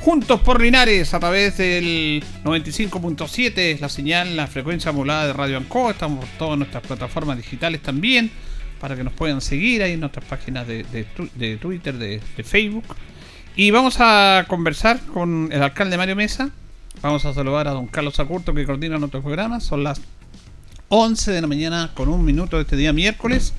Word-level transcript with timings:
Juntos 0.00 0.40
por 0.40 0.62
Linares 0.62 1.12
a 1.12 1.20
través 1.20 1.58
del 1.58 2.24
95.7, 2.42 3.78
la 3.80 3.90
señal, 3.90 4.34
la 4.34 4.46
frecuencia 4.46 4.92
modulada 4.92 5.26
de 5.26 5.34
Radio 5.34 5.58
Ancoa. 5.58 5.90
Estamos 5.90 6.24
por 6.24 6.38
todas 6.38 6.58
nuestras 6.58 6.82
plataformas 6.82 7.36
digitales 7.36 7.82
también 7.82 8.30
para 8.80 8.96
que 8.96 9.04
nos 9.04 9.12
puedan 9.12 9.42
seguir 9.42 9.82
ahí 9.82 9.92
en 9.92 10.00
nuestras 10.00 10.24
páginas 10.24 10.66
de, 10.66 11.06
Twitter, 11.60 11.98
de, 11.98 12.18
Facebook. 12.42 12.84
Y 13.54 13.72
vamos 13.72 13.96
a 14.00 14.46
conversar 14.48 15.00
con 15.00 15.50
el 15.52 15.62
alcalde 15.62 15.98
Mario 15.98 16.16
Mesa. 16.16 16.48
Vamos 17.02 17.26
a 17.26 17.34
saludar 17.34 17.68
a 17.68 17.72
don 17.72 17.86
Carlos 17.86 18.18
Acurto 18.20 18.54
que 18.54 18.64
coordina 18.64 18.96
nuestro 18.96 19.20
programa. 19.20 19.60
Son 19.60 19.84
las 19.84 20.00
11 20.88 21.30
de 21.30 21.40
la 21.42 21.46
mañana 21.46 21.90
con 21.92 22.08
un 22.08 22.24
minuto 22.24 22.56
de 22.56 22.62
este 22.62 22.76
día 22.76 22.94
miércoles. 22.94 23.52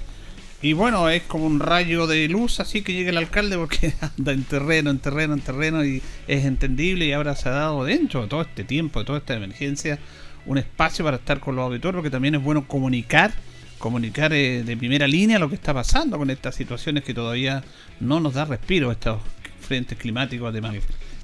Y 0.63 0.73
bueno, 0.73 1.09
es 1.09 1.23
como 1.23 1.45
un 1.47 1.59
rayo 1.59 2.05
de 2.05 2.27
luz 2.27 2.59
así 2.59 2.83
que 2.83 2.93
llega 2.93 3.09
el 3.09 3.17
alcalde 3.17 3.57
porque 3.57 3.93
anda 4.17 4.31
en 4.31 4.43
terreno, 4.43 4.91
en 4.91 4.99
terreno, 4.99 5.33
en 5.33 5.41
terreno 5.41 5.83
y 5.83 6.03
es 6.27 6.45
entendible 6.45 7.05
y 7.05 7.13
ahora 7.13 7.35
se 7.35 7.49
ha 7.49 7.53
dado 7.53 7.83
dentro 7.83 8.21
de 8.21 8.27
todo 8.27 8.41
este 8.41 8.63
tiempo, 8.63 8.99
de 8.99 9.05
toda 9.05 9.17
esta 9.17 9.33
emergencia, 9.33 9.97
un 10.45 10.59
espacio 10.59 11.03
para 11.03 11.17
estar 11.17 11.39
con 11.39 11.55
los 11.55 11.65
auditores 11.65 11.95
porque 11.95 12.11
también 12.11 12.35
es 12.35 12.43
bueno 12.43 12.67
comunicar, 12.67 13.31
comunicar 13.79 14.33
eh, 14.33 14.63
de 14.63 14.77
primera 14.77 15.07
línea 15.07 15.39
lo 15.39 15.49
que 15.49 15.55
está 15.55 15.73
pasando 15.73 16.19
con 16.19 16.29
estas 16.29 16.53
situaciones 16.53 17.03
que 17.03 17.15
todavía 17.15 17.63
no 17.99 18.19
nos 18.19 18.35
da 18.35 18.45
respiro, 18.45 18.91
estos 18.91 19.19
frentes 19.61 19.97
climáticos 19.97 20.53
de 20.53 20.61
mal 20.61 20.79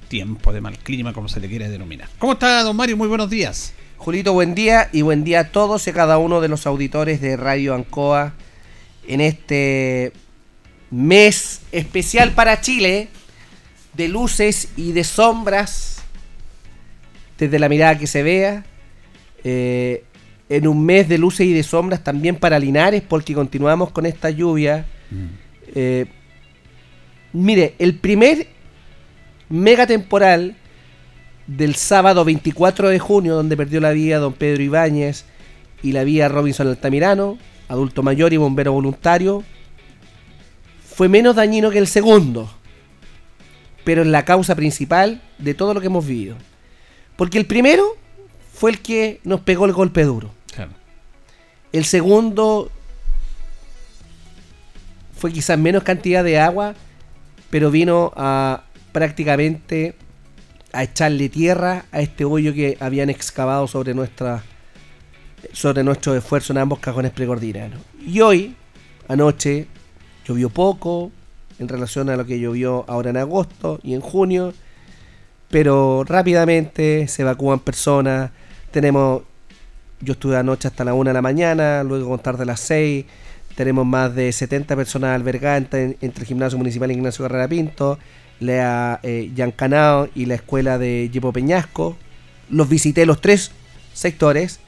tiempo, 0.08 0.52
de 0.52 0.60
mal 0.60 0.78
clima, 0.78 1.12
como 1.12 1.28
se 1.28 1.38
le 1.38 1.48
quiere 1.48 1.68
denominar. 1.68 2.08
¿Cómo 2.18 2.32
está, 2.32 2.62
don 2.64 2.74
Mario? 2.74 2.96
Muy 2.96 3.08
buenos 3.08 3.30
días. 3.30 3.72
Julito, 3.98 4.32
buen 4.32 4.56
día 4.56 4.88
y 4.92 5.02
buen 5.02 5.22
día 5.22 5.40
a 5.40 5.44
todos 5.50 5.86
y 5.86 5.90
a 5.90 5.92
cada 5.92 6.18
uno 6.18 6.40
de 6.40 6.48
los 6.48 6.66
auditores 6.66 7.20
de 7.20 7.36
Radio 7.36 7.74
Ancoa 7.74 8.32
en 9.08 9.20
este 9.20 10.12
mes 10.90 11.62
especial 11.72 12.32
para 12.32 12.60
Chile 12.60 13.08
de 13.94 14.08
luces 14.08 14.68
y 14.76 14.92
de 14.92 15.02
sombras 15.02 16.02
desde 17.38 17.58
la 17.58 17.68
mirada 17.68 17.98
que 17.98 18.06
se 18.06 18.22
vea. 18.22 18.64
Eh, 19.42 20.04
en 20.48 20.66
un 20.66 20.84
mes 20.84 21.08
de 21.08 21.18
luces 21.18 21.46
y 21.46 21.52
de 21.52 21.62
sombras 21.62 22.02
también 22.02 22.36
para 22.36 22.58
Linares 22.58 23.02
porque 23.06 23.34
continuamos 23.34 23.90
con 23.90 24.06
esta 24.06 24.30
lluvia. 24.30 24.86
Mm. 25.10 25.26
Eh, 25.74 26.06
mire, 27.32 27.74
el 27.78 27.96
primer 27.96 28.46
mega 29.48 29.86
temporal 29.86 30.56
del 31.46 31.74
sábado 31.74 32.24
24 32.24 32.88
de 32.88 32.98
junio, 32.98 33.34
donde 33.34 33.56
perdió 33.56 33.80
la 33.80 33.90
vida 33.90 34.18
don 34.18 34.32
Pedro 34.32 34.62
Ibáñez 34.62 35.24
y 35.82 35.92
la 35.92 36.04
vida 36.04 36.28
Robinson 36.28 36.68
Altamirano, 36.68 37.38
adulto 37.68 38.02
mayor 38.02 38.32
y 38.32 38.36
bombero 38.36 38.72
voluntario, 38.72 39.44
fue 40.94 41.08
menos 41.08 41.36
dañino 41.36 41.70
que 41.70 41.78
el 41.78 41.86
segundo, 41.86 42.50
pero 43.84 44.02
es 44.02 44.08
la 44.08 44.24
causa 44.24 44.54
principal 44.56 45.22
de 45.38 45.54
todo 45.54 45.74
lo 45.74 45.80
que 45.80 45.86
hemos 45.86 46.06
vivido. 46.06 46.36
Porque 47.16 47.38
el 47.38 47.46
primero 47.46 47.96
fue 48.52 48.72
el 48.72 48.80
que 48.80 49.20
nos 49.24 49.40
pegó 49.40 49.66
el 49.66 49.72
golpe 49.72 50.02
duro. 50.02 50.30
El 51.70 51.84
segundo 51.84 52.70
fue 55.16 55.32
quizás 55.32 55.58
menos 55.58 55.82
cantidad 55.82 56.24
de 56.24 56.38
agua, 56.38 56.74
pero 57.50 57.70
vino 57.70 58.12
a 58.16 58.64
prácticamente 58.92 59.94
a 60.72 60.82
echarle 60.84 61.28
tierra 61.28 61.84
a 61.92 62.00
este 62.00 62.24
hoyo 62.24 62.54
que 62.54 62.76
habían 62.80 63.10
excavado 63.10 63.66
sobre 63.68 63.94
nuestra 63.94 64.42
sobre 65.52 65.82
nuestro 65.82 66.14
esfuerzo 66.14 66.52
en 66.52 66.58
ambos 66.58 66.78
cajones 66.78 67.12
precordilleranos. 67.12 67.80
Y 68.06 68.20
hoy, 68.20 68.54
anoche, 69.08 69.66
llovió 70.26 70.50
poco 70.50 71.10
en 71.58 71.68
relación 71.68 72.08
a 72.10 72.16
lo 72.16 72.26
que 72.26 72.38
llovió 72.38 72.84
ahora 72.88 73.10
en 73.10 73.16
agosto 73.16 73.80
y 73.82 73.94
en 73.94 74.00
junio, 74.00 74.54
pero 75.50 76.04
rápidamente 76.04 77.08
se 77.08 77.22
evacúan 77.22 77.60
personas. 77.60 78.30
Tenemos, 78.70 79.22
yo 80.00 80.12
estuve 80.12 80.36
anoche 80.36 80.68
hasta 80.68 80.84
la 80.84 80.94
1 80.94 81.10
de 81.10 81.14
la 81.14 81.22
mañana, 81.22 81.82
luego 81.82 82.10
con 82.10 82.20
tarde 82.20 82.42
a 82.42 82.46
las 82.46 82.60
6. 82.60 83.04
Tenemos 83.54 83.84
más 83.86 84.14
de 84.14 84.30
70 84.30 84.76
personas 84.76 85.16
albergadas 85.16 85.58
entre, 85.58 85.96
el 86.00 86.24
gimnasio 86.24 86.58
municipal 86.58 86.90
Ignacio 86.92 87.24
Carrera 87.24 87.48
Pinto, 87.48 87.98
la 88.38 89.00
eh, 89.02 89.32
y 90.14 90.26
la 90.26 90.34
escuela 90.34 90.78
de 90.78 91.10
Yepo 91.12 91.32
Peñasco. 91.32 91.96
Los 92.50 92.68
visité 92.68 93.04
los 93.04 93.20
tres 93.20 93.50
sectores 93.94 94.60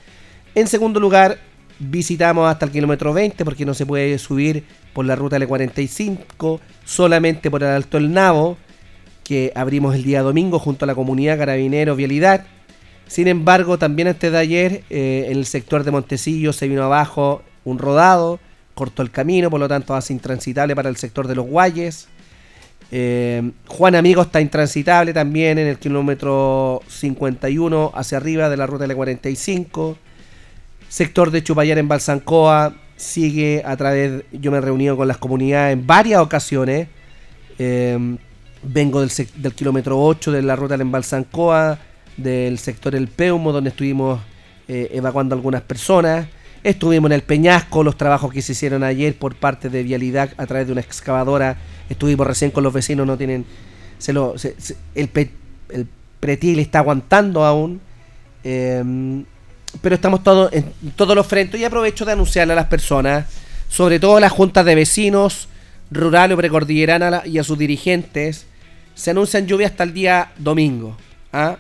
en 0.54 0.66
segundo 0.66 1.00
lugar, 1.00 1.38
visitamos 1.78 2.48
hasta 2.50 2.66
el 2.66 2.72
kilómetro 2.72 3.12
20 3.12 3.44
porque 3.44 3.64
no 3.64 3.74
se 3.74 3.86
puede 3.86 4.18
subir 4.18 4.64
por 4.92 5.04
la 5.04 5.16
ruta 5.16 5.38
L45, 5.38 6.60
solamente 6.84 7.50
por 7.50 7.62
el 7.62 7.70
Alto 7.70 7.98
El 7.98 8.12
Nabo, 8.12 8.56
que 9.24 9.52
abrimos 9.54 9.94
el 9.94 10.02
día 10.02 10.22
domingo 10.22 10.58
junto 10.58 10.84
a 10.84 10.86
la 10.86 10.94
comunidad 10.94 11.38
Carabinero 11.38 11.96
Vialidad. 11.96 12.44
Sin 13.06 13.28
embargo, 13.28 13.78
también 13.78 14.08
antes 14.08 14.30
de 14.30 14.38
ayer, 14.38 14.84
eh, 14.90 15.26
en 15.28 15.38
el 15.38 15.46
sector 15.46 15.84
de 15.84 15.90
Montecillo 15.90 16.52
se 16.52 16.68
vino 16.68 16.84
abajo 16.84 17.42
un 17.64 17.78
rodado, 17.78 18.40
cortó 18.74 19.02
el 19.02 19.10
camino, 19.10 19.50
por 19.50 19.60
lo 19.60 19.68
tanto 19.68 19.94
hace 19.94 20.12
intransitable 20.12 20.74
para 20.76 20.88
el 20.88 20.96
sector 20.96 21.26
de 21.26 21.34
los 21.34 21.46
Guayes. 21.46 22.08
Eh, 22.92 23.50
Juan 23.68 23.94
Amigo 23.94 24.22
está 24.22 24.40
intransitable 24.40 25.12
también 25.12 25.58
en 25.58 25.68
el 25.68 25.78
kilómetro 25.78 26.82
51 26.88 27.92
hacia 27.94 28.18
arriba 28.18 28.48
de 28.48 28.56
la 28.56 28.66
ruta 28.66 28.86
L45. 28.86 29.96
Sector 30.90 31.30
de 31.30 31.44
Chupayar 31.44 31.78
en 31.78 31.86
Balsancoa 31.86 32.74
sigue 32.96 33.62
a 33.64 33.76
través, 33.76 34.24
yo 34.32 34.50
me 34.50 34.58
he 34.58 34.60
reunido 34.60 34.96
con 34.96 35.06
las 35.06 35.18
comunidades 35.18 35.74
en 35.74 35.86
varias 35.86 36.20
ocasiones. 36.20 36.88
Em, 37.60 38.18
vengo 38.64 39.00
del, 39.00 39.10
del, 39.36 39.54
kilómetro 39.54 40.02
8 40.02 40.32
de 40.32 40.42
la 40.42 40.56
ruta 40.56 40.74
en 40.74 40.90
Balsancoa, 40.90 41.78
del 42.16 42.58
sector 42.58 42.96
El 42.96 43.06
Peumo, 43.06 43.52
donde 43.52 43.70
estuvimos 43.70 44.20
eh, 44.66 44.90
evacuando 44.92 45.36
algunas 45.36 45.62
personas. 45.62 46.26
Estuvimos 46.64 47.08
en 47.10 47.12
el 47.12 47.22
Peñasco, 47.22 47.84
los 47.84 47.96
trabajos 47.96 48.32
que 48.32 48.42
se 48.42 48.50
hicieron 48.50 48.82
ayer 48.82 49.16
por 49.16 49.36
parte 49.36 49.70
de 49.70 49.84
Vialidad 49.84 50.30
a 50.38 50.46
través 50.46 50.66
de 50.66 50.72
una 50.72 50.80
excavadora. 50.80 51.56
Estuvimos 51.88 52.26
recién 52.26 52.50
con 52.50 52.64
los 52.64 52.72
vecinos, 52.72 53.06
no 53.06 53.16
tienen. 53.16 53.46
Se 53.98 54.12
lo, 54.12 54.34
el, 54.96 55.10
el 55.68 55.86
pretil 56.18 56.58
está 56.58 56.80
aguantando 56.80 57.44
aún. 57.44 57.80
Eh, 58.42 59.22
pero 59.82 59.94
estamos 59.94 60.22
todos 60.22 60.52
en 60.52 60.72
todos 60.96 61.14
los 61.14 61.26
frentes 61.26 61.60
y 61.60 61.64
aprovecho 61.64 62.04
de 62.04 62.12
anunciarle 62.12 62.52
a 62.52 62.56
las 62.56 62.66
personas, 62.66 63.26
sobre 63.68 64.00
todo 64.00 64.16
a 64.16 64.20
las 64.20 64.32
juntas 64.32 64.64
de 64.64 64.74
vecinos, 64.74 65.48
rural 65.90 66.32
o 66.32 66.36
precordillerana 66.36 67.22
y 67.24 67.38
a 67.38 67.44
sus 67.44 67.58
dirigentes, 67.58 68.46
se 68.94 69.10
anuncian 69.10 69.46
lluvias 69.46 69.72
hasta 69.72 69.84
el 69.84 69.92
día 69.92 70.32
domingo. 70.38 70.96
¿ah? 71.32 71.56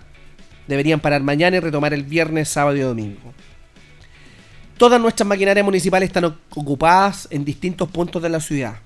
Deberían 0.66 1.00
parar 1.00 1.22
mañana 1.22 1.56
y 1.56 1.60
retomar 1.60 1.94
el 1.94 2.04
viernes, 2.04 2.48
sábado 2.48 2.76
y 2.76 2.80
domingo. 2.80 3.32
Todas 4.76 5.00
nuestras 5.00 5.26
maquinarias 5.26 5.64
municipales 5.64 6.08
están 6.08 6.24
ocupadas 6.24 7.28
en 7.30 7.44
distintos 7.44 7.88
puntos 7.88 8.22
de 8.22 8.28
la 8.28 8.40
ciudad. 8.40 8.76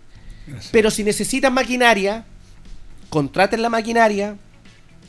Pero 0.73 0.91
si 0.91 1.05
necesitan 1.05 1.55
maquinaria, 1.55 2.25
contraten 3.09 3.63
la 3.63 3.69
maquinaria. 3.69 4.37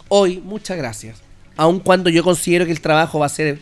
Hoy, 0.07 0.39
muchas 0.43 0.77
gracias. 0.77 1.21
Aun 1.57 1.79
cuando 1.79 2.09
yo 2.09 2.23
considero 2.23 2.65
que 2.65 2.71
el 2.71 2.81
trabajo 2.81 3.19
va 3.19 3.25
a 3.25 3.29
ser 3.29 3.59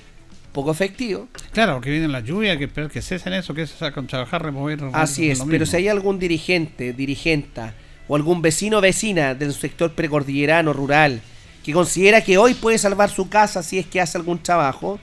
poco 0.54 0.72
efectivo. 0.72 1.28
Claro, 1.52 1.82
que 1.82 1.90
viene 1.90 2.08
la 2.08 2.22
lluvia, 2.22 2.58
que 2.58 2.66
esperar 2.66 2.90
que 2.90 3.02
cesen 3.02 3.34
eso, 3.34 3.54
que 3.54 3.68
se 3.68 3.92
con 3.92 4.08
trabajar, 4.08 4.44
remover. 4.44 4.80
Así 4.94 5.30
es, 5.30 5.42
pero 5.50 5.66
si 5.66 5.78
hay 5.78 5.88
algún 5.88 6.20
dirigente, 6.20 6.94
dirigenta 6.94 7.74
o 8.08 8.16
algún 8.16 8.42
vecino 8.42 8.78
o 8.78 8.82
vecina 8.82 9.34
del 9.34 9.54
sector 9.54 9.94
precordillerano 9.94 10.74
rural 10.74 11.22
que 11.64 11.72
considera 11.72 12.22
que 12.22 12.38
hoy 12.38 12.54
puede 12.54 12.78
salvar 12.78 13.10
su 13.10 13.30
casa 13.30 13.64
si 13.64 13.80
es 13.80 13.88
que 13.88 14.02
hace 14.02 14.18
algún 14.18 14.40
trabajo, 14.40 15.00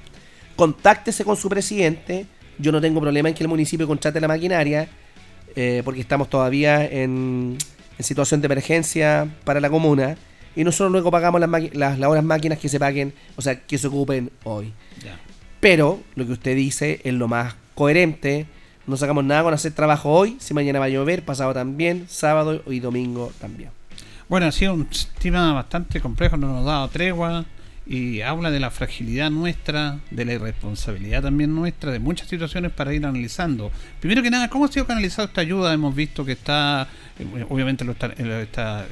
contáctese 0.56 1.24
con 1.24 1.36
su 1.36 1.48
presidente. 1.48 2.26
Yo 2.58 2.70
no 2.70 2.80
tengo 2.80 3.00
problema 3.00 3.30
en 3.30 3.34
que 3.34 3.42
el 3.42 3.48
municipio 3.48 3.86
contrate 3.86 4.20
la 4.20 4.28
maquinaria, 4.28 4.88
eh, 5.56 5.80
porque 5.84 6.02
estamos 6.02 6.28
todavía 6.28 6.84
en, 6.84 7.56
situación 7.98 8.40
de 8.40 8.46
emergencia 8.46 9.26
para 9.44 9.60
la 9.60 9.70
comuna. 9.70 10.16
Y 10.54 10.64
nosotros 10.64 10.92
luego 10.92 11.10
pagamos 11.10 11.40
las, 11.40 11.50
las, 11.74 11.98
las, 11.98 12.24
máquinas 12.24 12.58
que 12.58 12.68
se 12.68 12.78
paguen, 12.78 13.14
o 13.36 13.42
sea, 13.42 13.60
que 13.60 13.78
se 13.78 13.86
ocupen 13.86 14.30
hoy. 14.44 14.72
Pero 15.60 16.00
lo 16.14 16.26
que 16.26 16.32
usted 16.32 16.56
dice 16.56 17.00
es 17.04 17.14
lo 17.14 17.28
más 17.28 17.54
coherente. 17.74 18.46
No 18.86 18.96
sacamos 18.96 19.24
nada 19.24 19.42
con 19.42 19.54
hacer 19.54 19.72
trabajo 19.72 20.10
hoy, 20.10 20.36
si 20.40 20.54
mañana 20.54 20.80
va 20.80 20.86
a 20.86 20.88
llover, 20.88 21.24
pasado 21.24 21.54
también, 21.54 22.06
sábado 22.08 22.62
y 22.66 22.80
domingo 22.80 23.30
también. 23.40 23.70
Bueno, 24.28 24.46
ha 24.46 24.52
sido 24.52 24.74
un 24.74 24.88
tema 25.18 25.52
bastante 25.52 26.00
complejo, 26.00 26.36
no 26.36 26.48
nos 26.48 26.66
ha 26.66 26.72
dado 26.72 26.88
tregua 26.88 27.44
y 27.86 28.20
habla 28.20 28.50
de 28.50 28.60
la 28.60 28.70
fragilidad 28.70 29.30
nuestra, 29.30 29.98
de 30.10 30.24
la 30.24 30.34
irresponsabilidad 30.34 31.22
también 31.22 31.54
nuestra, 31.54 31.90
de 31.90 31.98
muchas 31.98 32.28
situaciones 32.28 32.72
para 32.72 32.92
ir 32.94 33.04
analizando. 33.04 33.72
Primero 34.00 34.22
que 34.22 34.30
nada, 34.30 34.48
¿cómo 34.48 34.66
ha 34.66 34.68
sido 34.68 34.86
canalizada 34.86 35.28
esta 35.28 35.40
ayuda? 35.40 35.72
Hemos 35.72 35.94
visto 35.94 36.24
que 36.24 36.32
está, 36.32 36.86
eh, 37.18 37.46
obviamente, 37.48 37.84
los, 37.84 37.96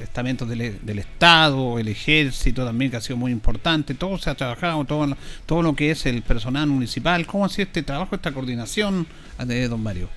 estamentos 0.01 0.49
del, 0.49 0.79
del, 0.85 0.99
Estado, 0.99 1.79
el 1.79 1.87
ejército 1.87 2.65
también, 2.65 2.91
que 2.91 2.97
ha 2.97 3.01
sido 3.01 3.17
muy 3.17 3.31
importante, 3.31 3.93
todo 3.93 4.17
se 4.17 4.29
ha 4.29 4.35
trabajado, 4.35 4.83
todo, 4.85 5.15
todo 5.45 5.61
lo 5.61 5.75
que 5.75 5.91
es 5.91 6.05
el 6.05 6.21
personal 6.21 6.67
municipal. 6.67 7.25
¿Cómo 7.25 7.45
ha 7.45 7.49
sido 7.49 7.67
este 7.67 7.83
trabajo, 7.83 8.15
esta 8.15 8.31
coordinación 8.31 9.07
de 9.45 9.67
don 9.67 9.81
Mario? 9.81 10.09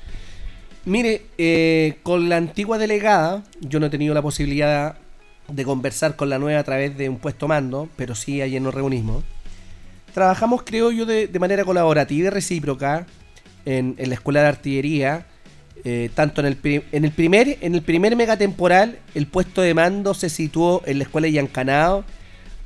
Mire, 0.84 1.26
eh, 1.38 1.98
con 2.02 2.28
la 2.28 2.38
antigua 2.38 2.76
delegada, 2.76 3.44
yo 3.60 3.78
no 3.78 3.86
he 3.86 3.90
tenido 3.90 4.14
la 4.14 4.22
posibilidad 4.22 4.96
de 5.48 5.64
conversar 5.64 6.16
con 6.16 6.28
la 6.28 6.38
nueva 6.38 6.60
a 6.60 6.64
través 6.64 6.96
de 6.96 7.08
un 7.08 7.18
puesto 7.18 7.48
mando, 7.48 7.88
pero 7.96 8.14
sí 8.14 8.40
ayer 8.40 8.60
nos 8.60 8.74
reunimos. 8.74 9.24
Trabajamos, 10.14 10.62
creo 10.62 10.90
yo, 10.90 11.06
de, 11.06 11.28
manera 11.38 11.64
colaborativa 11.64 12.26
y 12.26 12.30
recíproca 12.30 13.06
en, 13.64 13.96
la 13.98 14.14
escuela 14.14 14.42
de 14.42 14.48
artillería. 14.48 15.26
Eh, 15.84 16.10
tanto 16.14 16.42
en 16.42 16.46
el, 16.46 16.84
en, 16.92 17.04
el 17.04 17.10
primer, 17.10 17.58
en 17.60 17.74
el 17.74 17.82
primer 17.82 18.14
megatemporal, 18.14 18.98
el 19.14 19.26
puesto 19.26 19.62
de 19.62 19.74
mando 19.74 20.14
se 20.14 20.28
situó 20.28 20.82
en 20.86 20.98
la 20.98 21.04
escuela 21.04 21.26
de 21.26 21.32
Yancanao, 21.32 22.04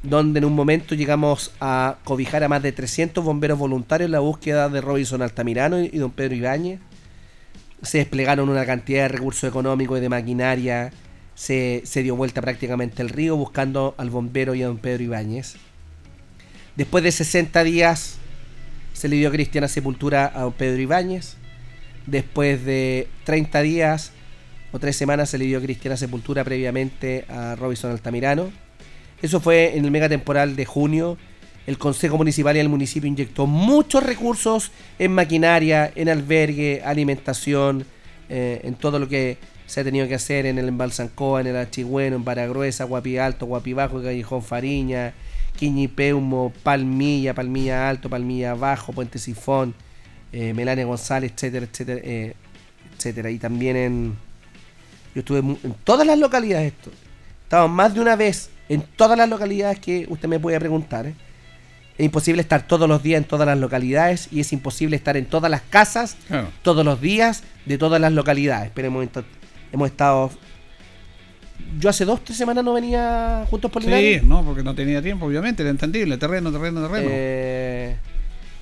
donde 0.02 0.38
en 0.38 0.44
un 0.44 0.52
momento 0.52 0.94
llegamos 0.94 1.52
a 1.60 1.96
cobijar 2.04 2.44
a 2.44 2.48
más 2.48 2.62
de 2.62 2.72
300 2.72 3.24
bomberos 3.24 3.58
voluntarios 3.58 4.06
en 4.06 4.12
la 4.12 4.18
búsqueda 4.18 4.68
de 4.68 4.80
Robinson 4.80 5.22
Altamirano 5.22 5.80
y, 5.80 5.86
y 5.92 5.98
don 5.98 6.10
Pedro 6.10 6.34
Ibáñez. 6.34 6.80
Se 7.82 7.98
desplegaron 7.98 8.48
una 8.48 8.66
cantidad 8.66 9.02
de 9.02 9.08
recursos 9.08 9.48
económicos 9.48 9.98
y 9.98 10.00
de 10.00 10.08
maquinaria 10.08 10.92
se, 11.36 11.82
dio 12.02 12.16
vuelta 12.16 12.40
prácticamente 12.40 13.02
el 13.02 13.10
río 13.10 13.36
buscando 13.36 13.94
al 13.98 14.10
bombero 14.10 14.54
y 14.54 14.62
a 14.62 14.66
don 14.66 14.78
Pedro 14.78 15.04
Ibáñez. 15.04 15.56
Después 16.76 17.04
de 17.04 17.12
60 17.12 17.62
días 17.62 18.16
se 18.94 19.08
le 19.08 19.16
dio 19.16 19.30
cristiana 19.30 19.68
sepultura 19.68 20.32
a 20.34 20.42
don 20.42 20.52
Pedro 20.54 20.80
Ibáñez. 20.80 21.36
Después 22.06 22.64
de 22.64 23.08
30 23.24 23.62
días 23.62 24.12
o 24.72 24.78
3 24.78 24.96
semanas 24.96 25.30
se 25.30 25.38
le 25.38 25.44
dio 25.44 25.60
cristiana 25.60 25.96
sepultura 25.96 26.42
previamente 26.42 27.26
a 27.28 27.54
Robinson 27.54 27.90
Altamirano. 27.90 28.50
Eso 29.20 29.40
fue 29.40 29.76
en 29.76 29.84
el 29.84 29.90
mega 29.90 30.08
temporal 30.08 30.56
de 30.56 30.64
junio. 30.64 31.18
El 31.66 31.76
Consejo 31.76 32.16
Municipal 32.16 32.56
y 32.56 32.60
el 32.60 32.68
municipio 32.68 33.08
inyectó 33.08 33.46
muchos 33.46 34.02
recursos 34.02 34.70
en 34.98 35.12
maquinaria, 35.12 35.92
en 35.94 36.08
albergue, 36.08 36.80
alimentación, 36.82 37.84
eh, 38.28 38.60
en 38.64 38.74
todo 38.74 38.98
lo 38.98 39.08
que 39.08 39.36
se 39.66 39.80
ha 39.80 39.84
tenido 39.84 40.06
que 40.06 40.14
hacer 40.14 40.46
en 40.46 40.58
el 40.58 40.68
Embalsancoa, 40.68 41.40
en 41.40 41.48
el 41.48 41.56
Achigüeno, 41.56 42.16
en 42.16 42.24
Paragruesa, 42.24 42.84
Guapi 42.84 43.18
Alto, 43.18 43.46
Guapi 43.46 43.72
Bajo, 43.72 44.02
Callejón 44.02 44.42
Fariña, 44.42 45.12
Quiñipeumo, 45.56 46.52
Palmilla, 46.62 47.34
Palmilla 47.34 47.88
Alto, 47.88 48.08
Palmilla 48.08 48.54
Bajo, 48.54 48.92
Puente 48.92 49.18
Sifón, 49.18 49.74
eh, 50.32 50.54
Melania 50.54 50.84
González, 50.84 51.32
etcétera, 51.32 51.66
etcétera, 51.66 52.00
eh, 52.04 52.34
etcétera. 52.96 53.30
Y 53.30 53.38
también 53.38 53.76
en. 53.76 54.16
Yo 55.14 55.20
estuve 55.20 55.38
en 55.38 55.74
todas 55.82 56.06
las 56.06 56.18
localidades 56.18 56.72
esto. 56.74 56.90
Estaba 57.42 57.66
más 57.68 57.94
de 57.94 58.00
una 58.00 58.16
vez 58.16 58.50
en 58.68 58.82
todas 58.82 59.16
las 59.16 59.28
localidades 59.28 59.80
que 59.80 60.06
usted 60.08 60.28
me 60.28 60.38
puede 60.38 60.60
preguntar. 60.60 61.06
¿eh? 61.06 61.14
Es 61.96 62.04
imposible 62.04 62.42
estar 62.42 62.66
todos 62.66 62.88
los 62.88 63.02
días 63.02 63.18
en 63.18 63.24
todas 63.24 63.46
las 63.46 63.58
localidades 63.58 64.28
y 64.30 64.40
es 64.40 64.52
imposible 64.52 64.96
estar 64.96 65.16
en 65.16 65.24
todas 65.24 65.50
las 65.50 65.62
casas 65.62 66.16
todos 66.62 66.84
los 66.84 67.00
días 67.00 67.42
de 67.64 67.78
todas 67.78 68.00
las 68.00 68.12
localidades. 68.12 68.70
Pero 68.74 68.88
hemos 69.72 69.90
estado. 69.90 70.30
Yo 71.78 71.90
hace 71.90 72.04
dos, 72.04 72.22
tres 72.22 72.38
semanas 72.38 72.64
no 72.64 72.72
venía 72.74 73.44
juntos 73.50 73.70
por 73.70 73.82
Sí, 73.82 74.20
no, 74.22 74.44
porque 74.44 74.62
no 74.62 74.74
tenía 74.74 75.02
tiempo, 75.02 75.26
obviamente, 75.26 75.62
era 75.62 75.70
entendible, 75.70 76.16
terreno, 76.16 76.52
terreno, 76.52 76.86
terreno. 76.86 77.08
Eh, 77.10 77.96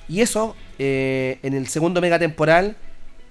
y 0.07 0.21
eso, 0.21 0.55
eh, 0.79 1.39
en 1.43 1.53
el 1.53 1.67
segundo 1.67 2.01
megatemporal, 2.01 2.75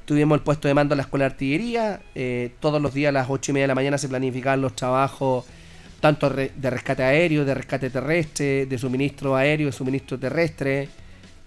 tuvimos 0.05 0.37
el 0.37 0.43
puesto 0.43 0.69
de 0.69 0.75
mando 0.75 0.95
en 0.95 0.99
la 0.99 1.03
escuela 1.03 1.25
de 1.25 1.33
artillería. 1.33 2.01
Eh, 2.15 2.53
todos 2.61 2.81
los 2.81 2.95
días 2.95 3.09
a 3.09 3.13
las 3.13 3.29
ocho 3.29 3.51
y 3.51 3.55
media 3.55 3.65
de 3.65 3.69
la 3.69 3.75
mañana 3.75 3.99
se 3.99 4.09
planificaban 4.09 4.61
los 4.61 4.75
trabajos 4.77 5.45
tanto 6.05 6.29
de 6.29 6.71
rescate 6.71 7.03
aéreo, 7.03 7.47
de 7.47 7.55
rescate 7.55 7.89
terrestre, 7.89 8.67
de 8.67 8.77
suministro 8.77 9.37
aéreo, 9.37 9.69
de 9.69 9.73
suministro 9.73 10.19
terrestre, 10.19 10.87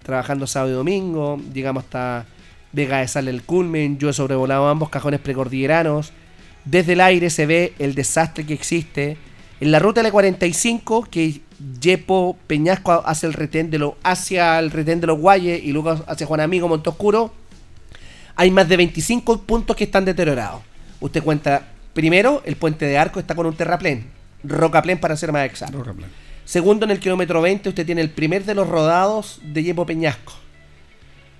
trabajando 0.01 0.47
sábado 0.47 0.71
y 0.71 0.75
domingo, 0.75 1.39
llegamos 1.53 1.83
hasta 1.83 2.25
Vega 2.71 2.99
de 2.99 3.07
Sal 3.07 3.27
el 3.27 3.43
Culmen, 3.43 3.97
yo 3.97 4.09
he 4.09 4.13
sobrevolado 4.13 4.67
ambos 4.67 4.89
cajones 4.89 5.19
precordilleranos, 5.19 6.11
desde 6.65 6.93
el 6.93 7.01
aire 7.01 7.29
se 7.29 7.45
ve 7.45 7.73
el 7.79 7.95
desastre 7.95 8.45
que 8.45 8.53
existe. 8.53 9.17
En 9.59 9.71
la 9.71 9.79
ruta 9.79 10.03
L45, 10.03 11.07
que 11.07 11.41
Yepo 11.81 12.37
Peñasco 12.45 13.03
hacia 13.05 13.27
el 13.27 13.33
retén 13.33 13.71
de, 13.71 13.79
lo, 13.79 13.97
hacia 14.03 14.59
el 14.59 14.71
retén 14.71 15.01
de 15.01 15.07
los 15.07 15.19
Guayes 15.19 15.63
y 15.63 15.71
luego 15.71 16.03
hacia 16.07 16.27
Juan 16.27 16.41
Amigo 16.41 16.67
Montoscuro, 16.67 17.33
hay 18.35 18.51
más 18.51 18.69
de 18.69 18.77
25 18.77 19.43
puntos 19.43 19.75
que 19.75 19.85
están 19.85 20.05
deteriorados. 20.05 20.61
Usted 20.99 21.23
cuenta, 21.23 21.67
primero, 21.93 22.43
el 22.45 22.55
puente 22.55 22.85
de 22.85 22.97
arco 22.97 23.19
está 23.19 23.33
con 23.33 23.45
un 23.45 23.55
terraplén, 23.55 24.07
rocaplén 24.43 24.99
para 24.99 25.15
ser 25.15 25.31
más 25.31 25.45
exacto. 25.45 25.83
Segundo, 26.45 26.85
en 26.85 26.91
el 26.91 26.99
kilómetro 26.99 27.41
20 27.41 27.69
usted 27.69 27.85
tiene 27.85 28.01
el 28.01 28.09
primer 28.09 28.45
de 28.45 28.55
los 28.55 28.67
rodados 28.67 29.41
de 29.43 29.63
Yepo 29.63 29.85
Peñasco. 29.85 30.33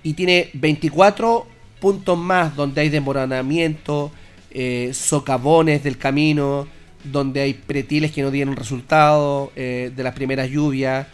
Y 0.08 0.14
tiene 0.14 0.48
24 0.54 1.46
puntos 1.82 2.16
más 2.16 2.56
donde 2.56 2.80
hay 2.80 2.88
desmoronamiento, 2.88 4.10
eh, 4.50 4.92
socavones 4.94 5.84
del 5.84 5.98
camino, 5.98 6.66
donde 7.04 7.42
hay 7.42 7.52
pretiles 7.52 8.10
que 8.10 8.22
no 8.22 8.30
dieron 8.30 8.56
resultado 8.56 9.52
eh, 9.54 9.92
de 9.94 10.02
las 10.02 10.14
primeras 10.14 10.48
lluvias, 10.48 11.06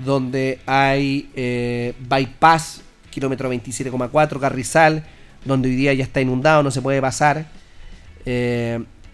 donde 0.00 0.58
hay 0.66 1.30
eh, 1.36 1.94
bypass, 2.00 2.82
kilómetro 3.10 3.52
27,4, 3.52 4.40
Carrizal, 4.40 5.04
donde 5.44 5.68
hoy 5.68 5.76
día 5.76 5.94
ya 5.94 6.02
está 6.02 6.20
inundado, 6.20 6.64
no 6.64 6.72
se 6.72 6.82
puede 6.82 7.00
pasar, 7.00 7.46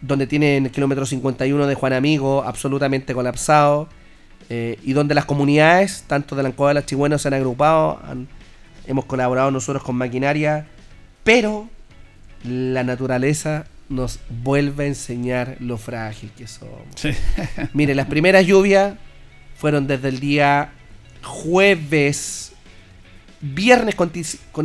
donde 0.01 0.27
tienen 0.27 0.65
el 0.65 0.73
kilómetro 0.73 1.05
51 1.05 1.67
de 1.67 1.75
Juan 1.75 1.93
Amigo 1.93 2.43
absolutamente 2.43 3.13
colapsado, 3.13 3.87
y 4.49 4.93
donde 4.95 5.15
las 5.15 5.27
comunidades, 5.27 6.05
tanto 6.07 6.37
de 6.37 6.43
la 6.43 6.49
Ancoa 6.49 6.69
de 6.69 6.75
las 6.75 6.87
Chigüenos, 6.87 7.21
se 7.21 7.29
han 7.29 7.35
agrupado, 7.35 8.01
hemos 8.87 9.05
colaborado 9.05 9.51
nosotros 9.51 9.83
con 9.83 9.97
maquinaria, 9.97 10.67
pero 11.25 11.69
la 12.45 12.85
naturaleza 12.85 13.67
nos 13.89 14.21
vuelve 14.43 14.85
a 14.85 14.87
enseñar 14.89 15.57
lo 15.61 15.79
frágil 15.79 16.31
que 16.37 16.47
somos. 16.47 16.87
Mire, 17.73 17.95
las 17.95 18.07
primeras 18.07 18.47
lluvias 18.47 18.95
fueron 19.57 19.87
desde 19.87 20.09
el 20.09 20.21
día 20.21 20.73
jueves, 21.23 22.53
viernes 23.41 23.95
con, 23.95 24.11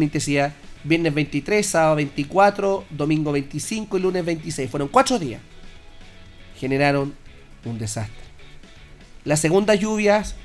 intensidad, 0.02 0.54
viernes 0.84 1.14
23, 1.14 1.66
sábado 1.66 1.96
24, 1.98 2.86
domingo 2.90 3.32
25 3.32 3.98
y 3.98 4.02
lunes 4.02 4.26
26. 4.26 4.70
Fueron 4.70 4.88
cuatro 4.88 5.20
días. 5.20 5.42
Generaron 6.58 7.14
un 7.66 7.78
desastre. 7.78 8.22
Las 9.24 9.40
segundas 9.40 9.80
lluvias 9.80 10.36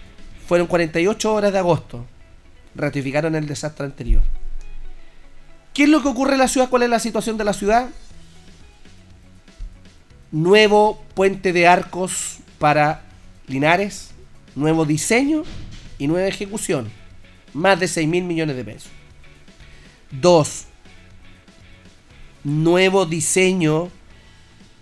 fueron 0.47 0.67
48 0.67 1.33
horas 1.33 1.53
de 1.53 1.59
agosto. 1.59 2.07
Ratificaron 2.77 3.35
el 3.35 3.47
desastre 3.47 3.87
anterior. 3.87 4.23
¿Qué 5.73 5.85
es 5.85 5.89
lo 5.89 6.03
que 6.03 6.09
ocurre 6.09 6.35
en 6.35 6.39
la 6.39 6.49
ciudad? 6.49 6.69
¿Cuál 6.69 6.83
es 6.83 6.91
la 6.91 6.99
situación 6.99 7.37
de 7.37 7.45
la 7.45 7.53
ciudad? 7.53 7.89
Nuevo 10.31 11.03
puente 11.15 11.53
de 11.53 11.67
arcos 11.67 12.39
para 12.59 13.03
Linares, 13.47 14.11
nuevo 14.55 14.85
diseño 14.85 15.45
y 15.99 16.07
nueva 16.07 16.29
ejecución. 16.29 16.91
Más 17.53 17.81
de 17.81 17.89
6 17.89 18.09
mil 18.09 18.25
millones 18.25 18.57
de 18.57 18.65
pesos. 18.65 18.91
Dos, 20.11 20.67
nuevo 22.45 23.07
diseño 23.07 23.91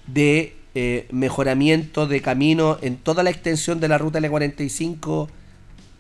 de 0.07 0.57
eh, 0.75 1.07
mejoramiento 1.11 2.07
de 2.07 2.21
camino 2.21 2.79
en 2.83 2.97
toda 2.97 3.23
la 3.23 3.31
extensión 3.31 3.81
de 3.81 3.89
la 3.89 3.99
ruta 3.99 4.19
L45 4.19 5.29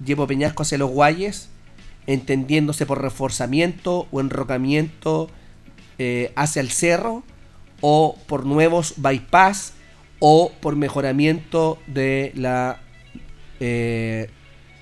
Llevo 0.04 0.26
Peñasco 0.26 0.62
hacia 0.62 0.78
los 0.78 0.90
Guayes 0.90 1.48
entendiéndose 2.06 2.86
por 2.86 3.00
reforzamiento 3.00 4.06
o 4.10 4.20
enrocamiento 4.20 5.30
eh, 5.98 6.32
hacia 6.36 6.60
el 6.60 6.70
cerro, 6.70 7.22
o 7.80 8.18
por 8.26 8.46
nuevos 8.46 8.94
bypass, 8.96 9.74
o 10.18 10.52
por 10.60 10.76
mejoramiento 10.76 11.78
de 11.86 12.32
la 12.34 12.80
eh, 13.60 14.30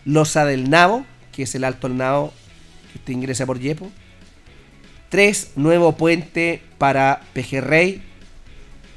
losa 0.04 0.44
del 0.44 0.70
nabo, 0.70 1.04
que 1.32 1.44
es 1.44 1.54
el 1.54 1.64
alto 1.64 1.88
del 1.88 1.96
nabo 1.96 2.32
que 2.92 2.98
usted 2.98 3.12
ingresa 3.12 3.46
por 3.46 3.58
Yepo. 3.58 3.90
Tres, 5.08 5.52
nuevo 5.56 5.92
puente 5.96 6.62
para 6.78 7.20
Pejerrey. 7.32 8.02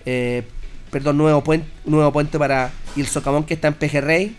Eh, 0.05 0.43
perdón, 0.91 1.17
nuevo 1.17 1.43
puente, 1.43 1.67
nuevo 1.85 2.11
puente 2.11 2.37
para 2.37 2.71
el 2.95 3.07
Socavón 3.07 3.43
que 3.43 3.55
está 3.55 3.69
en 3.69 3.73
Pejerrey. 3.73 4.35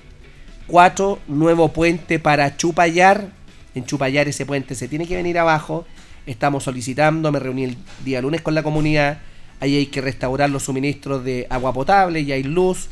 Cuatro, 0.66 1.18
nuevo 1.26 1.72
puente 1.72 2.18
para 2.18 2.56
Chupayar 2.56 3.30
en 3.76 3.84
Chupayar 3.84 4.26
ese 4.26 4.46
puente 4.46 4.74
se 4.74 4.88
tiene 4.88 5.06
que 5.06 5.16
venir 5.16 5.38
abajo. 5.38 5.86
Estamos 6.24 6.64
solicitando, 6.64 7.30
me 7.30 7.38
reuní 7.38 7.64
el 7.64 7.76
día 8.04 8.22
lunes 8.22 8.40
con 8.40 8.54
la 8.54 8.62
comunidad. 8.62 9.18
Ahí 9.60 9.76
hay 9.76 9.86
que 9.86 10.00
restaurar 10.00 10.50
los 10.50 10.64
suministros 10.64 11.22
de 11.24 11.46
agua 11.50 11.72
potable, 11.72 12.20
y 12.20 12.32
hay 12.32 12.42
luz. 12.42 12.88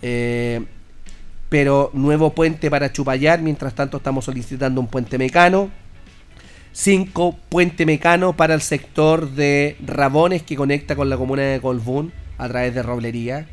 Eh, 0.00 0.64
pero 1.48 1.90
nuevo 1.92 2.34
puente 2.34 2.70
para 2.70 2.92
Chupayar, 2.92 3.42
mientras 3.42 3.74
tanto 3.74 3.96
estamos 3.98 4.24
solicitando 4.24 4.80
un 4.80 4.86
puente 4.86 5.18
mecano. 5.18 5.70
5. 6.72 7.36
Puente 7.48 7.84
mecano 7.84 8.34
para 8.34 8.54
el 8.54 8.62
sector 8.62 9.28
de 9.32 9.76
Rabones 9.84 10.42
que 10.42 10.56
conecta 10.56 10.96
con 10.96 11.10
la 11.10 11.16
comuna 11.16 11.42
de 11.42 11.60
Colbún 11.60 12.12
a 12.38 12.48
través 12.48 12.74
de 12.74 12.82
Roblería. 12.82 13.46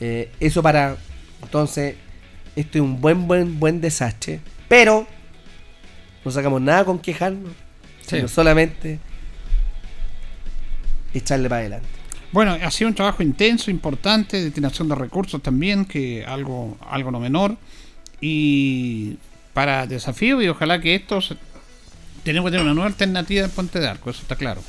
Eh, 0.00 0.30
eso 0.40 0.62
para... 0.62 0.96
Entonces, 1.42 1.96
esto 2.56 2.78
es 2.78 2.82
un 2.82 3.00
buen, 3.00 3.26
buen, 3.26 3.60
buen 3.60 3.80
desastre. 3.80 4.40
Pero 4.68 5.06
no 6.24 6.30
sacamos 6.30 6.60
nada 6.60 6.84
con 6.84 6.98
quejarnos, 6.98 7.52
Sí. 8.02 8.16
sino 8.16 8.28
solamente 8.28 8.98
echarle 11.12 11.48
para 11.48 11.60
adelante. 11.60 11.88
Bueno, 12.32 12.52
ha 12.60 12.70
sido 12.70 12.88
un 12.88 12.94
trabajo 12.94 13.22
intenso, 13.22 13.70
importante, 13.70 14.42
destinación 14.42 14.88
de 14.88 14.96
recursos 14.96 15.40
también, 15.40 15.84
que 15.84 16.24
algo, 16.26 16.76
algo 16.90 17.10
no 17.12 17.20
menor. 17.20 17.56
Y 18.20 19.16
para 19.52 19.86
desafío, 19.86 20.42
y 20.42 20.48
ojalá 20.48 20.80
que 20.80 20.96
estos 20.96 21.34
tenemos 22.24 22.48
que 22.48 22.52
tener 22.52 22.64
una 22.64 22.74
nueva 22.74 22.88
alternativa 22.88 23.42
del 23.42 23.50
puente 23.50 23.78
de 23.78 23.86
arco, 23.86 24.10
eso 24.10 24.22
está 24.22 24.34
claro. 24.34 24.62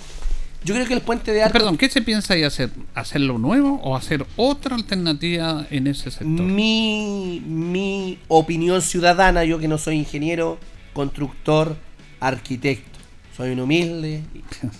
Yo 0.63 0.73
creo 0.73 0.87
que 0.87 0.93
el 0.95 1.01
puente 1.01 1.31
de 1.31 1.43
arco 1.43 1.53
Perdón, 1.53 1.77
¿qué 1.77 1.89
se 1.89 2.01
piensa 2.01 2.33
ahí 2.33 2.43
hacer? 2.43 2.69
¿Hacerlo 2.95 3.37
nuevo 3.37 3.79
o 3.83 3.95
hacer 3.95 4.25
otra 4.35 4.75
alternativa 4.75 5.65
en 5.69 5.87
ese 5.87 6.11
sector? 6.11 6.27
Mi, 6.27 7.41
mi 7.45 8.19
opinión 8.27 8.81
ciudadana, 8.81 9.43
yo 9.43 9.57
que 9.59 9.67
no 9.67 9.77
soy 9.77 9.95
ingeniero, 9.97 10.59
constructor, 10.95 11.75
arquitecto, 12.21 12.97
soy 13.35 13.51
un 13.51 13.59
humilde 13.59 14.23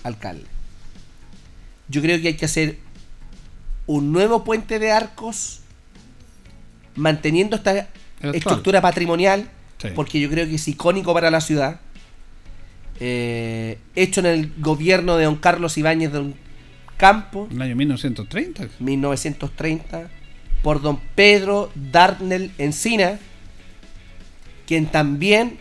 alcalde. 0.02 0.46
Yo 1.88 2.00
creo 2.00 2.20
que 2.20 2.28
hay 2.28 2.34
que 2.34 2.46
hacer 2.46 2.78
un 3.86 4.10
nuevo 4.12 4.42
puente 4.42 4.78
de 4.78 4.90
arcos 4.90 5.60
manteniendo 6.96 7.54
esta 7.56 7.86
estructura 8.22 8.80
patrimonial, 8.80 9.48
Sí. 9.78 9.88
porque 9.94 10.18
yo 10.18 10.30
creo 10.30 10.46
que 10.48 10.54
es 10.54 10.66
icónico 10.68 11.12
para 11.12 11.30
la 11.30 11.42
ciudad. 11.42 11.80
Eh, 12.98 13.78
hecho 13.94 14.20
en 14.20 14.26
el 14.26 14.52
gobierno 14.56 15.18
de 15.18 15.26
don 15.26 15.36
Carlos 15.36 15.76
Ibáñez 15.76 16.12
de 16.12 16.20
un 16.20 16.34
campo. 16.96 17.46
En 17.50 17.56
el 17.56 17.62
año 17.62 17.76
1930. 17.76 18.68
1930 18.78 20.08
por 20.62 20.80
don 20.80 20.98
Pedro 21.14 21.70
Darnell 21.74 22.52
Encina, 22.56 23.18
quien 24.66 24.86
también 24.86 25.58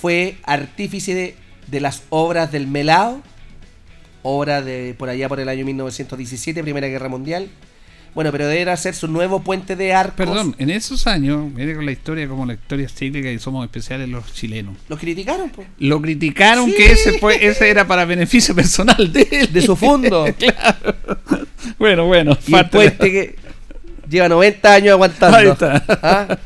fue 0.00 0.36
artífice 0.44 1.14
de, 1.14 1.34
de 1.68 1.80
las 1.80 2.02
obras 2.10 2.50
del 2.52 2.66
Melao, 2.66 3.22
obra 4.22 4.62
de 4.62 4.94
por 4.98 5.08
allá 5.08 5.28
por 5.28 5.40
el 5.40 5.48
año 5.48 5.64
1917, 5.64 6.62
Primera 6.62 6.88
Guerra 6.88 7.08
Mundial. 7.08 7.48
Bueno, 8.14 8.32
pero 8.32 8.48
debe 8.48 8.68
hacer 8.70 8.94
su 8.94 9.06
nuevo 9.06 9.40
puente 9.42 9.76
de 9.76 9.92
arcos. 9.92 10.16
Perdón, 10.16 10.56
en 10.58 10.70
esos 10.70 11.06
años, 11.06 11.52
mire 11.54 11.74
con 11.76 11.84
la 11.86 11.92
historia 11.92 12.26
como 12.26 12.46
la 12.46 12.54
historia 12.54 12.88
cíclica 12.88 13.30
y 13.30 13.38
somos 13.38 13.64
especiales 13.64 14.08
los 14.08 14.32
chilenos. 14.32 14.76
Lo 14.88 14.96
criticaron, 14.96 15.50
po, 15.50 15.64
Lo 15.78 16.00
criticaron 16.00 16.66
Sí. 16.70 16.74
que 16.76 16.92
ese 16.92 17.18
fue 17.18 17.46
ese 17.46 17.68
era 17.70 17.86
para 17.86 18.06
beneficio 18.06 18.54
personal 18.56 19.12
de 19.12 19.28
él. 19.30 19.52
de 19.52 19.62
su 19.62 19.76
fondo. 19.76 20.24
claro. 20.38 20.96
Bueno, 21.78 22.06
bueno, 22.06 22.36
y 22.46 22.54
el 22.54 22.62
de- 22.62 22.68
puente 22.70 23.12
que 23.12 23.36
lleva 24.08 24.28
90 24.28 24.72
años 24.74 24.92
aguantando. 24.92 25.36
Ahí 25.36 25.48
está. 25.48 25.84
¿Ah? 26.02 26.38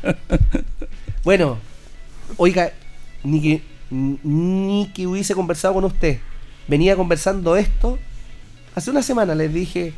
Bueno, 1.23 1.57
oiga, 2.37 2.71
ni 3.23 3.41
que, 3.41 3.61
ni 3.89 4.91
que 4.93 5.07
hubiese 5.07 5.35
conversado 5.35 5.73
con 5.75 5.85
usted. 5.85 6.19
Venía 6.67 6.95
conversando 6.95 7.55
esto. 7.55 7.97
Hace 8.75 8.91
una 8.91 9.01
semana 9.01 9.35
les 9.35 9.53
dije, 9.53 9.93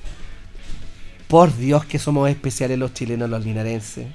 por 1.27 1.55
Dios 1.55 1.85
que 1.85 1.99
somos 1.99 2.29
especiales 2.29 2.77
los 2.77 2.93
chilenos, 2.93 3.29
los 3.29 3.43
linarenses. 3.43 4.07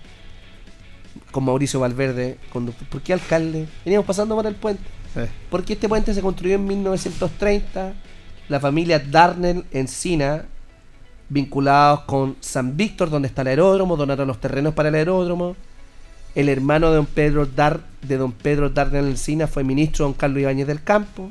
Con 1.31 1.45
Mauricio 1.45 1.81
Valverde, 1.81 2.39
conductor. 2.53 2.87
¿Por 2.89 3.03
qué 3.03 3.13
alcalde? 3.13 3.69
Veníamos 3.85 4.07
pasando 4.07 4.35
por 4.35 4.47
el 4.47 4.55
puente. 4.55 4.83
Sí. 5.15 5.23
Porque 5.51 5.73
este 5.73 5.89
puente 5.89 6.15
se 6.15 6.23
construyó 6.23 6.55
en 6.55 6.67
1930. 6.67 7.95
La 8.49 8.61
familia 8.61 8.99
Darnell 8.99 9.65
Encina, 9.71 10.45
vinculados 11.29 12.01
con 12.01 12.37
San 12.41 12.77
Víctor, 12.77 13.11
donde 13.11 13.29
está 13.29 13.43
el 13.43 13.49
aeródromo, 13.49 13.97
donaron 13.97 14.27
los 14.27 14.41
terrenos 14.41 14.75
para 14.75 14.89
el 14.89 14.97
aeródromo. 14.97 15.57
El 16.35 16.49
hermano 16.49 16.91
de 16.91 16.97
don 16.97 17.07
Pedro, 17.07 17.47
Dar, 17.47 17.81
de 18.03 18.17
don 18.17 18.33
Pedro 18.33 18.71
Darnell 18.71 19.07
Encina 19.07 19.47
fue 19.47 19.65
ministro 19.65 20.05
don 20.05 20.15
Carlos 20.15 20.41
Ibáñez 20.41 20.67
del 20.67 20.83
Campo. 20.83 21.31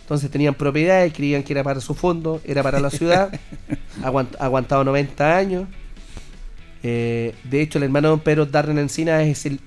Entonces 0.00 0.30
tenían 0.30 0.54
propiedades, 0.54 1.12
creían 1.12 1.42
que 1.42 1.52
era 1.52 1.62
para 1.62 1.80
su 1.80 1.94
fondo, 1.94 2.40
era 2.44 2.62
para 2.62 2.80
la 2.80 2.90
ciudad. 2.90 3.38
Aguant- 4.02 4.36
aguantado 4.38 4.84
90 4.84 5.36
años. 5.36 5.68
Eh, 6.82 7.34
de 7.44 7.62
hecho, 7.62 7.78
el 7.78 7.84
hermano 7.84 8.08
de 8.08 8.10
don 8.12 8.20
Pedro 8.20 8.46
Darnell 8.46 8.78
Encina 8.78 9.22
es 9.22 9.46
el 9.46 9.60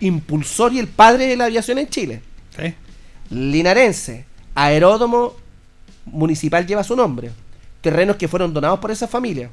impulsor 0.00 0.72
y 0.72 0.78
el 0.78 0.86
padre 0.88 1.26
de 1.26 1.36
la 1.36 1.44
aviación 1.46 1.78
en 1.78 1.88
Chile 1.88 2.20
Sí. 2.56 2.74
linarense. 3.30 4.24
Aeródromo 4.54 5.34
municipal 6.06 6.66
lleva 6.66 6.84
su 6.84 6.94
nombre. 6.96 7.30
Terrenos 7.80 8.16
que 8.16 8.28
fueron 8.28 8.52
donados 8.54 8.78
por 8.80 8.90
esa 8.90 9.06
familia. 9.08 9.50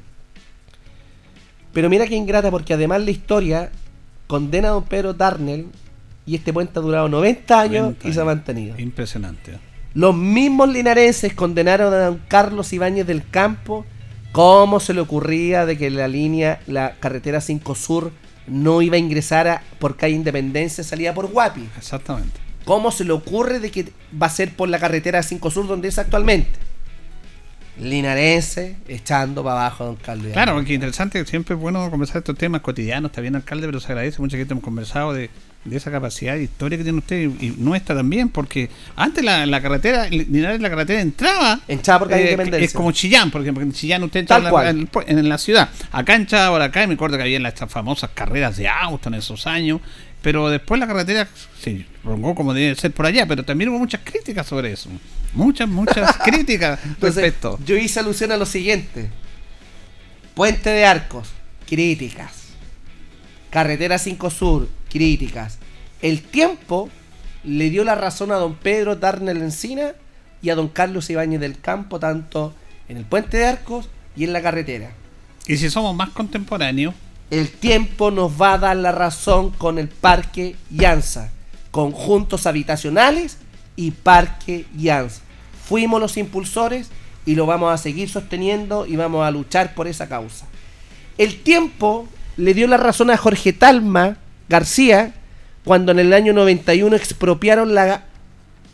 Pero 1.72 1.88
mira 1.90 2.06
qué 2.06 2.14
ingrata, 2.14 2.50
porque 2.50 2.74
además 2.74 3.02
la 3.02 3.10
historia 3.10 3.70
condena 4.32 4.68
a 4.68 4.70
don 4.70 4.84
Pedro 4.84 5.12
Darnell 5.12 5.66
y 6.24 6.36
este 6.36 6.54
puente 6.54 6.78
ha 6.78 6.82
durado 6.82 7.06
90 7.06 7.60
años 7.60 7.82
90 7.82 8.08
y 8.08 8.12
se 8.14 8.20
ha 8.22 8.24
mantenido. 8.24 8.78
Impresionante. 8.78 9.58
Los 9.92 10.16
mismos 10.16 10.70
linarenses 10.70 11.34
condenaron 11.34 11.92
a 11.92 12.06
don 12.06 12.20
Carlos 12.28 12.72
Ibáñez 12.72 13.06
del 13.06 13.28
Campo. 13.28 13.84
¿Cómo 14.32 14.80
se 14.80 14.94
le 14.94 15.02
ocurría 15.02 15.66
de 15.66 15.76
que 15.76 15.90
la 15.90 16.08
línea, 16.08 16.60
la 16.66 16.92
carretera 16.92 17.42
5 17.42 17.74
Sur, 17.74 18.10
no 18.46 18.80
iba 18.80 18.96
a 18.96 18.98
ingresar 18.98 19.48
a, 19.48 19.62
por 19.78 19.98
calle 19.98 20.14
Independencia, 20.14 20.82
salía 20.82 21.12
por 21.12 21.30
Guapi? 21.30 21.68
Exactamente. 21.76 22.40
¿Cómo 22.64 22.90
se 22.90 23.04
le 23.04 23.12
ocurre 23.12 23.60
de 23.60 23.70
que 23.70 23.92
va 24.20 24.28
a 24.28 24.30
ser 24.30 24.56
por 24.56 24.70
la 24.70 24.78
carretera 24.78 25.22
5 25.22 25.50
Sur 25.50 25.66
donde 25.66 25.88
es 25.88 25.98
actualmente? 25.98 26.48
Linarense 27.80 28.76
echando 28.88 29.42
para 29.42 29.60
abajo 29.60 29.84
a 29.84 29.86
don 29.88 29.96
Carlos. 29.96 30.32
Claro, 30.32 30.54
porque 30.54 30.74
interesante, 30.74 31.24
siempre 31.26 31.54
es 31.54 31.60
bueno 31.60 31.90
conversar 31.90 32.18
estos 32.18 32.36
temas 32.36 32.60
cotidianos, 32.60 33.10
está 33.10 33.20
bien 33.20 33.34
alcalde, 33.36 33.66
pero 33.66 33.80
se 33.80 33.86
agradece 33.88 34.20
mucho 34.20 34.36
que 34.36 34.42
hemos 34.42 34.62
conversado 34.62 35.12
de, 35.14 35.30
de 35.64 35.76
esa 35.76 35.90
capacidad 35.90 36.34
de 36.34 36.42
historia 36.44 36.76
que 36.76 36.84
tiene 36.84 36.98
usted 36.98 37.30
y, 37.40 37.46
y 37.46 37.54
nuestra 37.58 37.96
también, 37.96 38.28
porque 38.28 38.68
antes 38.94 39.24
la, 39.24 39.46
la 39.46 39.60
carretera, 39.62 40.08
Linares 40.08 40.60
la 40.60 40.68
carretera 40.70 41.00
entraba 41.00 41.60
Entraba 41.66 41.98
por 42.00 42.08
calle 42.10 42.22
eh, 42.22 42.32
Independencia. 42.32 42.64
es 42.66 42.72
como 42.72 42.92
Chillán, 42.92 43.30
por 43.30 43.40
ejemplo, 43.40 43.60
porque 43.62 43.70
en 43.70 43.78
Chillán 43.78 44.02
usted 44.04 44.26
Tal 44.26 44.38
entraba 44.44 44.50
cual. 44.50 44.68
en, 44.68 44.88
la- 44.92 45.02
en- 45.12 45.18
en 45.18 45.28
la 45.28 45.38
ciudad. 45.38 45.68
Acá 45.92 46.14
entraba 46.14 46.50
por 46.50 46.62
acá 46.62 46.84
y 46.84 46.86
me 46.86 46.94
acuerdo 46.94 47.16
que 47.16 47.22
había 47.22 47.40
las 47.40 47.54
famosas 47.68 48.10
carreras 48.12 48.56
de 48.58 48.68
auto 48.68 49.08
en 49.08 49.14
esos 49.14 49.46
años, 49.46 49.80
pero 50.22 50.48
después 50.48 50.78
la 50.80 50.86
carretera 50.86 51.28
se 51.60 51.84
prolongó 52.02 52.34
como 52.34 52.54
debe 52.54 52.74
ser 52.76 52.92
por 52.92 53.06
allá, 53.06 53.26
pero 53.26 53.44
también 53.44 53.70
hubo 53.70 53.78
muchas 53.78 54.00
críticas 54.04 54.46
sobre 54.46 54.72
eso. 54.72 54.88
Muchas, 55.34 55.68
muchas 55.68 56.16
críticas 56.24 56.78
Entonces, 56.84 57.22
respecto. 57.22 57.58
yo 57.64 57.76
hice 57.76 58.00
alusión 58.00 58.32
a 58.32 58.36
lo 58.36 58.46
siguiente. 58.46 59.10
Puente 60.34 60.70
de 60.70 60.84
Arcos, 60.84 61.30
críticas. 61.68 62.42
Carretera 63.50 63.98
5 63.98 64.30
Sur, 64.30 64.68
críticas. 64.88 65.58
El 66.00 66.22
tiempo 66.22 66.88
le 67.44 67.70
dio 67.70 67.84
la 67.84 67.94
razón 67.94 68.30
a 68.32 68.36
don 68.36 68.54
Pedro 68.54 68.96
Darnell 68.96 69.42
Encina 69.42 69.92
y 70.40 70.50
a 70.50 70.54
don 70.54 70.68
Carlos 70.68 71.10
Ibáñez 71.10 71.40
del 71.40 71.60
Campo, 71.60 71.98
tanto 72.00 72.54
en 72.88 72.96
el 72.96 73.04
Puente 73.04 73.36
de 73.36 73.46
Arcos 73.46 73.88
y 74.16 74.24
en 74.24 74.32
la 74.32 74.40
carretera. 74.42 74.90
Y 75.46 75.56
si 75.56 75.68
somos 75.70 75.94
más 75.94 76.10
contemporáneos, 76.10 76.94
El 77.32 77.50
tiempo 77.50 78.10
nos 78.10 78.38
va 78.38 78.52
a 78.52 78.58
dar 78.58 78.76
la 78.76 78.92
razón 78.92 79.52
con 79.52 79.78
el 79.78 79.88
Parque 79.88 80.54
Llanza, 80.70 81.30
conjuntos 81.70 82.46
habitacionales 82.46 83.38
y 83.74 83.92
Parque 83.92 84.66
Llanza. 84.76 85.22
Fuimos 85.64 85.98
los 85.98 86.18
impulsores 86.18 86.90
y 87.24 87.34
lo 87.34 87.46
vamos 87.46 87.72
a 87.72 87.78
seguir 87.78 88.10
sosteniendo 88.10 88.84
y 88.84 88.96
vamos 88.96 89.26
a 89.26 89.30
luchar 89.30 89.74
por 89.74 89.88
esa 89.88 90.10
causa. 90.10 90.46
El 91.16 91.40
tiempo 91.40 92.06
le 92.36 92.52
dio 92.52 92.66
la 92.66 92.76
razón 92.76 93.10
a 93.10 93.16
Jorge 93.16 93.54
Talma 93.54 94.18
García 94.50 95.14
cuando 95.64 95.92
en 95.92 96.00
el 96.00 96.12
año 96.12 96.34
91 96.34 96.94
expropiaron 96.94 97.74
la 97.74 98.04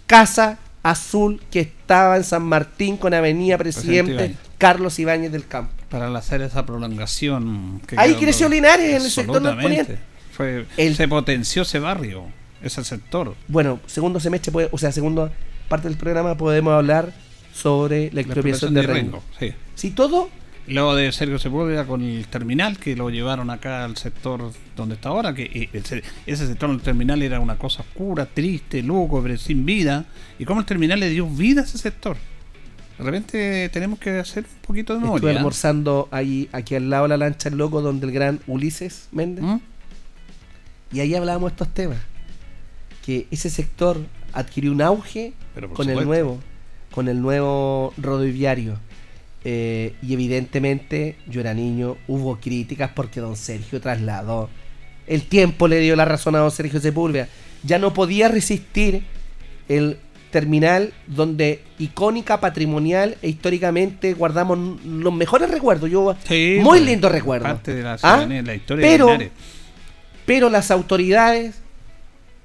casa 0.08 0.58
azul 0.82 1.40
que 1.52 1.60
estaba 1.60 2.16
en 2.16 2.24
San 2.24 2.42
Martín 2.42 2.96
con 2.96 3.14
Avenida 3.14 3.56
Presidente 3.56 4.02
Presidente 4.02 4.24
Ibáñez. 4.24 4.36
Carlos 4.58 4.98
Ibáñez 4.98 5.30
del 5.30 5.46
Campo. 5.46 5.77
Para 5.90 6.16
hacer 6.16 6.40
esa 6.42 6.64
prolongación. 6.66 7.80
que 7.86 7.96
Ahí 7.98 8.14
creció 8.14 8.48
Linares, 8.48 8.88
en 8.90 8.96
el 8.96 9.02
sector 9.02 9.36
Absolutamente. 9.36 9.76
norponiente. 9.78 9.98
Fue, 10.32 10.66
El- 10.76 10.94
Se 10.94 11.08
potenció 11.08 11.62
ese 11.62 11.78
barrio, 11.78 12.24
ese 12.62 12.84
sector. 12.84 13.34
bueno, 13.48 13.80
segundo 13.86 14.20
semestre, 14.20 14.52
puede- 14.52 14.68
o 14.72 14.78
sea, 14.78 14.92
segunda 14.92 15.32
parte 15.68 15.88
del 15.88 15.96
programa 15.96 16.36
podemos 16.36 16.72
hablar 16.74 17.12
sobre 17.52 18.10
la 18.12 18.20
expropiación 18.20 18.74
de 18.74 18.82
Rengo. 18.82 19.22
Sí. 19.38 19.52
Si 19.74 19.90
todo, 19.90 20.30
Luego 20.70 20.94
de 20.94 21.10
Sergio 21.12 21.38
Sepúlveda 21.38 21.86
con 21.86 22.02
el 22.02 22.26
terminal, 22.26 22.76
que 22.78 22.94
lo 22.94 23.08
llevaron 23.08 23.48
acá 23.48 23.86
al 23.86 23.96
sector 23.96 24.52
donde 24.76 24.96
está 24.96 25.08
ahora, 25.08 25.32
que 25.34 25.44
eh, 25.44 25.70
ese, 25.72 26.02
ese 26.26 26.46
sector 26.46 26.68
del 26.68 26.82
terminal 26.82 27.22
era 27.22 27.40
una 27.40 27.56
cosa 27.56 27.80
oscura, 27.80 28.26
triste, 28.26 28.82
lúgubre, 28.82 29.38
sin 29.38 29.64
vida. 29.64 30.04
Y 30.38 30.44
cómo 30.44 30.60
el 30.60 30.66
terminal 30.66 31.00
le 31.00 31.08
dio 31.08 31.26
vida 31.26 31.62
a 31.62 31.64
ese 31.64 31.78
sector. 31.78 32.18
De 32.98 33.04
repente 33.04 33.68
tenemos 33.68 33.98
que 33.98 34.18
hacer 34.18 34.44
un 34.44 34.60
poquito 34.66 34.92
de 34.92 34.98
estuve 34.98 35.12
memoria. 35.14 35.32
¿eh? 35.32 35.36
almorzando 35.36 36.08
ahí, 36.10 36.48
aquí 36.52 36.74
al 36.74 36.90
lado 36.90 37.04
de 37.04 37.10
la 37.10 37.16
lancha 37.16 37.48
El 37.48 37.56
Loco, 37.56 37.80
donde 37.80 38.06
el 38.06 38.12
gran 38.12 38.40
Ulises 38.46 39.08
Méndez 39.12 39.44
¿Mm? 39.44 39.58
Y 40.92 41.00
ahí 41.00 41.14
hablábamos 41.14 41.50
de 41.50 41.54
estos 41.54 41.74
temas. 41.74 41.98
Que 43.04 43.26
ese 43.30 43.50
sector 43.50 44.00
adquirió 44.32 44.72
un 44.72 44.82
auge 44.82 45.32
con 45.74 45.88
el 45.88 46.04
nuevo, 46.04 46.38
con 46.90 47.08
el 47.08 47.20
nuevo 47.20 47.92
rodoviario. 47.98 48.78
Eh, 49.44 49.94
y 50.02 50.12
evidentemente 50.14 51.16
yo 51.26 51.40
era 51.40 51.54
niño, 51.54 51.96
hubo 52.08 52.38
críticas 52.40 52.90
porque 52.94 53.20
don 53.20 53.36
Sergio 53.36 53.80
trasladó. 53.80 54.50
El 55.06 55.22
tiempo 55.22 55.68
le 55.68 55.78
dio 55.80 55.94
la 55.96 56.04
razón 56.04 56.34
a 56.34 56.38
don 56.38 56.50
Sergio 56.50 56.80
Sepúlveda. 56.80 57.28
Ya 57.62 57.78
no 57.78 57.94
podía 57.94 58.28
resistir 58.28 59.04
el 59.68 59.98
terminal 60.30 60.92
donde 61.06 61.62
icónica, 61.78 62.40
patrimonial 62.40 63.16
e 63.22 63.28
históricamente 63.28 64.14
guardamos 64.14 64.58
los 64.84 65.12
mejores 65.12 65.50
recuerdos. 65.50 65.90
Yo 65.90 66.16
muy 66.30 66.62
pues, 66.62 66.82
lindo 66.82 67.08
recuerdo. 67.08 67.44
Parte 67.44 67.74
de 67.74 67.82
la, 67.82 67.98
¿Ah? 68.02 68.26
la 68.26 68.54
historia 68.54 68.86
pero, 68.86 69.18
pero 70.26 70.50
las 70.50 70.70
autoridades 70.70 71.56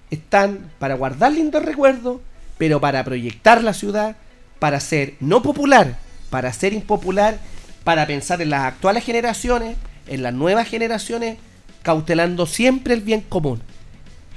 están 0.10 0.72
para 0.80 0.96
guardar 0.96 1.32
lindos 1.34 1.64
recuerdos, 1.64 2.22
pero 2.58 2.80
para 2.80 3.04
proyectar 3.04 3.64
la 3.64 3.74
ciudad, 3.74 4.16
para 4.60 4.80
ser 4.80 5.16
no 5.20 5.42
popular, 5.42 5.98
para 6.30 6.54
ser 6.54 6.74
impopular, 6.74 7.38
para 7.84 8.08
pensar 8.08 8.42
en 8.42 8.50
las 8.50 8.64
actuales 8.64 9.04
generaciones, 9.04 9.76
en 10.08 10.24
las 10.24 10.34
nuevas 10.34 10.68
generaciones, 10.68 11.38
cautelando 11.82 12.46
siempre 12.46 12.94
el 12.94 13.02
bien 13.02 13.22
común. 13.22 13.62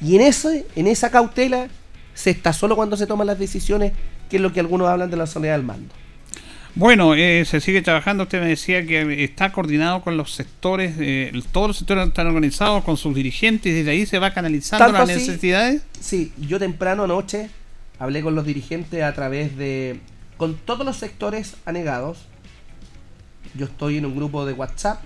Y 0.01 0.17
en, 0.17 0.23
eso, 0.23 0.51
en 0.75 0.87
esa 0.87 1.11
cautela 1.11 1.69
se 2.17 2.31
está 2.31 2.53
solo 2.55 2.75
cuando 2.77 2.97
se 2.97 3.07
toman 3.07 3.27
las 3.27 3.39
decisiones, 3.39 3.93
que 4.31 4.37
es 4.37 4.43
lo 4.43 4.53
que 4.53 4.61
algunos 4.61 4.89
hablan 4.89 5.11
de 5.11 5.19
la 5.19 5.27
soledad 5.27 5.55
del 5.55 5.65
mando. 5.65 5.95
Bueno, 6.75 7.15
eh, 7.15 7.45
se 7.45 7.61
sigue 7.61 7.83
trabajando. 7.83 8.25
Usted 8.25 8.41
me 8.41 8.49
decía 8.49 8.85
que 8.87 9.23
está 9.23 9.53
coordinado 9.53 10.03
con 10.03 10.17
los 10.17 10.33
sectores, 10.33 10.95
eh, 10.99 11.31
todos 11.53 11.69
los 11.69 11.77
sectores 11.77 12.09
están 12.09 12.27
organizados 12.27 12.85
con 12.85 12.97
sus 12.97 13.15
dirigentes 13.15 13.71
y 13.71 13.75
desde 13.75 13.91
ahí 13.91 14.07
se 14.07 14.19
va 14.19 14.33
canalizando 14.33 14.93
las 14.93 15.07
necesidades. 15.07 15.83
Sí, 16.01 16.33
yo 16.39 16.59
temprano 16.59 17.05
anoche 17.05 17.51
hablé 17.99 18.23
con 18.23 18.35
los 18.35 18.47
dirigentes 18.47 19.03
a 19.03 19.13
través 19.15 19.57
de. 19.57 20.01
con 20.39 20.57
todos 20.57 20.85
los 20.85 20.97
sectores 20.97 21.57
anegados. 21.67 22.27
Yo 23.55 23.67
estoy 23.67 23.99
en 23.99 24.07
un 24.07 24.17
grupo 24.17 24.45
de 24.47 24.55
WhatsApp 24.55 25.03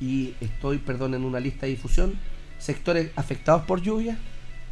y 0.00 0.34
estoy, 0.40 0.78
perdón, 0.78 1.14
en 1.14 1.24
una 1.24 1.40
lista 1.40 1.66
de 1.66 1.72
difusión. 1.72 2.14
Sectores 2.58 3.10
afectados 3.16 3.64
por 3.64 3.82
lluvia. 3.82 4.18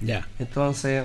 Ya. 0.01 0.27
Entonces 0.39 1.05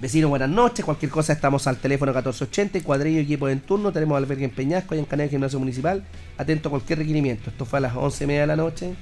Vecinos, 0.00 0.30
buenas 0.30 0.48
noches. 0.48 0.82
Cualquier 0.82 1.10
cosa, 1.10 1.34
estamos 1.34 1.66
al 1.66 1.76
teléfono 1.76 2.12
1480, 2.12 2.82
cuadrillo, 2.82 3.20
equipo 3.20 3.50
en 3.50 3.60
turno. 3.60 3.92
Tenemos 3.92 4.16
albergue 4.16 4.46
en 4.46 4.50
Peñasco, 4.50 4.94
hay 4.94 5.00
en 5.00 5.04
Canal 5.04 5.28
Gimnasio 5.28 5.58
Municipal. 5.58 6.02
Atento 6.38 6.68
a 6.68 6.70
cualquier 6.70 7.00
requerimiento. 7.00 7.50
Esto 7.50 7.66
fue 7.66 7.80
a 7.80 7.82
las 7.82 7.94
11 7.94 8.24
y 8.24 8.26
media 8.26 8.40
de 8.40 8.46
la 8.46 8.56
noche. 8.56 8.94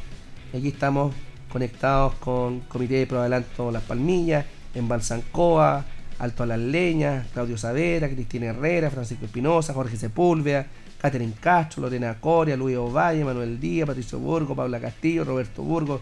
Aquí 0.53 0.67
estamos 0.67 1.15
conectados 1.53 2.15
con 2.15 2.61
Comité 2.63 2.95
de 2.95 3.07
Proadelanto 3.07 3.71
Las 3.71 3.85
Palmillas, 3.85 4.45
en 4.75 4.89
Balsancoa, 4.89 5.85
Alto 6.19 6.43
a 6.43 6.47
las 6.47 6.59
Leñas, 6.59 7.29
Claudio 7.33 7.57
Savera, 7.57 8.09
Cristina 8.09 8.47
Herrera, 8.47 8.91
Francisco 8.91 9.25
Espinosa, 9.25 9.75
Jorge 9.75 9.97
Sepúlveda, 9.97 10.67
Catherine 11.01 11.35
Castro, 11.41 11.83
Lorena 11.83 12.17
Coria, 12.21 12.57
Luis 12.57 12.77
Ovalle, 12.77 13.25
Manuel 13.25 13.61
Díaz, 13.61 13.87
Patricio 13.87 14.19
Burgo, 14.19 14.57
Paula 14.57 14.81
Castillo, 14.81 15.23
Roberto 15.23 15.63
Burgo, 15.63 16.01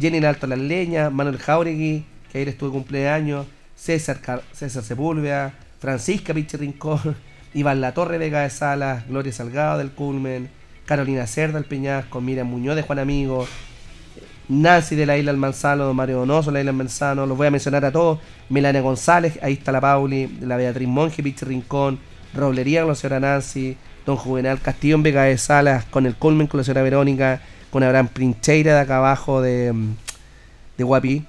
Jenny 0.00 0.24
Alto 0.24 0.46
a 0.46 0.48
las 0.48 0.58
Leñas, 0.58 1.12
Manuel 1.12 1.36
Jauregui, 1.36 2.06
que 2.32 2.38
ayer 2.38 2.48
estuvo 2.48 2.72
cumpleaños 2.72 3.44
César, 3.78 4.42
César 4.52 4.82
Sepúlveda, 4.82 5.54
Francisca 5.78 6.34
Pichi 6.34 6.56
Rincón, 6.56 7.16
Iván 7.54 7.80
La 7.80 7.94
Torre 7.94 8.18
Vega 8.18 8.40
de 8.40 8.50
Salas, 8.50 9.06
Gloria 9.08 9.32
Salgado 9.32 9.78
del 9.78 9.92
Culmen, 9.92 10.50
Carolina 10.84 11.26
Cerda 11.26 11.54
del 11.54 11.64
Peñasco, 11.64 12.20
Miriam 12.20 12.48
Muñoz 12.48 12.74
de 12.74 12.82
Juan 12.82 12.98
Amigo, 12.98 13.46
Nancy 14.48 14.96
de 14.96 15.06
la 15.06 15.16
Isla 15.16 15.30
Almanzano, 15.30 15.94
Mario 15.94 16.18
Donoso 16.18 16.50
de 16.50 16.54
la 16.54 16.60
Isla 16.60 16.70
Almanzano, 16.70 17.24
los 17.24 17.38
voy 17.38 17.46
a 17.46 17.50
mencionar 17.52 17.84
a 17.84 17.92
todos, 17.92 18.18
Melania 18.48 18.80
González, 18.80 19.38
ahí 19.42 19.52
está 19.54 19.70
la 19.70 19.80
Pauli, 19.80 20.26
la 20.40 20.56
Beatriz 20.56 20.88
Monge, 20.88 21.22
Pichi 21.22 21.44
Rincón, 21.44 22.00
Roblería 22.34 22.80
con 22.80 22.90
la 22.90 22.94
señora 22.96 23.20
Nancy, 23.20 23.76
Don 24.04 24.16
Juvenal 24.16 24.60
Castillo 24.60 24.96
en 24.96 25.04
Vega 25.04 25.22
de 25.22 25.38
Salas, 25.38 25.84
con 25.84 26.04
el 26.04 26.16
Culmen 26.16 26.48
con 26.48 26.58
la 26.58 26.64
señora 26.64 26.82
Verónica, 26.82 27.42
con 27.70 27.84
Abraham 27.84 28.08
Princheira 28.08 28.74
de 28.74 28.80
acá 28.80 28.98
abajo 28.98 29.40
de, 29.40 29.72
de 30.76 30.84
Guapi, 30.84 31.24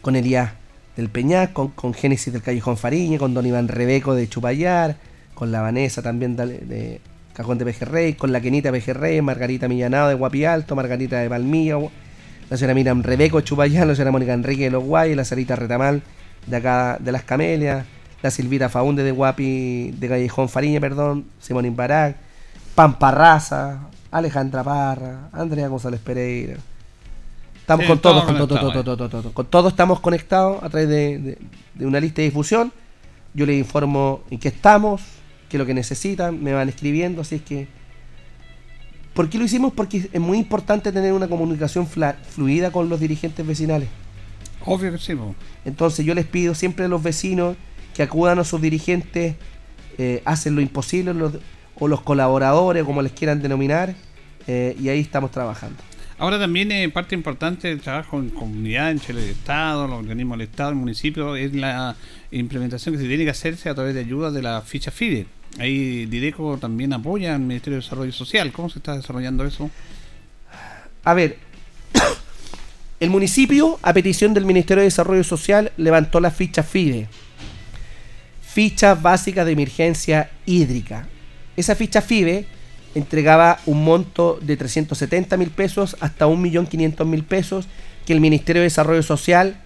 con 0.00 0.16
Elías 0.16 0.61
del 0.96 1.08
Peñac, 1.08 1.52
con, 1.52 1.94
Génesis 1.94 2.32
del 2.32 2.42
Callejón 2.42 2.76
Fariña, 2.76 3.18
con 3.18 3.34
Don 3.34 3.46
Iván 3.46 3.68
Rebeco 3.68 4.14
de 4.14 4.28
Chupayar, 4.28 4.96
con 5.34 5.52
la 5.52 5.60
Vanessa 5.60 6.02
también 6.02 6.36
de, 6.36 7.00
Cajón 7.32 7.58
de 7.58 7.64
Pejerrey, 7.64 8.14
con 8.14 8.30
la 8.32 8.40
Kenita 8.40 8.70
Pejerrey, 8.70 9.22
Margarita 9.22 9.68
Millanado 9.68 10.08
de 10.08 10.14
Guapi 10.14 10.44
Alto, 10.44 10.76
Margarita 10.76 11.18
de 11.18 11.28
Palmilla, 11.28 11.78
la 12.50 12.56
señora 12.56 12.74
Miriam 12.74 13.02
Rebeco 13.02 13.38
de 13.38 13.44
Chupayar, 13.44 13.86
la 13.86 13.94
señora 13.94 14.12
Mónica 14.12 14.34
Enrique 14.34 14.64
de 14.64 14.70
Los 14.70 14.84
Guayos, 14.84 15.16
la 15.16 15.24
Sarita 15.24 15.56
Retamal 15.56 16.02
de 16.46 16.56
acá 16.56 16.98
de 17.00 17.12
Las 17.12 17.22
Camelias, 17.22 17.86
la 18.22 18.30
Silvita 18.30 18.68
Faunde 18.68 19.02
de 19.02 19.12
Guapi, 19.12 19.92
de 19.92 20.08
Callejón 20.08 20.48
Fariña, 20.48 20.80
perdón, 20.80 21.24
Simón 21.40 21.64
Imbarac, 21.64 22.16
Pamparraza, 22.74 23.88
Alejandra 24.10 24.62
Parra, 24.62 25.28
Andrea 25.32 25.68
González 25.68 26.00
Pereira. 26.00 26.56
Estamos 27.62 27.86
con 27.86 27.98
todos, 28.00 28.24
con 28.24 28.36
todo, 28.48 29.32
con 29.32 29.46
todo, 29.46 29.68
estamos 29.68 30.00
conectados 30.00 30.60
a 30.64 30.68
través 30.68 30.88
de, 30.88 31.38
una 31.78 32.00
lista 32.00 32.20
de 32.20 32.24
difusión. 32.24 32.72
Yo 33.34 33.46
les 33.46 33.56
informo 33.56 34.22
en 34.30 34.40
qué 34.40 34.48
estamos, 34.48 35.00
qué 35.48 35.56
es 35.56 35.58
lo 35.60 35.64
que 35.64 35.72
necesitan, 35.72 36.42
me 36.42 36.52
van 36.52 36.68
escribiendo, 36.68 37.20
así 37.20 37.36
es 37.36 37.42
que... 37.42 37.68
¿Por 39.14 39.30
qué 39.30 39.38
lo 39.38 39.44
hicimos? 39.44 39.72
Porque 39.72 40.08
es 40.12 40.20
muy 40.20 40.38
importante 40.38 40.90
tener 40.90 41.12
una 41.12 41.28
comunicación 41.28 41.86
fluida 41.86 42.72
con 42.72 42.88
los 42.88 42.98
dirigentes 42.98 43.46
vecinales. 43.46 43.88
Obvio 44.64 44.90
que 44.90 44.98
sí. 44.98 45.14
Entonces 45.64 46.04
yo 46.04 46.14
les 46.14 46.26
pido 46.26 46.56
siempre 46.56 46.86
a 46.86 46.88
los 46.88 47.00
vecinos 47.00 47.56
que 47.94 48.02
acudan 48.02 48.40
a 48.40 48.44
sus 48.44 48.60
dirigentes, 48.60 49.36
eh, 49.98 50.20
hacen 50.24 50.56
lo 50.56 50.60
imposible, 50.60 51.14
o 51.78 51.88
los 51.88 52.00
colaboradores, 52.00 52.82
como 52.82 53.02
les 53.02 53.12
quieran 53.12 53.40
denominar, 53.40 53.94
eh, 54.48 54.76
y 54.80 54.88
ahí 54.88 54.98
estamos 54.98 55.30
trabajando. 55.30 55.76
Ahora 56.18 56.38
también 56.38 56.70
eh, 56.70 56.88
parte 56.88 57.14
importante 57.14 57.68
del 57.68 57.80
trabajo 57.80 58.18
en 58.18 58.30
comunidad, 58.30 58.90
entre 58.90 59.12
el 59.12 59.18
Estado, 59.30 59.88
los 59.88 59.98
organismos 59.98 60.38
del 60.38 60.48
Estado, 60.48 60.70
el 60.70 60.76
municipio, 60.76 61.36
es 61.36 61.54
la 61.54 61.96
implementación 62.30 62.94
que 62.94 63.00
se 63.00 63.08
tiene 63.08 63.24
que 63.24 63.30
hacerse 63.30 63.68
a 63.68 63.74
través 63.74 63.94
de 63.94 64.00
ayuda 64.00 64.30
de 64.30 64.42
la 64.42 64.60
ficha 64.62 64.90
FIDE. 64.90 65.26
Ahí 65.58 66.06
Direco 66.06 66.56
también 66.58 66.92
apoya 66.92 67.34
al 67.34 67.40
Ministerio 67.40 67.78
de 67.78 67.82
Desarrollo 67.82 68.12
Social. 68.12 68.52
¿Cómo 68.52 68.70
se 68.70 68.78
está 68.78 68.96
desarrollando 68.96 69.44
eso? 69.44 69.70
A 71.04 71.14
ver, 71.14 71.38
el 73.00 73.10
municipio, 73.10 73.78
a 73.82 73.92
petición 73.92 74.32
del 74.34 74.46
Ministerio 74.46 74.80
de 74.80 74.86
Desarrollo 74.86 75.24
Social, 75.24 75.72
levantó 75.76 76.20
la 76.20 76.30
ficha 76.30 76.62
FIDE. 76.62 77.08
Ficha 78.42 78.94
básica 78.94 79.44
de 79.44 79.52
emergencia 79.52 80.30
hídrica. 80.46 81.08
Esa 81.56 81.74
ficha 81.74 82.00
FIDE 82.00 82.46
entregaba 82.94 83.58
un 83.66 83.84
monto 83.84 84.38
de 84.42 84.56
370 84.56 85.36
mil 85.36 85.50
pesos 85.50 85.96
hasta 86.00 86.26
1.500.000 86.26 87.24
pesos 87.24 87.66
que 88.06 88.12
el 88.12 88.20
Ministerio 88.20 88.60
de 88.60 88.64
Desarrollo 88.64 89.02
Social, 89.02 89.56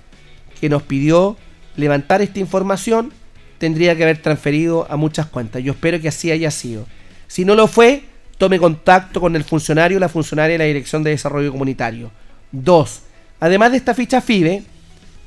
que 0.60 0.68
nos 0.68 0.82
pidió 0.82 1.36
levantar 1.76 2.22
esta 2.22 2.38
información, 2.38 3.12
tendría 3.58 3.96
que 3.96 4.02
haber 4.02 4.18
transferido 4.18 4.86
a 4.90 4.96
muchas 4.96 5.26
cuentas. 5.26 5.62
Yo 5.62 5.72
espero 5.72 6.00
que 6.00 6.08
así 6.08 6.30
haya 6.30 6.50
sido. 6.50 6.86
Si 7.26 7.44
no 7.44 7.54
lo 7.54 7.66
fue, 7.66 8.04
tome 8.38 8.58
contacto 8.58 9.20
con 9.20 9.34
el 9.36 9.44
funcionario 9.44 9.96
o 9.96 10.00
la 10.00 10.08
funcionaria 10.08 10.54
de 10.54 10.58
la 10.58 10.64
Dirección 10.64 11.02
de 11.02 11.10
Desarrollo 11.10 11.50
Comunitario. 11.50 12.10
Dos, 12.52 13.02
además 13.40 13.72
de 13.72 13.78
esta 13.78 13.94
ficha 13.94 14.20
FIBE, 14.20 14.62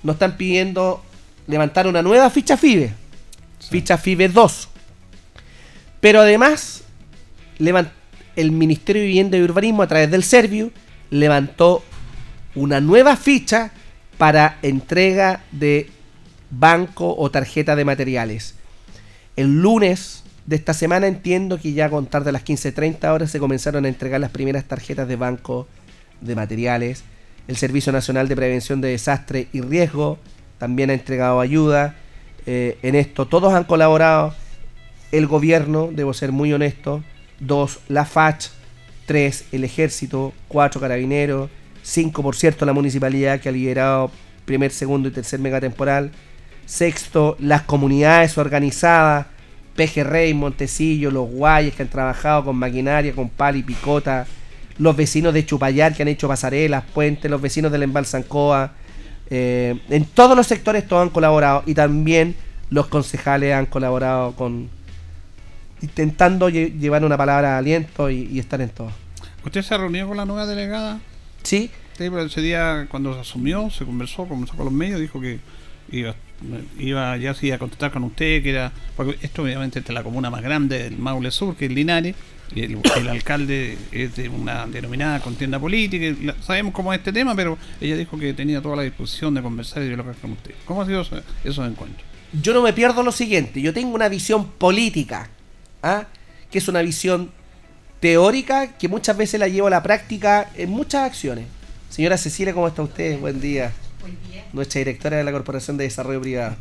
nos 0.03 0.15
están 0.15 0.37
pidiendo 0.37 1.03
levantar 1.47 1.87
una 1.87 2.01
nueva 2.01 2.29
ficha 2.29 2.55
FIBE. 2.55 2.93
Ficha 3.69 3.97
FIBE 3.97 4.29
2. 4.29 4.69
Pero 5.99 6.21
además 6.21 6.83
el 8.35 8.51
Ministerio 8.51 9.01
de 9.01 9.07
Vivienda 9.07 9.37
y 9.37 9.41
Urbanismo 9.41 9.83
a 9.83 9.87
través 9.87 10.09
del 10.09 10.23
Serviu 10.23 10.71
levantó 11.11 11.83
una 12.55 12.79
nueva 12.79 13.15
ficha 13.15 13.71
para 14.17 14.57
entrega 14.61 15.43
de 15.51 15.89
banco 16.49 17.15
o 17.17 17.29
tarjeta 17.29 17.75
de 17.75 17.85
materiales. 17.85 18.55
El 19.35 19.61
lunes 19.61 20.23
de 20.45 20.55
esta 20.55 20.73
semana 20.73 21.07
entiendo 21.07 21.59
que 21.59 21.73
ya 21.73 21.85
a 21.85 21.89
contar 21.89 22.23
de 22.23 22.31
las 22.31 22.43
15.30 22.43 23.13
horas 23.13 23.31
se 23.31 23.39
comenzaron 23.39 23.85
a 23.85 23.87
entregar 23.87 24.19
las 24.19 24.31
primeras 24.31 24.65
tarjetas 24.65 25.07
de 25.07 25.15
banco 25.15 25.67
de 26.21 26.35
materiales. 26.35 27.03
El 27.47 27.55
Servicio 27.55 27.91
Nacional 27.91 28.27
de 28.27 28.35
Prevención 28.35 28.81
de 28.81 28.89
Desastre 28.89 29.47
y 29.53 29.61
Riesgo 29.61 30.17
también 30.57 30.89
ha 30.89 30.93
entregado 30.93 31.39
ayuda. 31.39 31.95
Eh, 32.45 32.77
en 32.81 32.95
esto 32.95 33.27
todos 33.27 33.53
han 33.53 33.63
colaborado. 33.63 34.33
El 35.11 35.27
gobierno, 35.27 35.89
debo 35.91 36.13
ser 36.13 36.31
muy 36.31 36.51
honesto, 36.53 37.03
2 37.39 37.79
la 37.89 38.05
FACH, 38.05 38.47
3 39.05 39.45
el 39.51 39.63
ejército, 39.63 40.33
4 40.47 40.79
carabineros, 40.79 41.49
5 41.83 42.21
por 42.21 42.35
cierto 42.35 42.65
la 42.65 42.73
municipalidad 42.73 43.39
que 43.39 43.49
ha 43.49 43.51
liderado 43.51 44.11
primer, 44.45 44.71
segundo 44.71 45.09
y 45.09 45.11
tercer 45.11 45.39
megatemporal, 45.39 46.11
sexto 46.65 47.35
las 47.39 47.63
comunidades 47.63 48.37
organizadas, 48.37 49.27
Pejerrey, 49.75 50.33
Montecillo, 50.33 51.11
los 51.11 51.29
Guayes 51.29 51.73
que 51.73 51.83
han 51.83 51.89
trabajado 51.89 52.45
con 52.45 52.55
maquinaria, 52.55 53.13
con 53.13 53.29
pal 53.29 53.55
y 53.55 53.63
picota, 53.63 54.25
los 54.77 54.95
vecinos 54.95 55.33
de 55.33 55.45
Chupayar 55.45 55.95
que 55.95 56.01
han 56.01 56.07
hecho 56.07 56.27
pasarelas, 56.27 56.83
puentes, 56.93 57.29
los 57.29 57.41
vecinos 57.41 57.71
del 57.71 57.83
Embalsancoa. 57.83 58.73
Eh, 59.29 59.79
en 59.89 60.05
todos 60.05 60.35
los 60.35 60.47
sectores 60.47 60.87
todos 60.87 61.03
han 61.03 61.09
colaborado 61.09 61.63
y 61.65 61.75
también 61.75 62.35
los 62.71 62.87
concejales 62.87 63.53
han 63.53 63.67
colaborado 63.67 64.35
con 64.35 64.69
intentando 65.81 66.49
llevar 66.49 67.03
una 67.03 67.17
palabra 67.17 67.51
de 67.51 67.57
aliento 67.57 68.09
y, 68.09 68.39
estar 68.39 68.61
en 68.61 68.69
todo. 68.69 68.91
¿Usted 69.45 69.61
se 69.61 69.73
ha 69.73 69.77
reunido 69.77 70.07
con 70.07 70.17
la 70.17 70.25
nueva 70.25 70.45
delegada? 70.45 70.99
Sí. 71.43 71.69
Sí, 71.97 72.09
pero 72.09 72.21
ese 72.21 72.41
día 72.41 72.87
cuando 72.89 73.13
se 73.13 73.19
asumió, 73.19 73.69
se 73.69 73.85
conversó, 73.85 74.25
conversó 74.25 74.55
con 74.55 74.65
los 74.65 74.73
medios, 74.73 75.01
dijo 75.01 75.19
que 75.19 75.39
iba, 75.91 76.15
iba 76.77 77.17
ya 77.17 77.33
sí 77.33 77.51
a 77.51 77.59
contactar 77.59 77.91
con 77.91 78.03
usted, 78.05 78.41
que 78.41 78.51
era, 78.51 78.71
porque 78.95 79.17
esto 79.21 79.43
obviamente 79.43 79.79
es 79.79 79.89
la 79.89 80.03
comuna 80.03 80.29
más 80.29 80.41
grande 80.41 80.83
del 80.83 80.97
Maule 80.97 81.31
Sur, 81.31 81.55
que 81.57 81.65
es 81.65 81.71
Linares, 81.71 82.15
y 82.55 82.61
el, 82.63 82.79
alcalde 83.09 83.77
es 83.91 84.15
de 84.15 84.29
una 84.29 84.65
denominada 84.65 85.19
contienda 85.19 85.59
política, 85.59 86.33
sabemos 86.41 86.73
cómo 86.73 86.93
es 86.93 86.99
este 86.99 87.13
tema, 87.13 87.35
pero 87.35 87.57
ella 87.79 87.95
dijo 87.95 88.17
que 88.17 88.33
tenía 88.33 88.61
toda 88.61 88.77
la 88.77 88.83
disposición 88.83 89.33
de 89.33 89.41
conversar 89.41 89.83
y 89.83 89.87
dialogar 89.87 90.15
con 90.15 90.31
usted. 90.31 90.53
¿Cómo 90.65 90.81
ha 90.81 90.85
sido 90.85 91.01
eso, 91.01 91.21
esos 91.43 91.67
encuentros? 91.67 92.07
Yo 92.41 92.53
no 92.53 92.61
me 92.61 92.73
pierdo 92.73 93.03
lo 93.03 93.11
siguiente, 93.11 93.61
yo 93.61 93.73
tengo 93.73 93.93
una 93.93 94.09
visión 94.09 94.47
política, 94.51 95.29
¿ah? 95.81 96.07
que 96.51 96.57
es 96.57 96.67
una 96.67 96.81
visión 96.81 97.31
teórica 97.99 98.77
que 98.77 98.87
muchas 98.87 99.17
veces 99.17 99.39
la 99.39 99.47
llevo 99.47 99.67
a 99.67 99.71
la 99.71 99.83
práctica 99.83 100.49
en 100.55 100.69
muchas 100.69 101.03
acciones. 101.03 101.45
Señora 101.89 102.17
Cecilia, 102.17 102.53
¿cómo 102.53 102.67
está 102.67 102.81
usted? 102.81 103.19
Buen 103.19 103.41
día. 103.41 103.71
Buen 104.01 104.17
día. 104.29 104.45
Nuestra 104.53 104.79
directora 104.79 105.17
de 105.17 105.23
la 105.23 105.31
Corporación 105.31 105.77
de 105.77 105.85
Desarrollo 105.85 106.21
Privado. 106.21 106.55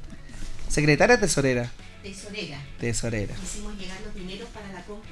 Secretaria 0.68 1.18
tesorera. 1.18 1.70
Tesorera. 2.02 2.60
Tesorera. 2.78 3.34
Hicimos 3.42 3.76
llegar 3.76 3.98
los 4.04 4.14
dineros 4.14 4.48
para 4.50 4.72
la 4.72 4.82
compra 4.84 5.07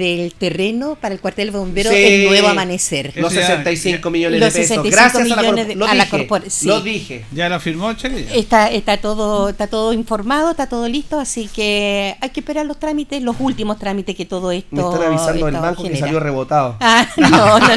del 0.00 0.34
terreno 0.34 0.96
para 1.00 1.14
el 1.14 1.20
cuartel 1.20 1.50
bombero 1.50 1.90
El 1.90 2.26
Nuevo 2.26 2.48
Amanecer. 2.48 3.12
Los 3.16 3.32
65 3.32 4.10
millones 4.10 4.40
de 4.40 4.50
pesos. 4.50 4.82
Gracias 4.82 5.30
a 5.30 5.94
la, 5.94 6.08
corporación. 6.08 6.74
Lo 6.74 6.80
dije. 6.80 7.24
¿Ya 7.32 7.48
lo 7.48 7.60
firmó 7.60 7.90
Está, 7.90 8.68
está, 8.68 8.96
todo, 8.96 9.48
está 9.50 9.66
todo 9.66 9.92
informado, 9.92 10.50
está 10.50 10.68
todo 10.68 10.88
listo, 10.88 11.20
así 11.20 11.48
que 11.48 12.16
hay 12.20 12.30
que 12.30 12.40
esperar 12.40 12.66
los 12.66 12.78
trámites, 12.78 13.22
los 13.22 13.36
últimos 13.38 13.78
trámites 13.78 14.16
que 14.16 14.24
todo 14.24 14.50
esto. 14.52 14.68
Me 14.70 14.82
están 14.82 15.02
avisando 15.02 15.48
el 15.48 15.54
banco 15.54 15.82
que 15.84 15.96
salió 15.96 16.20
rebotado. 16.20 16.76
Ah, 16.80 17.06
no, 17.16 17.28
no, 17.28 17.58
no, 17.58 17.74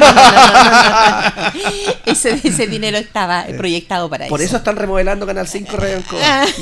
ese, 2.06 2.40
ese, 2.42 2.66
dinero 2.66 2.96
estaba 2.96 3.44
proyectado 3.56 4.08
para 4.08 4.24
eso. 4.24 4.30
Por 4.30 4.40
eso 4.40 4.56
están 4.56 4.76
remodelando 4.76 5.26
Canal 5.26 5.46
5 5.46 5.76
Radio 5.76 6.02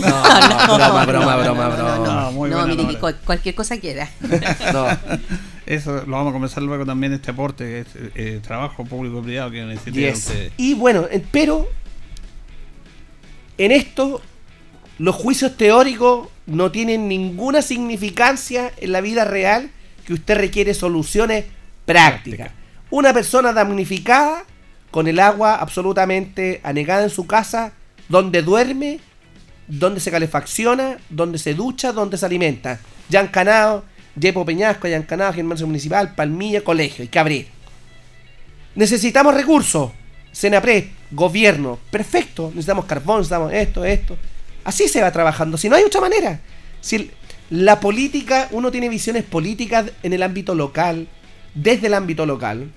No, 0.01 0.68
no, 0.68 0.79
broma, 0.79 1.05
broma, 1.07 1.37
broma, 1.37 1.68
broma. 1.68 2.31
No, 2.48 2.66
mire, 2.66 2.98
cualquier 2.98 3.55
cosa 3.55 3.79
quiera. 3.79 4.11
No. 4.72 4.87
Eso 5.66 6.05
lo 6.07 6.16
vamos 6.16 6.31
a 6.31 6.33
comenzar 6.33 6.62
luego 6.62 6.85
también 6.85 7.12
este 7.12 7.31
aporte, 7.31 7.85
eh, 8.14 8.40
trabajo 8.42 8.85
público 8.85 9.22
privado 9.22 9.51
que 9.51 9.64
necesita 9.64 10.53
Y 10.57 10.75
bueno, 10.75 11.07
pero 11.31 11.68
en 13.59 13.70
esto 13.70 14.20
los 14.98 15.14
juicios 15.14 15.57
teóricos 15.57 16.29
no 16.46 16.70
tienen 16.70 17.09
ninguna 17.09 17.62
significancia 17.62 18.72
en 18.79 18.92
la 18.92 19.01
vida 19.01 19.25
real 19.25 19.70
que 20.05 20.14
usted 20.14 20.37
requiere 20.37 20.75
soluciones 20.75 21.44
prácticas. 21.85 22.51
Una 22.90 23.12
persona 23.12 23.53
damnificada 23.53 24.44
con 24.90 25.07
el 25.07 25.20
agua 25.20 25.57
absolutamente 25.57 26.61
anegada 26.62 27.05
en 27.05 27.11
su 27.11 27.27
casa, 27.27 27.72
donde 28.09 28.42
duerme, 28.42 29.01
donde 29.66 30.01
se 30.01 30.11
calefacciona, 30.11 30.98
donde 31.09 31.38
se 31.38 31.55
ducha, 31.55 31.92
donde 31.92 32.18
se 32.18 32.27
alimenta. 32.27 32.79
Ya 33.09 33.20
han 33.20 33.29
canado 33.29 33.85
Yepo 34.18 34.44
Peñasco, 34.44 34.87
Ayancanado, 34.87 35.33
Germán 35.33 35.59
Municipal, 35.62 36.14
Palmilla, 36.14 36.62
Colegio, 36.62 37.09
que 37.11 37.18
abrir. 37.18 37.48
Necesitamos 38.75 39.35
recursos. 39.35 39.90
Senapred, 40.33 40.85
gobierno, 41.11 41.79
perfecto. 41.90 42.48
Necesitamos 42.48 42.87
carbón, 42.87 43.18
necesitamos 43.18 43.53
esto, 43.53 43.85
esto. 43.85 44.16
Así 44.64 44.88
se 44.88 45.03
va 45.03 45.12
trabajando. 45.12 45.59
Si 45.59 45.68
no 45.68 45.77
hay 45.77 45.85
otra 45.85 46.01
manera. 46.01 46.40
Si 46.81 47.11
la 47.51 47.81
política, 47.81 48.48
uno 48.53 48.70
tiene 48.70 48.88
visiones 48.88 49.25
políticas 49.25 49.92
en 50.03 50.12
el 50.12 50.22
ámbito 50.22 50.55
local, 50.55 51.07
desde 51.55 51.88
el 51.88 51.94
ámbito 51.94 52.25
local. 52.25 52.70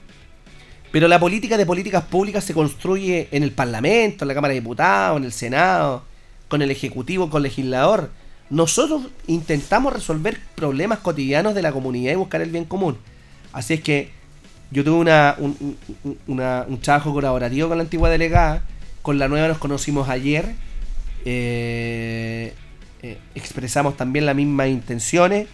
Pero 0.91 1.07
la 1.07 1.19
política 1.19 1.57
de 1.57 1.65
políticas 1.65 2.03
públicas 2.03 2.43
se 2.43 2.53
construye 2.53 3.27
en 3.31 3.43
el 3.43 3.51
Parlamento, 3.51 4.23
en 4.23 4.27
la 4.27 4.33
Cámara 4.33 4.53
de 4.53 4.59
Diputados, 4.59 5.17
en 5.17 5.25
el 5.25 5.31
Senado, 5.31 6.03
con 6.47 6.61
el 6.61 6.71
Ejecutivo, 6.71 7.29
con 7.29 7.39
el 7.39 7.43
legislador. 7.43 8.11
Nosotros 8.49 9.07
intentamos 9.27 9.93
resolver 9.93 10.39
problemas 10.55 10.99
cotidianos 10.99 11.55
de 11.55 11.61
la 11.61 11.71
comunidad 11.71 12.13
y 12.13 12.15
buscar 12.15 12.41
el 12.41 12.51
bien 12.51 12.65
común. 12.65 12.97
Así 13.53 13.75
es 13.75 13.81
que 13.81 14.11
yo 14.71 14.83
tuve 14.83 14.97
una, 14.97 15.35
un, 15.37 15.77
un 16.27 16.79
trabajo 16.81 17.13
colaborativo 17.13 17.69
con 17.69 17.77
la 17.77 17.83
antigua 17.83 18.09
delegada, 18.09 18.61
con 19.01 19.19
la 19.19 19.27
nueva 19.27 19.47
nos 19.47 19.59
conocimos 19.59 20.09
ayer, 20.09 20.55
eh, 21.25 22.53
eh, 23.01 23.17
expresamos 23.35 23.97
también 23.97 24.25
las 24.25 24.35
mismas 24.35 24.69
intenciones, 24.69 25.47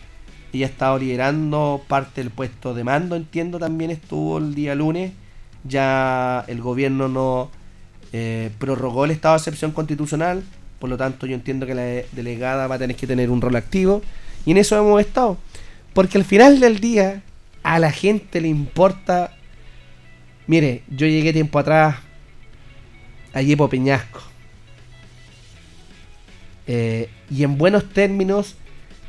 ella 0.54 0.65
estado 0.65 0.97
liderando 0.97 1.82
parte 1.88 2.21
del 2.21 2.30
puesto 2.30 2.73
de 2.73 2.84
mando, 2.84 3.15
entiendo 3.15 3.60
también 3.60 3.91
estuvo 3.91 4.38
el 4.38 4.56
día 4.56 4.75
lunes, 4.75 5.13
ya 5.63 6.43
el 6.47 6.62
gobierno 6.62 7.08
no 7.08 7.51
eh, 8.13 8.51
prorrogó 8.58 9.06
el 9.06 9.12
estado 9.12 9.36
de 9.36 9.39
excepción 9.39 9.71
constitucional, 9.71 10.43
por 10.82 10.89
lo 10.89 10.98
tanto, 10.98 11.28
yo 11.28 11.36
entiendo 11.36 11.67
que 11.67 11.76
la 11.76 11.84
delegada 12.12 12.65
va 12.65 12.74
a 12.74 12.80
tener 12.80 12.96
que 12.96 13.06
tener 13.06 13.30
un 13.30 13.39
rol 13.39 13.56
activo. 13.56 14.02
Y 14.48 14.52
en 14.52 14.58
eso 14.58 14.76
hemos 14.80 15.00
estado. 15.00 15.38
Porque 15.94 16.17
al 16.17 16.26
final 16.26 16.60
del 16.60 16.80
día, 16.80 17.22
a 17.62 17.78
la 17.78 17.91
gente 17.91 18.41
le 18.41 18.48
importa. 18.48 19.32
Mire, 20.48 20.82
yo 20.89 21.06
llegué 21.06 21.34
tiempo 21.34 21.60
atrás 21.60 21.98
a 23.32 23.44
Yepo 23.44 23.70
Peñasco. 23.70 24.22
Eh, 26.65 27.10
y 27.30 27.44
en 27.44 27.60
buenos 27.60 27.88
términos 27.89 28.56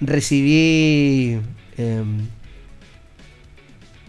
recibí 0.02 1.40
em, 1.78 2.26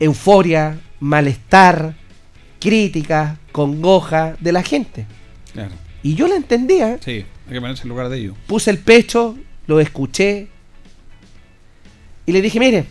euforia, 0.02 0.82
malestar, 1.00 1.96
crítica, 2.60 3.40
congoja 3.54 4.36
de 4.42 4.52
la 4.52 4.64
gente. 4.64 5.06
Y 6.02 6.16
yo 6.16 6.28
la 6.28 6.36
entendía. 6.36 6.98
Sí. 7.00 7.24
Hay 7.54 7.58
que 7.58 7.62
ponerse 7.62 7.84
en 7.84 7.90
lugar 7.90 8.10
de 8.10 8.18
ellos. 8.18 8.36
Puse 8.48 8.72
el 8.72 8.80
pecho, 8.80 9.38
lo 9.68 9.80
escuché 9.80 10.48
y 12.26 12.32
le 12.32 12.42
dije, 12.42 12.60
mire, 12.60 12.88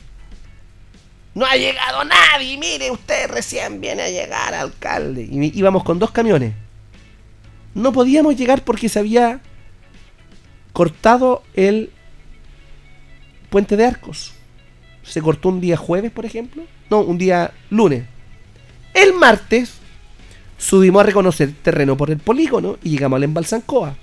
no 1.35 1.44
ha 1.44 1.57
llegado 1.57 2.05
nadie, 2.05 2.57
mire, 2.59 2.92
usted 2.92 3.29
recién 3.29 3.81
viene 3.81 4.03
a 4.03 4.09
llegar, 4.09 4.55
alcalde. 4.55 5.22
Y 5.29 5.59
íbamos 5.59 5.83
con 5.83 5.98
dos 5.98 6.12
camiones. 6.12 6.55
No 7.75 7.92
podíamos 7.92 8.37
llegar 8.37 8.62
porque 8.62 8.88
se 8.88 9.01
había 9.01 9.40
cortado 10.72 11.42
el 11.55 11.90
puente 13.51 13.77
de 13.77 13.85
arcos. 13.85 14.33
Se 15.03 15.20
cortó 15.20 15.48
un 15.48 15.61
día 15.61 15.77
jueves, 15.77 16.12
por 16.12 16.25
ejemplo. 16.25 16.62
No, 16.88 17.01
un 17.01 17.18
día 17.18 17.53
lunes. 17.68 18.05
El 18.94 19.14
martes 19.14 19.75
subimos 20.57 21.01
a 21.01 21.07
reconocer 21.07 21.53
terreno 21.64 21.96
por 21.96 22.12
el 22.12 22.18
polígono 22.18 22.79
y 22.85 22.90
llegamos 22.90 23.16
al 23.16 23.25
embalsancoa. 23.25 23.96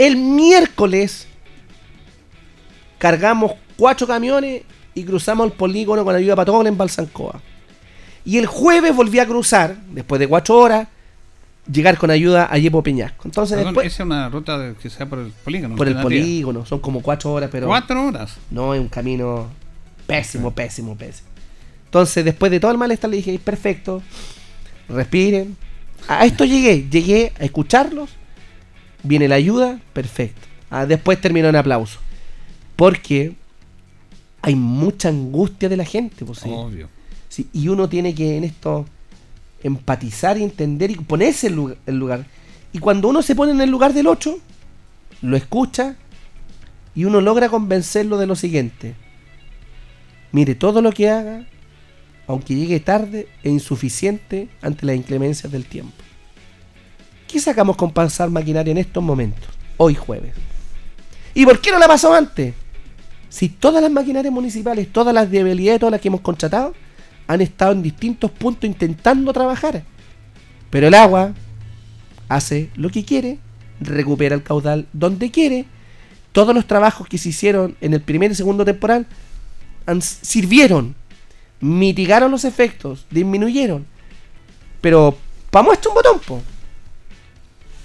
El 0.00 0.16
miércoles 0.16 1.28
cargamos 2.96 3.52
cuatro 3.76 4.06
camiones 4.06 4.62
y 4.94 5.04
cruzamos 5.04 5.48
el 5.48 5.52
polígono 5.52 6.06
con 6.06 6.16
ayuda 6.16 6.34
para 6.34 6.66
en 6.66 6.78
Balsancoa. 6.78 7.42
Y 8.24 8.38
el 8.38 8.46
jueves 8.46 8.96
volví 8.96 9.18
a 9.18 9.26
cruzar, 9.26 9.76
después 9.92 10.18
de 10.18 10.26
cuatro 10.26 10.56
horas, 10.56 10.88
llegar 11.70 11.98
con 11.98 12.10
ayuda 12.10 12.48
a 12.50 12.56
Yepo 12.56 12.82
Peñasco. 12.82 13.28
Entonces 13.28 13.58
después, 13.58 13.86
¿Esa 13.86 14.02
es 14.02 14.06
una 14.06 14.30
ruta 14.30 14.72
que 14.80 14.88
sea 14.88 15.04
por 15.04 15.18
el 15.18 15.32
polígono? 15.32 15.76
Por 15.76 15.86
el 15.86 16.00
polígono, 16.00 16.64
son 16.64 16.78
como 16.78 17.02
cuatro 17.02 17.34
horas, 17.34 17.50
pero... 17.52 17.66
¿Cuatro 17.66 18.06
horas? 18.06 18.38
No, 18.50 18.72
es 18.72 18.80
un 18.80 18.88
camino 18.88 19.48
pésimo, 20.06 20.50
pésimo, 20.50 20.96
pésimo. 20.96 21.28
Entonces, 21.84 22.24
después 22.24 22.50
de 22.50 22.58
todo 22.58 22.70
el 22.70 22.78
malestar, 22.78 23.10
le 23.10 23.18
dije, 23.18 23.38
perfecto, 23.38 24.02
respiren. 24.88 25.58
A 26.08 26.24
esto 26.24 26.46
llegué, 26.46 26.88
llegué 26.88 27.34
a 27.38 27.44
escucharlos 27.44 28.08
Viene 29.02 29.28
la 29.28 29.36
ayuda, 29.36 29.80
perfecto. 29.92 30.46
Ah, 30.70 30.86
después 30.86 31.20
terminó 31.20 31.48
en 31.48 31.56
aplauso. 31.56 31.98
Porque 32.76 33.34
hay 34.42 34.54
mucha 34.54 35.08
angustia 35.08 35.68
de 35.68 35.76
la 35.76 35.84
gente. 35.84 36.24
Pues, 36.24 36.40
Obvio. 36.44 36.88
Sí, 37.28 37.48
y 37.52 37.68
uno 37.68 37.88
tiene 37.88 38.14
que 38.14 38.36
en 38.36 38.44
esto 38.44 38.86
empatizar 39.62 40.38
y 40.38 40.42
entender 40.42 40.90
y 40.90 40.96
ponerse 40.96 41.48
en 41.48 41.76
el 41.86 41.96
lugar. 41.96 42.26
Y 42.72 42.78
cuando 42.78 43.08
uno 43.08 43.22
se 43.22 43.34
pone 43.34 43.52
en 43.52 43.60
el 43.60 43.70
lugar 43.70 43.92
del 43.92 44.06
otro, 44.06 44.38
lo 45.22 45.36
escucha 45.36 45.96
y 46.94 47.04
uno 47.04 47.20
logra 47.20 47.48
convencerlo 47.48 48.18
de 48.18 48.26
lo 48.26 48.36
siguiente. 48.36 48.94
Mire, 50.32 50.54
todo 50.54 50.80
lo 50.82 50.92
que 50.92 51.10
haga, 51.10 51.44
aunque 52.26 52.54
llegue 52.54 52.80
tarde, 52.80 53.28
es 53.42 53.52
insuficiente 53.52 54.48
ante 54.62 54.86
las 54.86 54.96
inclemencias 54.96 55.52
del 55.52 55.64
tiempo. 55.64 55.92
¿Qué 57.30 57.38
sacamos 57.38 57.76
con 57.76 57.92
pasar 57.92 58.28
maquinaria 58.28 58.72
en 58.72 58.78
estos 58.78 59.02
momentos? 59.02 59.48
Hoy 59.76 59.94
jueves. 59.94 60.32
¿Y 61.32 61.44
por 61.44 61.60
qué 61.60 61.70
no 61.70 61.78
la 61.78 61.86
pasó 61.86 62.12
antes? 62.12 62.54
Si 63.28 63.48
todas 63.48 63.80
las 63.80 63.92
maquinarias 63.92 64.34
municipales, 64.34 64.92
todas 64.92 65.14
las 65.14 65.30
debilidades, 65.30 65.78
todas 65.78 65.92
las 65.92 66.00
que 66.00 66.08
hemos 66.08 66.22
contratado, 66.22 66.74
han 67.28 67.40
estado 67.40 67.70
en 67.70 67.82
distintos 67.82 68.32
puntos 68.32 68.64
intentando 68.64 69.32
trabajar. 69.32 69.84
Pero 70.70 70.88
el 70.88 70.94
agua 70.94 71.32
hace 72.28 72.70
lo 72.74 72.90
que 72.90 73.04
quiere, 73.04 73.38
recupera 73.80 74.34
el 74.34 74.42
caudal 74.42 74.88
donde 74.92 75.30
quiere. 75.30 75.66
Todos 76.32 76.52
los 76.52 76.66
trabajos 76.66 77.06
que 77.06 77.18
se 77.18 77.28
hicieron 77.28 77.76
en 77.80 77.94
el 77.94 78.00
primer 78.00 78.32
y 78.32 78.34
segundo 78.34 78.64
temporal 78.64 79.06
sirvieron, 80.00 80.96
mitigaron 81.60 82.32
los 82.32 82.44
efectos, 82.44 83.06
disminuyeron. 83.08 83.86
Pero, 84.80 85.16
para 85.52 85.62
muestra 85.62 85.90
un 85.90 85.94
botón, 85.94 86.42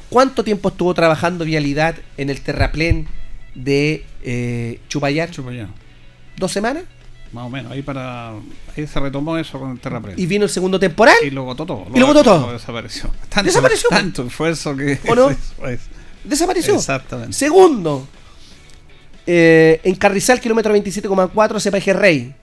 ¿Cuánto 0.09 0.43
tiempo 0.43 0.69
estuvo 0.69 0.93
trabajando 0.93 1.45
Vialidad 1.45 1.95
en 2.17 2.29
el 2.29 2.41
terraplén 2.41 3.07
de 3.53 4.05
eh, 4.23 4.79
Chupayar? 4.87 5.31
Chupayar. 5.31 5.67
¿Dos 6.37 6.51
semanas? 6.51 6.83
Más 7.31 7.45
o 7.45 7.49
menos, 7.49 7.71
ahí 7.71 7.81
para 7.81 8.31
ahí 8.77 8.87
se 8.87 8.99
retomó 8.99 9.37
eso 9.37 9.59
con 9.59 9.71
el 9.71 9.79
terraplén. 9.79 10.17
Y 10.17 10.25
vino 10.25 10.45
el 10.45 10.49
segundo 10.49 10.79
temporal. 10.79 11.15
Y 11.23 11.31
lo 11.31 11.43
votó 11.43 11.65
todo. 11.65 11.85
y 11.93 11.99
lo 11.99 12.07
votó 12.07 12.23
todo. 12.23 12.53
desapareció. 12.53 13.09
Tanto, 13.29 13.47
desapareció. 13.47 13.89
Tanto 13.89 14.23
esfuerzo 14.23 14.75
que. 14.75 14.99
¿O 15.07 15.15
no? 15.15 15.29
desapareció. 16.23 16.75
Exactamente. 16.75 17.33
Segundo, 17.33 18.07
eh, 19.27 19.81
en 19.83 19.95
Carrizal, 19.95 20.39
kilómetro 20.39 20.73
27,4, 20.73 21.61
CPG 21.61 21.93
Rey. 21.93 22.35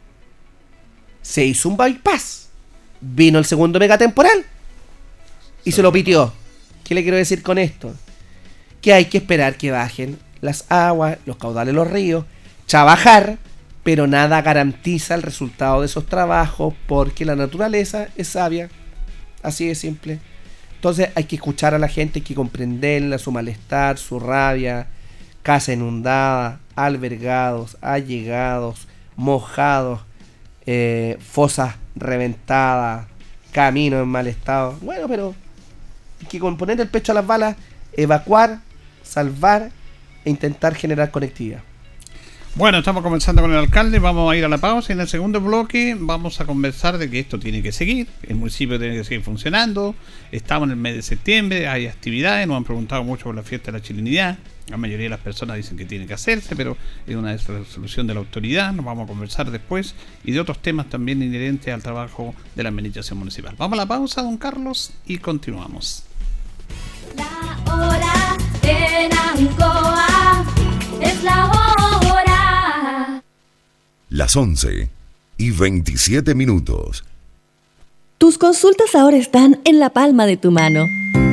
Se 1.22 1.44
hizo 1.44 1.68
un 1.68 1.76
bypass. 1.76 2.48
Vino 3.00 3.38
el 3.38 3.44
segundo 3.44 3.78
megatemporal. 3.78 4.44
Y 5.64 5.72
se 5.72 5.82
lo 5.82 5.92
pitió. 5.92 6.32
¿Qué 6.84 6.94
le 6.94 7.02
quiero 7.02 7.16
decir 7.16 7.42
con 7.42 7.58
esto? 7.58 7.94
Que 8.80 8.92
hay 8.92 9.06
que 9.06 9.18
esperar 9.18 9.56
que 9.56 9.70
bajen 9.70 10.18
las 10.40 10.70
aguas, 10.70 11.18
los 11.24 11.36
caudales 11.36 11.74
los 11.74 11.90
ríos, 11.90 12.24
trabajar, 12.66 13.38
pero 13.82 14.06
nada 14.06 14.42
garantiza 14.42 15.14
el 15.14 15.22
resultado 15.22 15.80
de 15.80 15.86
esos 15.86 16.06
trabajos 16.06 16.74
porque 16.86 17.24
la 17.24 17.36
naturaleza 17.36 18.08
es 18.16 18.28
sabia. 18.28 18.68
Así 19.42 19.66
de 19.66 19.74
simple. 19.74 20.18
Entonces 20.76 21.10
hay 21.14 21.24
que 21.24 21.36
escuchar 21.36 21.74
a 21.74 21.78
la 21.78 21.88
gente, 21.88 22.18
hay 22.18 22.24
que 22.24 22.34
comprenderla, 22.34 23.18
su 23.18 23.30
malestar, 23.30 23.98
su 23.98 24.18
rabia, 24.18 24.88
casa 25.42 25.72
inundada, 25.72 26.60
albergados, 26.74 27.76
allegados, 27.80 28.88
mojados, 29.16 30.00
eh, 30.66 31.18
fosas 31.20 31.76
reventadas, 31.94 33.06
camino 33.52 34.00
en 34.00 34.08
mal 34.08 34.26
estado. 34.26 34.76
Bueno, 34.80 35.06
pero 35.08 35.34
que 36.28 36.38
poner 36.38 36.80
el 36.80 36.88
pecho 36.88 37.12
a 37.12 37.14
las 37.14 37.26
balas, 37.26 37.56
evacuar, 37.94 38.60
salvar 39.02 39.70
e 40.24 40.30
intentar 40.30 40.74
generar 40.74 41.10
conectividad. 41.10 41.62
Bueno, 42.54 42.78
estamos 42.78 43.02
comenzando 43.02 43.40
con 43.40 43.50
el 43.50 43.56
alcalde, 43.56 43.98
vamos 43.98 44.30
a 44.30 44.36
ir 44.36 44.44
a 44.44 44.48
la 44.48 44.58
pausa 44.58 44.92
y 44.92 44.94
en 44.94 45.00
el 45.00 45.08
segundo 45.08 45.40
bloque 45.40 45.96
vamos 45.98 46.38
a 46.38 46.44
conversar 46.44 46.98
de 46.98 47.08
que 47.08 47.18
esto 47.18 47.38
tiene 47.38 47.62
que 47.62 47.72
seguir, 47.72 48.08
el 48.24 48.36
municipio 48.36 48.78
tiene 48.78 48.94
que 48.94 49.04
seguir 49.04 49.24
funcionando, 49.24 49.94
estamos 50.30 50.66
en 50.66 50.72
el 50.72 50.76
mes 50.76 50.94
de 50.94 51.00
septiembre, 51.00 51.66
hay 51.66 51.86
actividades, 51.86 52.46
nos 52.46 52.58
han 52.58 52.64
preguntado 52.64 53.04
mucho 53.04 53.24
por 53.24 53.34
la 53.34 53.42
fiesta 53.42 53.72
de 53.72 53.78
la 53.78 53.82
chilenidad, 53.82 54.38
la 54.68 54.76
mayoría 54.76 55.04
de 55.04 55.10
las 55.10 55.20
personas 55.20 55.56
dicen 55.56 55.78
que 55.78 55.86
tiene 55.86 56.06
que 56.06 56.12
hacerse, 56.12 56.54
pero 56.54 56.76
es 57.06 57.16
una 57.16 57.34
resolución 57.34 58.06
de 58.06 58.12
la 58.12 58.20
autoridad, 58.20 58.70
nos 58.74 58.84
vamos 58.84 59.04
a 59.04 59.06
conversar 59.08 59.50
después 59.50 59.94
y 60.22 60.32
de 60.32 60.40
otros 60.40 60.60
temas 60.60 60.90
también 60.90 61.22
inherentes 61.22 61.72
al 61.72 61.82
trabajo 61.82 62.34
de 62.54 62.62
la 62.62 62.68
administración 62.68 63.18
municipal. 63.18 63.54
Vamos 63.56 63.78
a 63.78 63.82
la 63.82 63.86
pausa, 63.86 64.20
don 64.20 64.36
Carlos, 64.36 64.92
y 65.06 65.16
continuamos. 65.16 66.04
La 67.16 67.72
hora 67.72 68.36
en 68.62 69.12
Ancoa 69.12 70.44
es 71.00 71.22
la 71.22 71.46
hora. 71.46 73.22
Las 74.10 74.36
11 74.36 74.90
y 75.38 75.50
27 75.50 76.34
minutos. 76.34 77.04
Tus 78.18 78.38
consultas 78.38 78.94
ahora 78.94 79.16
están 79.16 79.60
en 79.64 79.80
la 79.80 79.90
palma 79.90 80.26
de 80.26 80.36
tu 80.36 80.50
mano. 80.52 80.86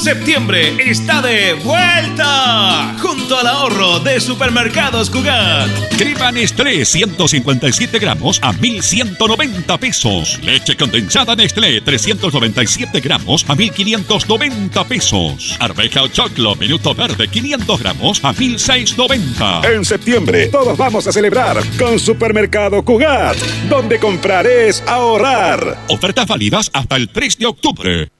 Septiembre 0.00 0.76
está 0.90 1.20
de 1.20 1.52
vuelta 1.52 2.96
junto 3.02 3.38
al 3.38 3.46
ahorro 3.46 4.00
de 4.00 4.18
Supermercados 4.18 5.10
Cugat. 5.10 5.68
Crema 5.98 6.32
Nestlé 6.32 6.86
157 6.86 7.98
gramos 7.98 8.40
a 8.42 8.54
1190 8.54 9.76
pesos. 9.76 10.40
Leche 10.42 10.74
condensada 10.74 11.36
Nestlé 11.36 11.82
397 11.82 13.00
gramos 13.00 13.44
a 13.46 13.54
1590 13.54 14.84
pesos. 14.88 15.56
Arveja 15.60 16.02
o 16.02 16.08
choclo 16.08 16.56
minuto 16.56 16.94
verde 16.94 17.28
500 17.28 17.80
gramos 17.80 18.24
a 18.24 18.32
1690. 18.32 19.60
En 19.70 19.84
septiembre 19.84 20.46
todos 20.46 20.78
vamos 20.78 21.06
a 21.08 21.12
celebrar 21.12 21.58
con 21.78 21.98
Supermercado 21.98 22.82
Cugat, 22.82 23.36
donde 23.68 23.98
comprar 23.98 24.46
es 24.46 24.82
ahorrar. 24.86 25.84
Ofertas 25.88 26.26
válidas 26.26 26.70
hasta 26.72 26.96
el 26.96 27.10
3 27.10 27.36
de 27.36 27.46
octubre. 27.46 28.19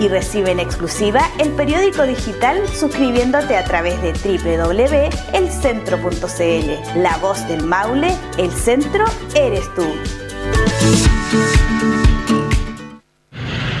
y 0.00 0.08
recibe 0.08 0.50
en 0.50 0.58
exclusiva 0.58 1.30
el 1.38 1.50
periódico 1.50 2.02
digital 2.04 2.66
suscribiéndote 2.68 3.56
a 3.56 3.62
través 3.64 4.02
de 4.02 4.12
www.elcentro.cl. 4.12 7.00
La 7.00 7.16
voz 7.18 7.46
del 7.46 7.62
Maule, 7.64 8.16
el 8.38 8.50
centro 8.50 9.04
eres 9.34 9.72
tú. 9.74 9.86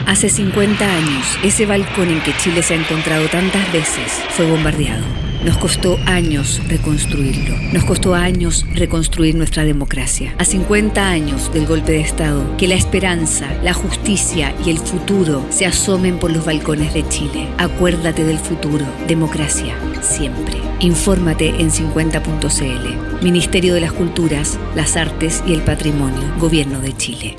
Hace 0.06 0.28
50 0.28 0.84
años, 0.84 1.38
ese 1.42 1.66
balcón 1.66 2.10
en 2.10 2.22
que 2.22 2.36
Chile 2.36 2.62
se 2.62 2.74
ha 2.74 2.76
encontrado 2.76 3.26
tantas 3.28 3.72
veces 3.72 4.12
fue 4.30 4.48
bombardeado. 4.50 5.19
Nos 5.44 5.56
costó 5.56 5.98
años 6.04 6.60
reconstruirlo. 6.68 7.56
Nos 7.72 7.84
costó 7.84 8.14
años 8.14 8.66
reconstruir 8.74 9.34
nuestra 9.34 9.64
democracia. 9.64 10.34
A 10.36 10.44
50 10.44 11.08
años 11.08 11.50
del 11.54 11.66
golpe 11.66 11.92
de 11.92 12.00
Estado, 12.00 12.44
que 12.58 12.68
la 12.68 12.74
esperanza, 12.74 13.48
la 13.62 13.72
justicia 13.72 14.54
y 14.66 14.68
el 14.68 14.78
futuro 14.78 15.46
se 15.48 15.64
asomen 15.64 16.18
por 16.18 16.30
los 16.30 16.44
balcones 16.44 16.92
de 16.92 17.08
Chile. 17.08 17.48
Acuérdate 17.56 18.24
del 18.24 18.38
futuro. 18.38 18.84
Democracia, 19.08 19.74
siempre. 20.02 20.58
Infórmate 20.80 21.48
en 21.48 21.70
50.cl. 21.70 23.24
Ministerio 23.24 23.72
de 23.72 23.80
las 23.80 23.92
Culturas, 23.92 24.58
las 24.74 24.98
Artes 24.98 25.42
y 25.46 25.54
el 25.54 25.62
Patrimonio. 25.62 26.20
Gobierno 26.38 26.80
de 26.80 26.94
Chile. 26.98 27.38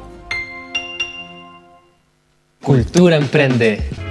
Cultura 2.63 3.17
Emprende. 3.17 4.10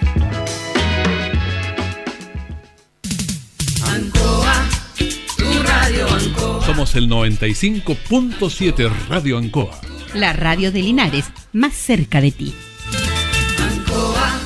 El 6.93 7.07
95.7 7.07 8.91
Radio 9.07 9.37
Ancoa. 9.37 9.79
La 10.13 10.33
radio 10.33 10.73
de 10.73 10.81
Linares, 10.81 11.23
más 11.53 11.73
cerca 11.73 12.19
de 12.19 12.31
ti. 12.31 12.53
Ancoa. 13.57 14.39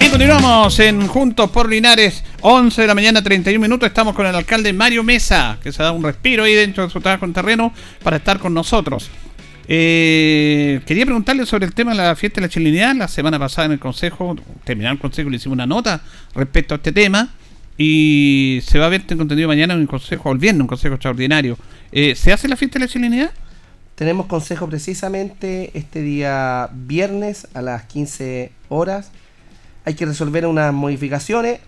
Y 0.00 0.08
continuamos 0.08 0.78
en 0.78 1.06
Juntos 1.06 1.50
por 1.50 1.68
Linares, 1.68 2.24
11 2.40 2.80
de 2.80 2.88
la 2.88 2.94
mañana, 2.94 3.22
31 3.22 3.60
minutos. 3.60 3.88
Estamos 3.88 4.14
con 4.14 4.24
el 4.24 4.34
alcalde 4.34 4.72
Mario 4.72 5.04
Mesa, 5.04 5.58
que 5.62 5.70
se 5.72 5.82
da 5.82 5.92
un 5.92 6.02
respiro 6.02 6.44
ahí 6.44 6.54
dentro 6.54 6.84
de 6.84 6.90
su 6.90 7.02
trabajo 7.02 7.26
en 7.26 7.34
terreno 7.34 7.74
para 8.02 8.16
estar 8.16 8.38
con 8.38 8.54
nosotros. 8.54 9.10
Eh, 9.70 10.80
quería 10.86 11.04
preguntarle 11.04 11.44
sobre 11.44 11.66
el 11.66 11.74
tema 11.74 11.90
de 11.90 11.98
la 11.98 12.16
fiesta 12.16 12.40
de 12.40 12.46
la 12.46 12.48
chilenidad. 12.48 12.94
La 12.94 13.06
semana 13.06 13.38
pasada 13.38 13.66
en 13.66 13.72
el 13.72 13.78
consejo, 13.78 14.34
terminado 14.64 14.94
el 14.94 15.00
consejo, 15.00 15.28
le 15.28 15.36
hicimos 15.36 15.54
una 15.56 15.66
nota 15.66 16.00
respecto 16.34 16.74
a 16.74 16.76
este 16.78 16.92
tema. 16.92 17.28
Y 17.76 18.60
se 18.66 18.78
va 18.78 18.86
a 18.86 18.88
ver 18.88 19.02
este 19.02 19.16
contenido 19.16 19.46
mañana 19.46 19.74
en 19.74 19.80
un 19.80 19.86
consejo, 19.86 20.30
o 20.30 20.32
el 20.32 20.38
viernes, 20.38 20.62
un 20.62 20.66
consejo 20.66 20.94
extraordinario. 20.94 21.56
Eh, 21.92 22.16
¿Se 22.16 22.32
hace 22.32 22.48
la 22.48 22.56
fiesta 22.56 22.78
de 22.78 22.86
la 22.86 22.90
chilenidad? 22.90 23.30
Tenemos 23.94 24.26
consejo 24.26 24.68
precisamente 24.68 25.70
este 25.74 26.02
día 26.02 26.70
viernes 26.72 27.46
a 27.54 27.62
las 27.62 27.84
15 27.84 28.50
horas. 28.68 29.12
Hay 29.84 29.94
que 29.94 30.06
resolver 30.06 30.46
unas 30.46 30.72
modificaciones. 30.72 31.60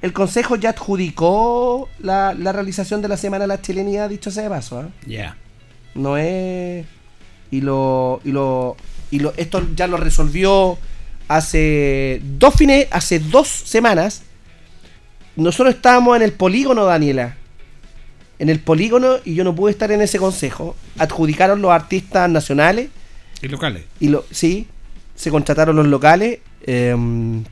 El 0.00 0.14
consejo 0.14 0.56
ya 0.56 0.70
adjudicó 0.70 1.88
la, 1.98 2.32
la 2.32 2.52
realización 2.52 3.02
de 3.02 3.08
la 3.08 3.18
semana 3.18 3.44
de 3.44 3.48
la 3.48 3.60
chilenidad, 3.60 4.08
dicho 4.08 4.30
sea 4.30 4.44
de 4.44 4.48
paso. 4.48 4.78
¿ah? 4.78 4.88
Ya. 5.06 5.36
No 5.94 6.16
es. 6.16 6.86
Y 7.50 7.60
lo, 7.62 8.20
y 8.24 8.32
lo. 8.32 8.76
Y 9.10 9.18
lo. 9.20 9.32
Esto 9.36 9.66
ya 9.74 9.86
lo 9.86 9.96
resolvió 9.96 10.78
hace 11.28 12.20
dos 12.38 12.54
fines. 12.54 12.86
Hace 12.90 13.18
dos 13.18 13.48
semanas. 13.48 14.22
Nosotros 15.36 15.74
estábamos 15.74 16.16
en 16.16 16.22
el 16.22 16.32
polígono, 16.32 16.84
Daniela. 16.84 17.36
En 18.38 18.48
el 18.48 18.60
polígono 18.60 19.16
y 19.24 19.34
yo 19.34 19.44
no 19.44 19.54
pude 19.54 19.72
estar 19.72 19.90
en 19.92 20.00
ese 20.00 20.18
consejo. 20.18 20.76
Adjudicaron 20.98 21.60
los 21.62 21.70
artistas 21.70 22.28
nacionales. 22.30 22.88
Y 23.42 23.48
locales. 23.48 23.84
Y 24.00 24.08
lo, 24.08 24.24
sí, 24.30 24.66
se 25.14 25.30
contrataron 25.30 25.76
los 25.76 25.86
locales. 25.86 26.38
em, 26.66 27.44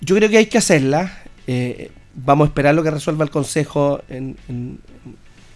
yo 0.00 0.16
creo 0.16 0.28
que 0.28 0.38
hay 0.38 0.46
que 0.46 0.58
hacerla. 0.58 1.18
eh, 1.46 1.90
vamos 2.14 2.46
a 2.46 2.48
esperar 2.48 2.74
lo 2.74 2.82
que 2.82 2.90
resuelva 2.90 3.24
el 3.24 3.30
Consejo 3.30 4.00
en, 4.08 4.36
en- 4.48 4.78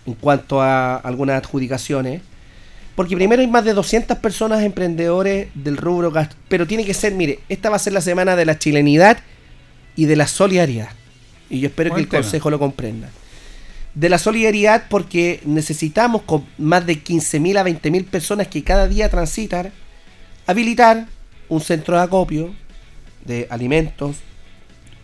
en 0.07 0.15
cuanto 0.15 0.61
a 0.63 0.97
algunas 0.97 1.37
adjudicaciones. 1.39 2.23
Porque 2.95 3.15
primero 3.15 3.43
hay 3.43 3.49
más 3.49 3.65
de 3.65 3.75
200 3.75 4.17
personas 4.19 4.63
emprendedores 4.63 5.49
del 5.55 5.77
rubro 5.77 6.11
gast- 6.11 6.33
Pero 6.49 6.67
tiene 6.67 6.85
que 6.85 6.95
ser, 6.95 7.13
mire, 7.13 7.41
esta 7.49 7.69
va 7.69 7.77
a 7.77 7.79
ser 7.79 7.93
la 7.93 8.01
semana 8.01 8.37
de 8.37 8.47
la 8.47 8.59
chilenidad 8.59 9.19
y 9.97 10.07
de 10.07 10.17
la 10.17 10.27
solidaridad. 10.27 10.89
Y 11.51 11.61
yo 11.61 11.69
espero 11.69 11.91
Buen 11.91 11.99
que 12.01 12.05
el 12.05 12.09
tema. 12.11 12.23
Consejo 12.23 12.51
lo 12.51 12.59
comprenda. 12.59 13.11
De 13.95 14.09
la 14.09 14.19
solidaridad 14.19 14.85
porque 14.89 15.41
necesitamos 15.45 16.23
con 16.23 16.45
más 16.59 16.87
de 16.87 17.03
15.000 17.03 17.59
a 17.59 17.65
20.000 17.65 18.05
personas 18.05 18.49
que 18.49 18.63
cada 18.63 18.89
día 18.89 19.09
transitan, 19.11 19.73
habilitar 20.47 21.07
un 21.49 21.61
centro 21.61 21.97
de 21.97 22.03
acopio 22.03 22.55
de 23.25 23.47
alimentos, 23.51 24.17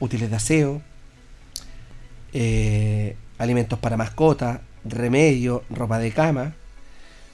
útiles 0.00 0.30
de 0.30 0.36
aseo, 0.36 0.82
eh, 2.32 3.16
alimentos 3.38 3.78
para 3.78 3.96
mascotas, 3.96 4.60
remedio, 4.84 5.64
ropa 5.70 5.98
de 5.98 6.10
cama. 6.12 6.54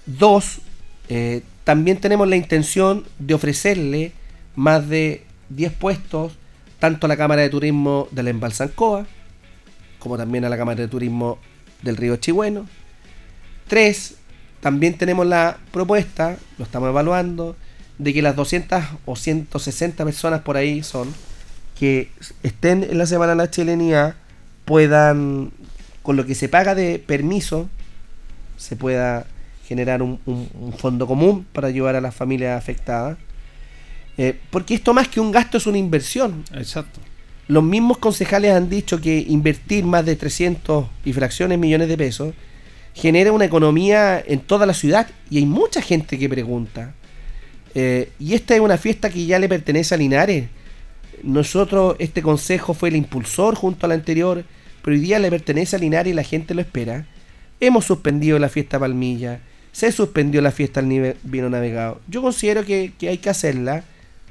Dos, 0.06 0.60
eh, 1.08 1.42
también 1.64 1.98
tenemos 1.98 2.28
la 2.28 2.36
intención 2.36 3.04
de 3.18 3.34
ofrecerle 3.34 4.12
más 4.56 4.88
de 4.88 5.24
10 5.50 5.72
puestos 5.72 6.36
tanto 6.78 7.06
a 7.06 7.08
la 7.08 7.16
Cámara 7.16 7.42
de 7.42 7.48
Turismo 7.48 8.08
de 8.10 8.22
la 8.22 8.30
Embalsancoa 8.30 9.06
como 9.98 10.16
también 10.16 10.44
a 10.44 10.48
la 10.48 10.56
Cámara 10.56 10.80
de 10.80 10.88
Turismo 10.88 11.38
del 11.82 11.96
Río 11.96 12.16
Chigüeno. 12.16 12.66
Tres, 13.66 14.16
también 14.60 14.96
tenemos 14.96 15.26
la 15.26 15.58
propuesta, 15.72 16.36
lo 16.56 16.64
estamos 16.64 16.88
evaluando, 16.88 17.56
de 17.98 18.14
que 18.14 18.22
las 18.22 18.36
200 18.36 18.82
o 19.04 19.16
160 19.16 20.04
personas 20.04 20.40
por 20.42 20.56
ahí 20.56 20.82
son 20.82 21.12
que 21.78 22.10
estén 22.42 22.84
en 22.84 22.98
la 22.98 23.06
Semana 23.06 23.32
de 23.32 23.36
la 23.36 23.50
Chilenidad 23.50 24.14
puedan, 24.64 25.52
con 26.08 26.16
lo 26.16 26.24
que 26.24 26.34
se 26.34 26.48
paga 26.48 26.74
de 26.74 26.98
permiso, 26.98 27.68
se 28.56 28.76
pueda 28.76 29.26
generar 29.66 30.00
un, 30.00 30.18
un- 30.24 30.48
un 30.58 30.72
fondo 30.72 31.06
común 31.06 31.44
para 31.52 31.68
ayudar 31.68 31.96
a 31.96 32.00
las 32.00 32.14
familias 32.14 32.56
afectadas. 32.56 33.18
Eh, 34.16 34.34
porque 34.48 34.72
esto 34.72 34.94
más 34.94 35.06
que 35.08 35.20
un 35.20 35.30
gasto 35.30 35.58
es 35.58 35.66
una 35.66 35.76
inversión. 35.76 36.44
Exacto. 36.54 36.98
Los 37.46 37.62
mismos 37.62 37.98
concejales 37.98 38.52
han 38.52 38.70
dicho 38.70 39.02
que 39.02 39.18
invertir 39.18 39.84
más 39.84 40.06
de 40.06 40.16
300 40.16 40.86
y 41.04 41.12
fracciones 41.12 41.58
millones 41.58 41.88
de 41.88 41.98
pesos 41.98 42.32
genera 42.94 43.30
una 43.30 43.44
economía 43.44 44.18
en 44.26 44.40
toda 44.40 44.64
la 44.64 44.72
ciudad 44.72 45.08
y 45.28 45.36
hay 45.36 45.44
mucha 45.44 45.82
gente 45.82 46.18
que 46.18 46.26
pregunta. 46.30 46.94
Eh, 47.74 48.12
y 48.18 48.32
esta 48.32 48.54
es 48.54 48.62
una 48.62 48.78
fiesta 48.78 49.10
que 49.10 49.26
ya 49.26 49.38
le 49.38 49.46
pertenece 49.46 49.94
a 49.94 49.98
Linares. 49.98 50.48
Nosotros, 51.22 51.96
este 51.98 52.22
consejo 52.22 52.72
fue 52.72 52.88
el 52.88 52.96
impulsor 52.96 53.56
junto 53.56 53.84
al 53.84 53.92
anterior, 53.92 54.42
pero 54.88 54.96
hoy 54.96 55.04
día 55.04 55.18
le 55.18 55.28
pertenece 55.28 55.76
a 55.76 55.78
Linares 55.78 56.10
y 56.10 56.14
la 56.14 56.22
gente 56.22 56.54
lo 56.54 56.62
espera. 56.62 57.04
Hemos 57.60 57.84
suspendido 57.84 58.38
la 58.38 58.48
fiesta 58.48 58.78
Palmilla, 58.78 59.40
se 59.70 59.92
suspendió 59.92 60.40
la 60.40 60.50
fiesta 60.50 60.80
al 60.80 60.88
nivel 60.88 61.14
vino 61.24 61.50
navegado. 61.50 62.00
Yo 62.08 62.22
considero 62.22 62.64
que, 62.64 62.94
que 62.98 63.10
hay 63.10 63.18
que 63.18 63.28
hacerla, 63.28 63.84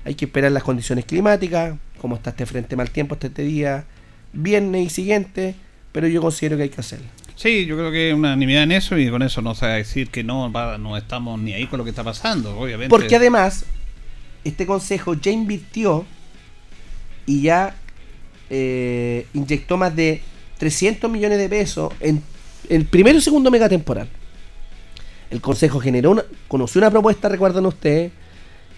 hay 0.04 0.15
que 0.15 0.26
esperar 0.26 0.52
las 0.52 0.63
condiciones 0.63 1.06
climáticas, 1.06 1.78
como 2.02 2.15
está 2.15 2.32
este 2.32 2.48
frente 2.48 2.76
mal 2.76 2.89
tiempo 2.89 3.13
este, 3.13 3.28
este 3.28 3.43
día, 3.43 3.86
viernes 4.34 4.88
y 4.88 4.89
siguiente, 4.89 5.54
pero 5.91 6.08
yo 6.08 6.24
considero 6.24 6.58
que 6.58 6.63
hay 6.63 6.70
que 6.70 6.82
hacerla. 6.82 7.06
Sí, 7.36 7.67
yo 7.67 7.78
creo 7.78 7.91
que 7.91 8.08
hay 8.08 8.13
unanimidad 8.13 8.63
en 8.63 8.72
eso 8.72 8.98
y 8.98 9.12
con 9.12 9.22
eso 9.22 9.43
no 9.43 9.54
se 9.54 9.67
va 9.67 9.74
a 9.74 9.76
decir 9.76 10.10
que 10.10 10.24
no, 10.24 10.50
no 10.50 10.98
estamos 10.98 11.39
ni 11.39 11.54
ahí 11.54 11.67
con 11.67 11.78
lo 11.78 11.84
que 11.84 11.91
está 11.91 12.04
pasando, 12.04 12.58
obviamente. 12.58 12.89
Porque 12.89 13.15
además, 13.15 13.63
este 14.43 14.65
consejo 14.65 15.13
ya 15.13 15.30
invirtió 15.30 16.04
y 17.28 17.43
ya 17.43 17.76
eh, 18.50 19.28
inyectó 19.36 19.78
más 19.78 19.96
de 19.96 20.24
300 20.58 21.10
millones 21.10 21.38
de 21.38 21.50
pesos 21.50 21.93
en 22.00 22.22
el 22.70 22.86
primero 22.86 23.17
y 23.17 23.22
segundo 23.22 23.52
megatemporal. 23.52 24.10
El 25.30 25.41
consejo 25.41 25.80
generó 25.80 26.12
una, 26.12 26.24
conoció 26.48 26.80
una 26.80 26.89
propuesta, 26.89 27.30
recuerdan 27.30 27.65
ustedes, 27.65 28.12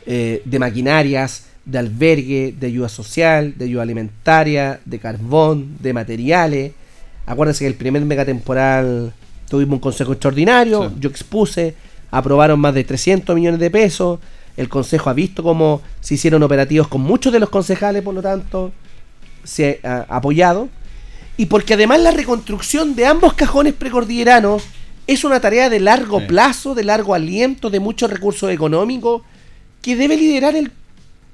eh, 0.06 0.42
de 0.46 0.60
maquinarias, 0.60 1.46
de 1.66 1.78
albergue, 1.78 2.56
de 2.60 2.68
ayuda 2.68 2.90
social, 2.90 3.54
de 3.58 3.66
ayuda 3.66 3.84
alimentaria, 3.84 4.80
de 4.86 5.00
carbón, 5.00 5.78
de 5.80 5.94
materiales. 5.94 6.72
Acuérdense 7.26 7.64
que 7.66 7.68
el 7.68 7.76
primer 7.76 8.04
megatemporal 8.04 9.14
tuvimos 9.48 9.74
un 9.74 9.80
consejo 9.80 10.14
extraordinario, 10.14 10.92
yo 11.00 11.10
expuse, 11.10 11.76
aprobaron 12.10 12.60
más 12.60 12.74
de 12.74 12.84
300 12.84 13.36
millones 13.36 13.60
de 13.60 13.70
pesos, 13.70 14.20
el 14.58 14.68
consejo 14.68 15.10
ha 15.10 15.14
visto 15.14 15.44
cómo 15.44 15.82
se 16.02 16.16
hicieron 16.16 16.44
operativos 16.44 16.88
con 16.88 17.02
muchos 17.02 17.32
de 17.32 17.40
los 17.40 17.50
concejales, 17.50 18.02
por 18.04 18.14
lo 18.14 18.22
tanto, 18.22 18.72
se 19.44 19.80
ha 19.84 20.06
apoyado. 20.10 20.70
Y 21.40 21.46
porque 21.46 21.76
además 21.76 22.02
la 22.02 22.12
reconstrucción 22.12 22.96
de 22.96 23.06
ambos 23.06 23.34
cajones 23.34 23.74
precordilleranos 23.74 24.62
es 25.08 25.24
una 25.24 25.40
tarea 25.40 25.70
de 25.70 25.80
largo 25.80 26.28
plazo, 26.28 26.76
de 26.76 26.84
largo 26.84 27.14
aliento, 27.14 27.70
de 27.70 27.80
muchos 27.80 28.12
recursos 28.12 28.52
económicos, 28.52 29.22
que 29.82 29.96
debe 29.96 30.18
liderar 30.18 30.58
el 30.58 30.70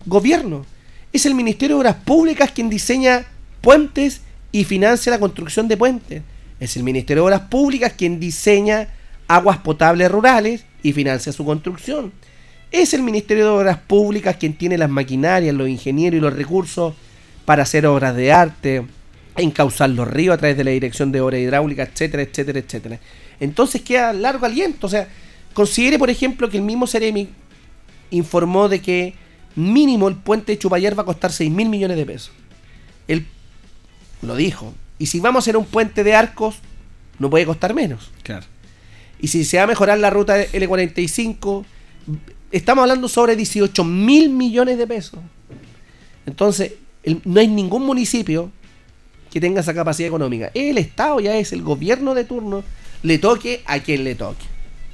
gobierno. 0.06 0.64
Es 1.12 1.26
el 1.26 1.34
Ministerio 1.34 1.78
de 1.78 1.80
Obras 1.80 1.95
Públicas 2.06 2.51
quien 2.51 2.70
diseña 2.70 3.26
puentes 3.62 4.22
y 4.51 4.64
financia 4.66 5.12
la 5.12 5.18
construcción 5.18 5.68
de 5.68 5.76
puentes. 5.76 6.22
Es 6.60 6.78
el 6.78 6.84
Ministerio 6.84 7.24
de 7.24 7.30
Obras 7.30 7.41
Públicas 7.49 7.93
quien 7.97 8.20
diseña 8.20 8.89
aguas 9.28 9.58
potables 9.58 10.12
rurales 10.12 10.66
y 10.84 10.93
financia 10.93 11.34
su 11.34 11.43
construcción. 11.43 12.14
Es 12.70 12.93
el 12.93 13.01
Ministerio 13.01 13.45
de 13.45 13.49
Obras 13.49 13.80
Públicas 13.80 14.36
quien 14.36 14.56
tiene 14.56 14.78
las 14.78 14.91
maquinarias, 14.91 15.56
los 15.56 15.68
ingenieros 15.68 16.20
y 16.20 16.22
los 16.22 16.36
recursos 16.36 16.93
para 17.43 17.64
hacer 17.64 17.88
obras 17.88 18.16
de 18.16 18.32
arte, 18.32 18.86
encauzar 19.38 19.90
los 19.90 20.08
ríos 20.08 20.34
a 20.34 20.38
través 20.38 20.58
de 20.58 20.64
la 20.64 20.72
Dirección 20.72 21.12
de 21.12 21.22
Obras 21.22 21.40
Hidráulicas, 21.42 21.90
etcétera, 21.90 22.24
etcétera, 22.24 22.60
etcétera. 22.60 23.00
Entonces 23.40 23.82
queda 23.82 24.14
largo 24.14 24.46
aliento. 24.46 24.88
O 24.88 24.90
sea, 24.90 25.08
considere, 25.54 26.00
por 26.00 26.10
ejemplo, 26.10 26.50
que 26.50 26.58
el 26.58 26.64
mismo 26.64 26.88
Ceremi 26.88 27.30
informó 28.12 28.70
de 28.70 28.82
que 28.82 29.14
mínimo 29.56 30.08
el 30.08 30.16
puente 30.16 30.52
de 30.54 30.60
Chupayer 30.60 30.98
va 30.98 31.04
a 31.04 31.06
costar 31.06 31.32
6 31.32 31.52
mil 31.52 31.70
millones 31.70 31.98
de 31.98 32.06
pesos. 32.06 32.32
Él 33.08 33.26
lo 34.22 34.36
dijo. 34.36 34.74
Y 35.00 35.08
si 35.08 35.20
vamos 35.20 35.42
a 35.42 35.44
hacer 35.44 35.58
un 35.58 35.66
puente 35.66 36.04
de 36.04 36.16
arcos, 36.16 36.56
no 37.20 37.30
puede 37.30 37.46
costar 37.46 37.74
menos. 37.74 38.12
Claro. 38.24 38.46
Y 39.20 39.28
si 39.28 39.44
se 39.44 39.58
va 39.58 39.64
a 39.64 39.68
mejorar 39.68 39.98
la 40.00 40.10
ruta 40.10 40.38
L45, 40.46 41.66
estamos 42.52 42.82
hablando 42.84 43.08
sobre 43.10 43.36
18 43.36 43.84
mil 43.84 44.30
millones 44.30 44.78
de 44.78 44.88
pesos. 44.88 45.20
Entonces, 46.26 46.74
el- 47.04 47.22
no 47.26 47.40
hay 47.40 47.48
ningún 47.48 47.86
municipio 47.86 48.52
que 49.36 49.42
tenga 49.42 49.60
esa 49.60 49.74
capacidad 49.74 50.08
económica. 50.08 50.50
El 50.54 50.78
Estado 50.78 51.20
ya 51.20 51.36
es 51.36 51.52
el 51.52 51.62
gobierno 51.62 52.14
de 52.14 52.24
turno, 52.24 52.64
le 53.04 53.18
toque 53.18 53.64
a 53.66 53.80
quien 53.80 54.06
le 54.06 54.16
toque. 54.16 54.46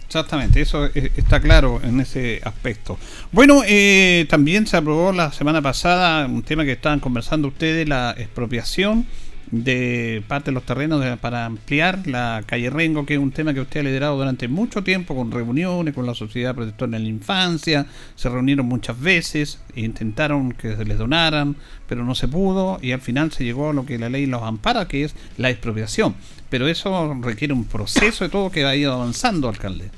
Exactamente, 0.08 0.60
eso 0.60 0.88
eh, 0.88 1.12
está 1.16 1.40
claro 1.40 1.80
en 1.84 2.00
ese 2.02 2.42
aspecto. 2.44 2.98
Bueno, 3.32 3.62
eh, 3.68 4.26
también 4.32 4.66
se 4.66 4.78
aprobó 4.78 5.12
la 5.12 5.32
semana 5.32 5.62
pasada 5.62 6.26
un 6.26 6.42
tema 6.42 6.66
que 6.66 6.72
estaban 6.72 7.00
conversando 7.00 7.50
ustedes, 7.50 7.88
la 7.88 8.16
expropiación 8.18 9.06
de 9.52 10.24
parte 10.30 10.52
de 10.52 10.56
los 10.56 10.66
terrenos 10.66 11.04
para 11.20 11.46
ampliar 11.46 12.08
la 12.08 12.42
calle 12.46 12.70
Rengo, 12.70 13.06
que 13.06 13.16
es 13.16 13.20
un 13.20 13.32
tema 13.32 13.54
que 13.54 13.60
usted 13.60 13.82
ha 13.82 13.84
liderado 13.84 14.18
durante 14.18 14.48
mucho 14.48 14.84
tiempo 14.84 15.14
con 15.14 15.30
reuniones 15.30 15.94
con 15.94 16.06
la 16.06 16.16
Sociedad 16.16 16.56
Protectora 16.56 16.96
en 16.96 17.04
la 17.04 17.10
Infancia, 17.10 17.86
se 18.16 18.30
reunieron 18.30 18.66
muchas 18.66 19.00
veces, 19.00 19.60
e 19.76 19.82
intentaron 19.82 20.54
que 20.54 20.76
se 20.78 20.86
les 20.86 20.98
donaran, 20.98 21.58
pero 21.88 22.06
no 22.06 22.16
se 22.16 22.30
pudo 22.30 22.80
y 22.82 22.94
al 22.94 23.02
final 23.02 23.32
se 23.32 23.44
llegó 23.44 23.72
a 23.72 23.74
lo 23.74 23.86
que 23.86 24.00
la 24.00 24.10
ley 24.10 24.26
los 24.26 24.42
ampara, 24.42 24.88
que 24.88 25.04
es 25.04 25.16
la 25.38 25.50
expropiación. 25.50 26.16
Pero 26.50 26.68
eso 26.68 27.14
requiere 27.22 27.54
un 27.54 27.66
proceso 27.66 28.24
de 28.24 28.30
todo 28.30 28.52
que 28.52 28.66
ha 28.66 28.76
ido 28.76 28.94
avanzando, 28.94 29.50
alcalde. 29.50 29.92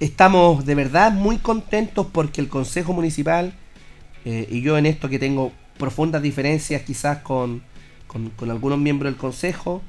Estamos 0.00 0.64
de 0.64 0.74
verdad 0.74 1.12
muy 1.12 1.38
contentos 1.38 2.06
porque 2.10 2.40
el 2.40 2.48
Consejo 2.48 2.92
Municipal, 2.94 3.54
eh, 4.24 4.48
y 4.50 4.62
yo 4.62 4.78
en 4.78 4.86
esto 4.86 5.08
que 5.08 5.18
tengo 5.18 5.52
profundas 5.78 6.22
diferencias 6.22 6.82
quizás 6.82 7.18
con, 7.18 7.62
con- 8.36 8.50
algunos 8.50 8.78
miembros 8.78 9.12
del 9.12 9.18
Consejo, 9.18 9.82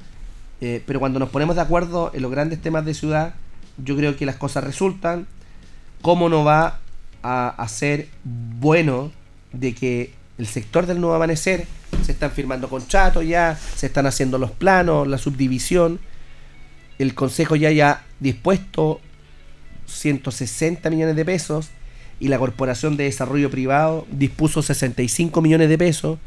eh, 0.60 0.82
pero 0.86 0.98
cuando 1.00 1.18
nos 1.18 1.28
ponemos 1.30 1.56
de 1.56 1.62
acuerdo 1.62 2.10
en 2.14 2.22
los 2.22 2.30
grandes 2.30 2.60
temas 2.60 2.84
de 2.84 2.94
ciudad, 2.94 3.34
yo 3.82 3.96
creo 3.96 4.16
que 4.16 4.26
las 4.26 4.36
cosas 4.36 4.64
resultan. 4.64 5.26
¿Cómo 6.02 6.28
no 6.28 6.44
va 6.44 6.80
a, 7.22 7.48
a 7.48 7.68
ser 7.68 8.08
bueno 8.24 9.10
de 9.52 9.74
que 9.74 10.12
el 10.38 10.46
sector 10.46 10.86
del 10.86 11.00
nuevo 11.00 11.14
amanecer 11.16 11.66
se 12.04 12.12
están 12.12 12.30
firmando 12.30 12.68
contratos 12.68 13.24
ya, 13.26 13.58
se 13.76 13.86
están 13.86 14.06
haciendo 14.06 14.38
los 14.38 14.50
planos, 14.52 15.06
la 15.08 15.18
subdivisión? 15.18 15.98
El 16.98 17.14
Consejo 17.14 17.54
ya 17.56 17.68
haya 17.68 18.02
dispuesto 18.20 19.00
160 19.86 20.90
millones 20.90 21.16
de 21.16 21.24
pesos 21.24 21.68
y 22.20 22.28
la 22.28 22.38
Corporación 22.38 22.96
de 22.96 23.04
Desarrollo 23.04 23.50
Privado 23.50 24.06
dispuso 24.10 24.62
65 24.62 25.40
millones 25.40 25.68
de 25.68 25.78
pesos. 25.78 26.18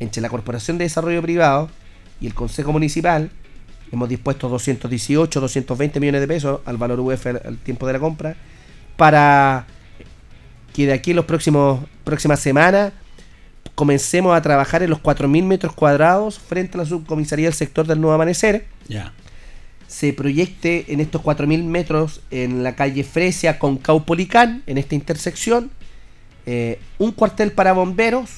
Entre 0.00 0.20
la 0.20 0.28
Corporación 0.28 0.78
de 0.78 0.84
Desarrollo 0.84 1.22
Privado 1.22 1.70
y 2.20 2.26
el 2.26 2.34
Consejo 2.34 2.72
Municipal 2.72 3.30
hemos 3.92 4.08
dispuesto 4.08 4.48
218, 4.48 5.40
220 5.40 6.00
millones 6.00 6.20
de 6.20 6.28
pesos 6.28 6.60
al 6.64 6.76
valor 6.76 7.00
UF 7.00 7.26
al, 7.26 7.42
al 7.44 7.58
tiempo 7.58 7.86
de 7.86 7.92
la 7.92 7.98
compra 7.98 8.36
para 8.96 9.66
que 10.74 10.86
de 10.86 10.92
aquí 10.92 11.12
en 11.12 11.22
próximos 11.22 11.80
próximas 12.04 12.40
semanas 12.40 12.92
comencemos 13.74 14.36
a 14.36 14.42
trabajar 14.42 14.82
en 14.82 14.90
los 14.90 15.00
4.000 15.02 15.44
metros 15.44 15.74
cuadrados 15.74 16.38
frente 16.38 16.76
a 16.76 16.82
la 16.82 16.86
subcomisaría 16.86 17.46
del 17.46 17.54
sector 17.54 17.86
del 17.86 18.00
Nuevo 18.00 18.14
Amanecer 18.14 18.66
Ya. 18.88 19.12
se 19.86 20.12
proyecte 20.12 20.92
en 20.92 21.00
estos 21.00 21.22
4.000 21.22 21.62
metros 21.64 22.20
en 22.30 22.64
la 22.64 22.74
calle 22.74 23.04
Fresia 23.04 23.58
con 23.58 23.76
Caupolicán, 23.76 24.62
en 24.66 24.78
esta 24.78 24.94
intersección, 24.94 25.70
eh, 26.46 26.78
un 26.98 27.12
cuartel 27.12 27.52
para 27.52 27.72
bomberos, 27.72 28.30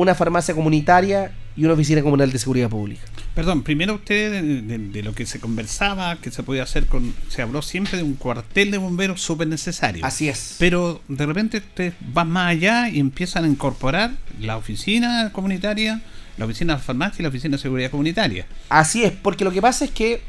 una 0.00 0.14
farmacia 0.14 0.54
comunitaria 0.54 1.32
y 1.56 1.64
una 1.64 1.74
oficina 1.74 2.02
comunal 2.02 2.30
de 2.30 2.38
seguridad 2.38 2.68
pública. 2.70 3.02
Perdón, 3.34 3.64
primero 3.64 3.94
usted 3.94 4.30
de, 4.30 4.62
de- 4.62 4.78
de 4.78 5.02
lo 5.02 5.12
que 5.12 5.26
se 5.26 5.40
conversaba, 5.40 6.16
que 6.20 6.30
se 6.30 6.44
podía 6.44 6.62
hacer 6.62 6.86
con... 6.86 7.12
Se 7.28 7.42
habló 7.42 7.62
siempre 7.62 7.96
de 7.98 8.04
un 8.04 8.14
cuartel 8.14 8.70
de 8.70 8.78
bomberos 8.78 9.20
súper 9.20 9.48
necesario. 9.48 10.04
Así 10.06 10.28
es. 10.28 10.54
Pero 10.60 11.00
de 11.08 11.26
repente 11.26 11.58
ustedes 11.58 11.94
van 12.00 12.30
más 12.30 12.50
allá 12.52 12.88
y 12.88 13.00
empiezan 13.00 13.44
a 13.44 13.48
incorporar 13.48 14.12
la 14.40 14.56
oficina 14.56 15.30
comunitaria, 15.32 16.00
la 16.36 16.44
oficina 16.44 16.76
de 16.76 16.82
farmacia 16.82 17.16
y 17.20 17.22
la 17.24 17.28
oficina 17.30 17.56
de 17.56 17.62
seguridad 17.62 17.90
comunitaria. 17.90 18.46
Así 18.68 19.02
es, 19.02 19.10
porque 19.10 19.42
lo 19.44 19.50
que 19.50 19.60
pasa 19.60 19.84
es 19.84 19.90
que 19.90 20.22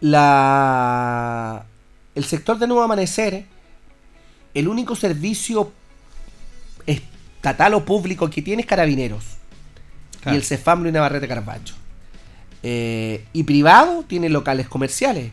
la 0.00 1.64
el 2.16 2.24
sector 2.24 2.58
de 2.58 2.66
Nuevo 2.66 2.82
Amanecer, 2.82 3.44
el 4.54 4.66
único 4.68 4.96
servicio 4.96 5.72
estatal 7.36 7.74
o 7.74 7.84
público 7.84 8.28
que 8.28 8.42
tiene 8.42 8.62
es 8.62 8.66
Carabineros. 8.66 9.24
Claro. 10.20 10.34
Y 10.34 10.38
el 10.38 10.44
Cefam 10.44 10.82
Luis 10.82 10.92
Navarrete 10.92 11.28
Carbacho. 11.28 11.74
Eh, 12.62 13.24
y 13.32 13.44
privado 13.44 14.02
tiene 14.02 14.28
locales 14.28 14.68
comerciales, 14.68 15.30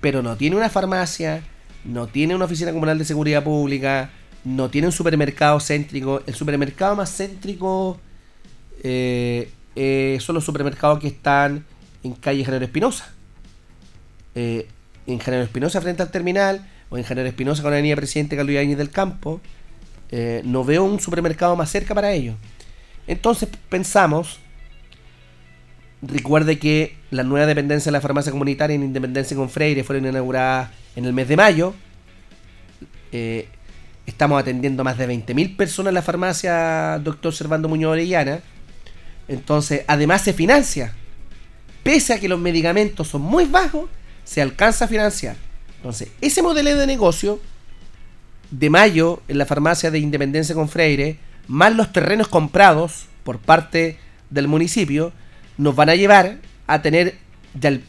pero 0.00 0.22
no 0.22 0.36
tiene 0.36 0.56
una 0.56 0.68
farmacia, 0.68 1.42
no 1.84 2.06
tiene 2.06 2.34
una 2.34 2.44
oficina 2.44 2.72
comunal 2.72 2.98
de 2.98 3.04
seguridad 3.04 3.42
pública, 3.42 4.10
no 4.44 4.68
tiene 4.68 4.88
un 4.88 4.92
supermercado 4.92 5.58
céntrico. 5.60 6.22
El 6.26 6.34
supermercado 6.34 6.94
más 6.94 7.16
céntrico 7.16 7.98
eh, 8.82 9.50
eh, 9.76 10.18
son 10.20 10.34
los 10.34 10.44
supermercados 10.44 10.98
que 10.98 11.08
están 11.08 11.64
en 12.02 12.12
calle 12.12 12.44
General 12.44 12.62
Espinosa. 12.62 13.12
Eh, 14.34 14.68
en 15.06 15.20
General 15.20 15.46
Espinosa 15.46 15.80
frente 15.80 16.02
al 16.02 16.10
terminal, 16.10 16.66
o 16.90 16.98
en 16.98 17.04
General 17.04 17.26
Espinosa 17.26 17.62
con 17.62 17.70
la 17.70 17.78
avenida 17.78 17.96
Presidente 17.96 18.36
Carlos 18.36 18.52
Ibáñez 18.52 18.78
del 18.78 18.90
Campo, 18.90 19.40
eh, 20.16 20.42
no 20.44 20.62
veo 20.62 20.84
un 20.84 21.00
supermercado 21.00 21.56
más 21.56 21.68
cerca 21.68 21.92
para 21.92 22.12
ellos. 22.12 22.36
Entonces 23.08 23.48
pensamos, 23.68 24.38
recuerde 26.02 26.56
que 26.60 26.94
la 27.10 27.24
nueva 27.24 27.46
dependencia 27.46 27.90
de 27.90 27.94
la 27.94 28.00
farmacia 28.00 28.30
comunitaria 28.30 28.76
en 28.76 28.84
Independencia 28.84 29.36
con 29.36 29.50
Freire 29.50 29.82
fueron 29.82 30.06
inauguradas 30.06 30.70
en 30.94 31.04
el 31.04 31.12
mes 31.12 31.26
de 31.26 31.36
mayo. 31.36 31.74
Eh, 33.10 33.48
estamos 34.06 34.40
atendiendo 34.40 34.84
más 34.84 34.98
de 34.98 35.08
20.000 35.08 35.56
personas 35.56 35.90
en 35.90 35.94
la 35.94 36.02
farmacia 36.02 37.00
Dr. 37.02 37.34
Servando 37.34 37.68
Muñoz 37.68 37.90
Orellana. 37.90 38.38
Entonces, 39.26 39.82
además 39.88 40.22
se 40.22 40.32
financia. 40.32 40.94
Pese 41.82 42.12
a 42.12 42.20
que 42.20 42.28
los 42.28 42.38
medicamentos 42.38 43.08
son 43.08 43.22
muy 43.22 43.46
bajos, 43.46 43.90
se 44.22 44.40
alcanza 44.40 44.84
a 44.84 44.88
financiar. 44.88 45.34
Entonces, 45.78 46.10
ese 46.20 46.40
modelo 46.40 46.76
de 46.76 46.86
negocio 46.86 47.40
de 48.50 48.70
mayo 48.70 49.22
en 49.28 49.38
la 49.38 49.46
farmacia 49.46 49.90
de 49.90 49.98
Independencia 49.98 50.54
con 50.54 50.68
Freire, 50.68 51.18
más 51.48 51.74
los 51.74 51.92
terrenos 51.92 52.28
comprados 52.28 53.06
por 53.22 53.38
parte 53.38 53.98
del 54.30 54.48
municipio, 54.48 55.12
nos 55.56 55.76
van 55.76 55.88
a 55.88 55.94
llevar 55.94 56.38
a 56.66 56.82
tener 56.82 57.16
ya 57.58 57.68
el, 57.70 57.82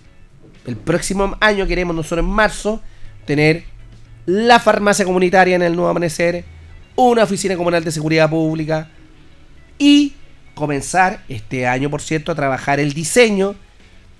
próximo 0.84 1.38
año, 1.39 1.68
queremos 1.68 1.95
nosotros 1.95 2.26
en 2.26 2.32
marzo, 2.32 2.82
tener 3.26 3.64
la 4.26 4.60
farmacia 4.60 5.06
comunitaria 5.06 5.56
en 5.56 5.62
el 5.62 5.76
Nuevo 5.76 5.89
Amanecer, 5.89 6.43
una 6.95 7.24
oficina 7.24 7.56
comunal 7.56 7.84
de 7.84 7.91
seguridad 7.91 8.30
pública 8.30 8.89
y 9.78 10.14
comenzar 10.56 11.22
este 11.30 11.68
año, 11.68 11.89
por 11.89 12.01
cierto, 12.01 12.32
a 12.32 12.36
trabajar 12.36 12.80
el 12.80 12.93
diseño 12.93 13.56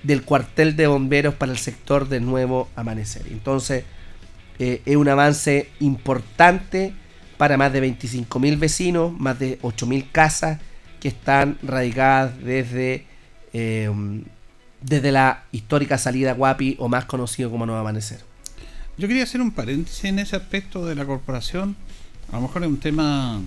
del 0.04 0.22
cuartel 0.22 0.76
de 0.76 0.88
bomberos 0.88 1.34
para 1.34 1.52
el 1.52 1.58
sector 1.58 2.08
del 2.08 2.26
Nuevo 2.26 2.70
Amanecer. 2.76 3.24
Entonces, 3.32 3.84
eh, 4.60 4.82
es 4.86 4.95
un 4.95 5.10
avance 5.10 5.70
importante 5.80 6.93
para 7.38 7.58
más 7.58 7.74
de 7.74 7.84
25.000 7.84 8.58
vecinos, 8.58 9.18
más 9.20 9.38
de 9.39 9.60
8.000 9.62 10.12
casas 10.12 10.60
que 10.99 11.10
están 11.10 11.58
radicadas 11.62 12.39
desde, 12.41 13.06
eh, 13.53 13.89
desde 14.82 15.12
la 15.12 15.43
histórica 15.51 15.97
salida 15.97 16.34
Guapi 16.34 16.78
o 16.80 16.88
más 16.88 17.06
conocido 17.06 17.51
como 17.51 17.66
Nuevo 17.66 17.82
Amanecer. 17.82 18.20
Yo 18.97 19.08
quería 19.08 19.24
hacer 19.24 19.41
un 19.41 19.51
paréntesis 19.51 20.06
en 20.06 20.20
ese 20.20 20.38
aspecto 20.38 20.86
de 20.86 20.95
la 20.95 21.06
corporación. 21.06 21.76
A 22.32 22.38
lo 22.38 22.43
mejor 22.43 22.64
es 22.64 22.70
un 22.70 22.80
tema 22.80 23.41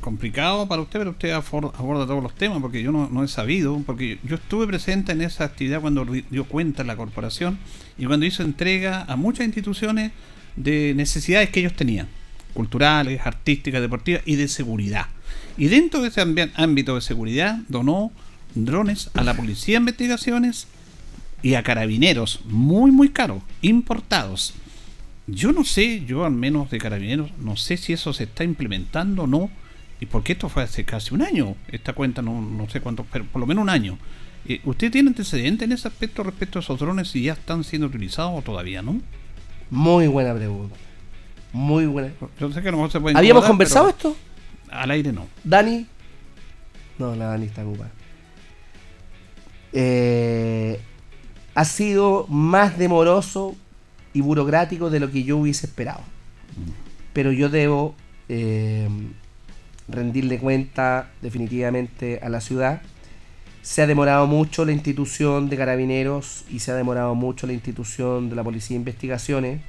complicado 0.00 0.66
para 0.66 0.82
usted, 0.82 0.98
pero 0.98 1.10
usted 1.10 1.30
aborda 1.30 2.06
todos 2.06 2.22
los 2.22 2.34
temas, 2.34 2.58
porque 2.60 2.82
yo 2.82 2.92
no, 2.92 3.24
he 3.24 3.28
sabido, 3.28 3.80
porque 3.86 4.18
yo 4.22 4.36
estuve 4.36 4.66
presente 4.66 5.12
en 5.12 5.20
esa 5.20 5.44
actividad 5.44 5.80
cuando 5.80 6.04
dio 6.04 6.44
cuenta 6.44 6.84
la 6.84 6.96
corporación 6.96 7.58
y 7.98 8.06
cuando 8.06 8.26
hizo 8.26 8.42
entrega 8.42 9.04
a 9.04 9.16
muchas 9.16 9.46
instituciones 9.46 10.12
de 10.56 10.94
necesidades 10.94 11.50
que 11.50 11.60
ellos 11.60 11.74
tenían, 11.74 12.08
culturales, 12.54 13.20
artísticas, 13.24 13.80
deportivas 13.80 14.22
y 14.26 14.36
de 14.36 14.48
seguridad. 14.48 15.06
Y 15.56 15.68
dentro 15.68 16.02
de 16.02 16.08
ese 16.08 16.22
ámbito 16.54 16.94
de 16.94 17.00
seguridad 17.00 17.58
donó 17.68 18.12
drones 18.54 19.10
a 19.14 19.22
la 19.22 19.34
Policía 19.34 19.74
de 19.74 19.80
Investigaciones 19.80 20.66
y 21.42 21.54
a 21.54 21.62
carabineros, 21.62 22.40
muy 22.46 22.90
muy 22.90 23.10
caros, 23.10 23.42
importados. 23.62 24.54
Yo 25.26 25.52
no 25.52 25.64
sé, 25.64 26.04
yo 26.06 26.24
al 26.24 26.32
menos 26.32 26.70
de 26.70 26.78
carabineros, 26.78 27.30
no 27.38 27.56
sé 27.56 27.76
si 27.76 27.92
eso 27.92 28.12
se 28.12 28.24
está 28.24 28.42
implementando 28.42 29.24
o 29.24 29.26
no, 29.26 29.50
y 30.00 30.06
porque 30.06 30.32
esto 30.32 30.48
fue 30.48 30.62
hace 30.62 30.84
casi 30.84 31.14
un 31.14 31.22
año, 31.22 31.54
esta 31.68 31.92
cuenta 31.92 32.22
no, 32.22 32.40
no 32.40 32.68
sé 32.70 32.80
cuánto, 32.80 33.04
pero 33.12 33.26
por 33.26 33.40
lo 33.40 33.46
menos 33.46 33.62
un 33.62 33.68
año. 33.68 33.98
Eh, 34.46 34.60
¿Usted 34.64 34.90
tiene 34.90 35.10
antecedentes 35.10 35.66
en 35.66 35.72
ese 35.72 35.88
aspecto 35.88 36.22
respecto 36.22 36.58
a 36.58 36.62
esos 36.62 36.78
drones 36.78 37.08
si 37.08 37.22
ya 37.22 37.34
están 37.34 37.62
siendo 37.64 37.86
utilizados 37.86 38.32
o 38.38 38.42
todavía 38.42 38.80
no? 38.80 39.00
Muy 39.68 40.06
buena 40.06 40.34
pregunta. 40.34 40.74
Muy 41.52 41.84
buena. 41.84 42.12
Yo 42.38 42.50
sé 42.50 42.62
que 42.62 42.70
se 42.70 42.98
¿Habíamos 43.14 43.44
conversado 43.44 43.90
esto? 43.90 44.16
Al 44.70 44.90
aire 44.90 45.12
no. 45.12 45.26
Dani. 45.44 45.86
No, 46.98 47.14
la 47.14 47.26
Dani 47.26 47.46
está 47.46 47.64
ocupada. 47.64 47.90
Eh, 49.72 50.80
ha 51.54 51.64
sido 51.64 52.26
más 52.28 52.78
demoroso 52.78 53.54
y 54.14 54.22
burocrático 54.22 54.88
de 54.88 55.00
lo 55.00 55.10
que 55.10 55.24
yo 55.24 55.36
hubiese 55.36 55.66
esperado. 55.66 56.00
Pero 57.12 57.32
yo 57.32 57.48
debo 57.48 57.94
eh, 58.28 58.88
rendirle 59.90 60.38
cuenta 60.38 61.10
definitivamente 61.22 62.20
a 62.22 62.28
la 62.28 62.40
ciudad. 62.40 62.82
Se 63.62 63.82
ha 63.82 63.86
demorado 63.86 64.26
mucho 64.26 64.64
la 64.64 64.72
institución 64.72 65.50
de 65.50 65.56
carabineros 65.56 66.44
y 66.50 66.60
se 66.60 66.70
ha 66.70 66.74
demorado 66.74 67.14
mucho 67.14 67.46
la 67.46 67.52
institución 67.52 68.30
de 68.30 68.36
la 68.36 68.42
Policía 68.44 68.74
de 68.74 68.78
Investigaciones. 68.80 69.60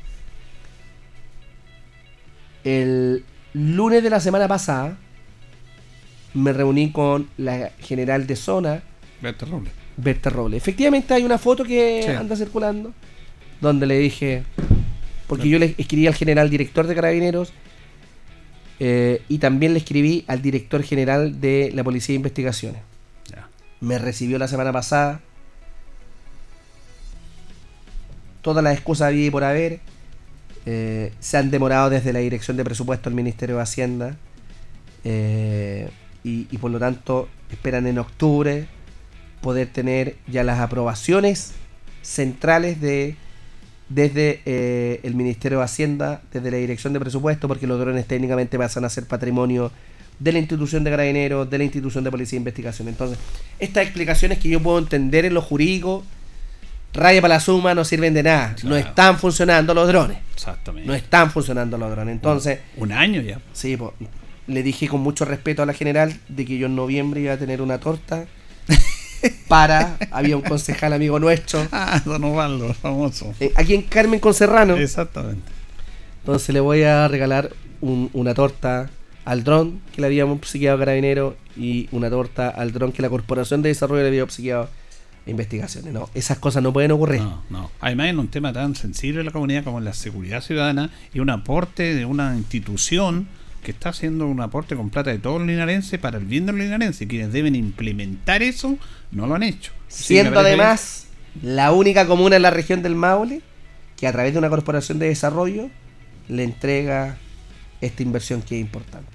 El 2.63 3.23
lunes 3.53 4.03
de 4.03 4.09
la 4.09 4.19
semana 4.19 4.47
pasada 4.47 4.97
me 6.33 6.53
reuní 6.53 6.91
con 6.91 7.27
la 7.37 7.71
general 7.79 8.27
de 8.27 8.35
zona, 8.35 8.83
Berta 9.21 9.45
Robles. 9.45 9.73
Berta 9.97 10.29
Robles. 10.29 10.57
Efectivamente 10.61 11.13
hay 11.13 11.23
una 11.23 11.37
foto 11.37 11.63
que 11.63 12.01
Sí. 12.05 12.11
anda 12.11 12.35
circulando 12.35 12.93
donde 13.59 13.85
le 13.85 13.97
dije, 13.99 14.43
porque 15.27 15.49
yo 15.49 15.59
le 15.59 15.75
escribí 15.77 16.07
al 16.07 16.15
general 16.15 16.49
director 16.49 16.87
de 16.87 16.95
carabineros 16.95 17.51
eh, 18.83 19.21
y 19.29 19.37
también 19.37 19.73
le 19.73 19.79
escribí 19.79 20.25
al 20.25 20.41
director 20.41 20.81
general 20.81 21.39
de 21.39 21.69
la 21.71 21.83
Policía 21.83 22.13
de 22.13 22.15
Investigaciones. 22.15 22.81
Me 23.79 23.99
recibió 23.99 24.39
la 24.39 24.47
semana 24.47 24.73
pasada. 24.73 25.19
Todas 28.41 28.63
las 28.63 28.73
excusas 28.73 29.09
había 29.09 29.27
y 29.27 29.29
por 29.29 29.43
haber. 29.43 29.81
Eh, 30.65 31.13
se 31.19 31.37
han 31.37 31.51
demorado 31.51 31.91
desde 31.91 32.11
la 32.11 32.19
Dirección 32.19 32.57
de 32.57 32.63
Presupuesto 32.63 33.07
del 33.11 33.15
Ministerio 33.15 33.57
de 33.57 33.61
Hacienda. 33.61 34.17
Eh, 35.03 35.91
y, 36.23 36.47
y 36.49 36.57
por 36.57 36.71
lo 36.71 36.79
tanto 36.79 37.29
esperan 37.51 37.85
en 37.85 37.99
octubre 37.99 38.65
poder 39.41 39.67
tener 39.67 40.15
ya 40.27 40.43
las 40.43 40.59
aprobaciones 40.59 41.53
centrales 42.01 42.81
de 42.81 43.15
desde 43.93 44.41
eh, 44.45 44.99
el 45.03 45.15
Ministerio 45.15 45.59
de 45.59 45.65
Hacienda, 45.65 46.21
desde 46.31 46.49
la 46.49 46.57
Dirección 46.57 46.93
de 46.93 46.99
Presupuesto, 46.99 47.47
porque 47.47 47.67
los 47.67 47.79
drones 47.79 48.05
técnicamente 48.07 48.57
pasan 48.57 48.85
a 48.85 48.89
ser 48.89 49.05
patrimonio 49.05 49.71
de 50.19 50.31
la 50.31 50.39
institución 50.39 50.83
de 50.83 50.91
carabineros, 50.91 51.49
de 51.49 51.57
la 51.57 51.63
institución 51.63 52.03
de 52.03 52.11
policía 52.11 52.37
de 52.37 52.41
investigación. 52.41 52.87
Entonces, 52.87 53.17
estas 53.59 53.83
explicaciones 53.83 54.37
que 54.39 54.49
yo 54.49 54.61
puedo 54.61 54.77
entender 54.77 55.25
en 55.25 55.33
lo 55.33 55.41
jurídico, 55.41 56.03
raya 56.93 57.21
para 57.21 57.35
la 57.35 57.39
suma, 57.39 57.73
no 57.73 57.83
sirven 57.83 58.13
de 58.13 58.23
nada. 58.23 58.55
No 58.63 58.77
están 58.77 59.17
funcionando 59.17 59.73
los 59.73 59.87
drones. 59.87 60.19
Exactamente. 60.33 60.87
No 60.87 60.93
están 60.93 61.31
funcionando 61.31 61.77
los 61.77 61.89
drones. 61.89 62.13
Entonces, 62.13 62.59
Un 62.77 62.91
año 62.91 63.21
ya. 63.21 63.39
Sí, 63.53 63.75
po. 63.75 63.93
le 64.47 64.63
dije 64.63 64.87
con 64.87 65.01
mucho 65.01 65.25
respeto 65.25 65.63
a 65.63 65.65
la 65.65 65.73
general 65.73 66.13
de 66.29 66.45
que 66.45 66.57
yo 66.57 66.67
en 66.67 66.75
noviembre 66.75 67.21
iba 67.21 67.33
a 67.33 67.37
tener 67.37 67.61
una 67.61 67.79
torta 67.79 68.25
para, 69.47 69.97
había 70.11 70.35
un 70.37 70.41
concejal 70.43 70.93
amigo 70.93 71.19
nuestro. 71.19 71.65
Ah, 71.71 72.01
Don 72.05 72.23
Osvaldo, 72.23 72.73
famoso. 72.73 73.33
eh, 73.39 73.51
aquí 73.55 73.73
en 73.75 73.83
Carmen 73.83 74.19
con 74.19 74.33
Serrano. 74.33 74.75
Exactamente. 74.77 75.51
Entonces 76.19 76.49
le 76.53 76.59
voy 76.59 76.83
a 76.83 77.07
regalar 77.07 77.49
un- 77.81 78.09
una 78.13 78.33
torta 78.33 78.89
al 79.25 79.43
dron 79.43 79.79
que 79.93 80.01
le 80.01 80.07
habíamos 80.07 80.37
obsequiado 80.37 80.77
a 80.77 80.79
Carabinero 80.79 81.35
y 81.57 81.87
una 81.91 82.09
torta 82.09 82.49
al 82.49 82.71
dron 82.71 82.91
que 82.91 83.01
la 83.01 83.09
Corporación 83.09 83.61
de 83.61 83.69
Desarrollo 83.69 84.01
le 84.03 84.07
había 84.09 84.23
obsequiado 84.23 84.63
a 84.63 84.69
Investigaciones. 85.29 85.93
No, 85.93 86.09
esas 86.15 86.39
cosas 86.39 86.63
no 86.63 86.73
pueden 86.73 86.91
ocurrir. 86.91 87.21
No, 87.21 87.43
no. 87.51 87.71
Además, 87.79 88.07
en 88.07 88.17
un 88.19 88.27
tema 88.29 88.51
tan 88.53 88.73
sensible 88.75 89.19
de 89.19 89.23
la 89.25 89.31
comunidad 89.31 89.63
como 89.63 89.79
la 89.79 89.93
seguridad 89.93 90.41
ciudadana 90.41 90.89
y 91.13 91.19
un 91.19 91.29
aporte 91.29 91.93
de 91.93 92.05
una 92.05 92.35
institución 92.35 93.27
que 93.63 93.71
está 93.71 93.89
haciendo 93.89 94.27
un 94.27 94.41
aporte 94.41 94.75
con 94.75 94.89
plata 94.89 95.11
de 95.11 95.19
todos 95.19 95.39
los 95.39 95.47
linarenses 95.47 95.99
para 95.99 96.17
el 96.17 96.25
bien 96.25 96.45
de 96.45 96.51
los 96.51 96.61
linarenses. 96.61 97.07
Quienes 97.07 97.31
deben 97.31 97.55
implementar 97.55 98.43
eso 98.43 98.77
no 99.11 99.27
lo 99.27 99.35
han 99.35 99.43
hecho. 99.43 99.71
Siendo 99.87 100.39
además 100.39 101.07
la 101.41 101.71
única 101.71 102.07
comuna 102.07 102.35
en 102.35 102.41
la 102.41 102.51
región 102.51 102.81
del 102.81 102.95
Maule 102.95 103.41
que 103.97 104.07
a 104.07 104.11
través 104.11 104.33
de 104.33 104.39
una 104.39 104.49
corporación 104.49 104.99
de 104.99 105.07
desarrollo 105.07 105.69
le 106.27 106.43
entrega 106.43 107.17
esta 107.81 108.03
inversión 108.03 108.41
que 108.41 108.55
es 108.55 108.61
importante. 108.61 109.09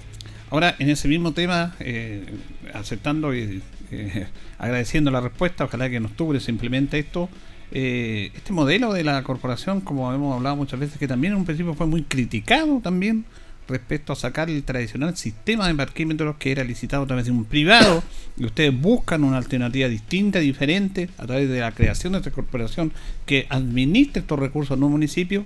Ahora, 0.50 0.76
en 0.78 0.90
ese 0.90 1.08
mismo 1.08 1.32
tema, 1.32 1.74
eh, 1.80 2.24
aceptando 2.72 3.34
y 3.34 3.62
eh, 3.90 4.26
agradeciendo 4.58 5.10
la 5.10 5.20
respuesta, 5.20 5.64
ojalá 5.64 5.90
que 5.90 5.96
en 5.96 6.06
octubre 6.06 6.38
se 6.40 6.50
implemente 6.50 6.98
esto. 6.98 7.28
eh, 7.72 8.30
este 8.34 8.52
modelo 8.52 8.92
de 8.92 9.02
la 9.02 9.22
corporación, 9.24 9.80
como 9.80 10.12
hemos 10.12 10.36
hablado 10.36 10.54
muchas 10.54 10.78
veces, 10.78 10.98
que 10.98 11.08
también 11.08 11.32
en 11.32 11.40
un 11.40 11.44
principio 11.44 11.74
fue 11.74 11.86
muy 11.86 12.02
criticado 12.02 12.80
también 12.80 13.24
respecto 13.68 14.12
a 14.12 14.16
sacar 14.16 14.48
el 14.50 14.62
tradicional 14.62 15.16
sistema 15.16 15.66
de 15.68 15.74
parquímetros 15.74 16.36
que 16.36 16.52
era 16.52 16.62
licitado 16.64 17.02
a 17.02 17.06
través 17.06 17.24
de 17.24 17.30
un 17.32 17.44
privado 17.44 18.02
y 18.38 18.44
ustedes 18.44 18.78
buscan 18.80 19.24
una 19.24 19.38
alternativa 19.38 19.88
distinta, 19.88 20.38
diferente, 20.38 21.08
a 21.18 21.26
través 21.26 21.48
de 21.48 21.60
la 21.60 21.72
creación 21.72 22.12
de 22.12 22.18
esta 22.20 22.30
corporación 22.30 22.92
que 23.26 23.46
administre 23.50 24.20
estos 24.20 24.38
recursos 24.38 24.76
en 24.76 24.84
un 24.84 24.92
municipio, 24.92 25.44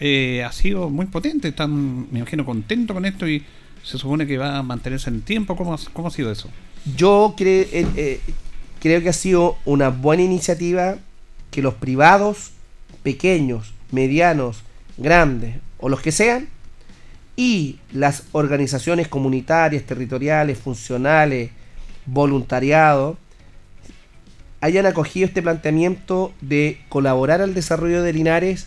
eh, 0.00 0.42
ha 0.44 0.52
sido 0.52 0.90
muy 0.90 1.06
potente, 1.06 1.48
están, 1.48 2.10
me 2.12 2.18
imagino, 2.18 2.44
contentos 2.44 2.94
con 2.94 3.04
esto 3.04 3.28
y 3.28 3.42
se 3.84 3.98
supone 3.98 4.26
que 4.26 4.38
va 4.38 4.58
a 4.58 4.62
mantenerse 4.62 5.10
en 5.10 5.16
el 5.16 5.22
tiempo. 5.22 5.56
¿Cómo, 5.56 5.74
ha- 5.74 6.10
sido 6.10 6.30
eso? 6.30 6.48
Yo 6.96 7.34
eh, 7.38 7.86
eh, 7.96 8.20
creo 8.80 9.00
que 9.02 9.08
ha 9.08 9.12
sido 9.12 9.56
una 9.64 9.88
buena 9.90 10.22
iniciativa 10.24 10.96
que 11.50 11.62
los 11.62 11.74
privados, 11.74 12.50
pequeños, 13.02 13.72
medianos, 13.92 14.62
grandes 14.98 15.56
o 15.78 15.88
los 15.88 16.00
que 16.00 16.12
sean, 16.12 16.48
y 17.36 17.78
las 17.92 18.24
organizaciones 18.32 19.08
comunitarias, 19.08 19.84
territoriales, 19.84 20.58
funcionales, 20.58 21.50
voluntariado, 22.06 23.16
hayan 24.60 24.86
acogido 24.86 25.26
este 25.26 25.42
planteamiento 25.42 26.32
de 26.40 26.80
colaborar 26.88 27.40
al 27.40 27.54
desarrollo 27.54 28.02
de 28.02 28.12
Linares 28.12 28.66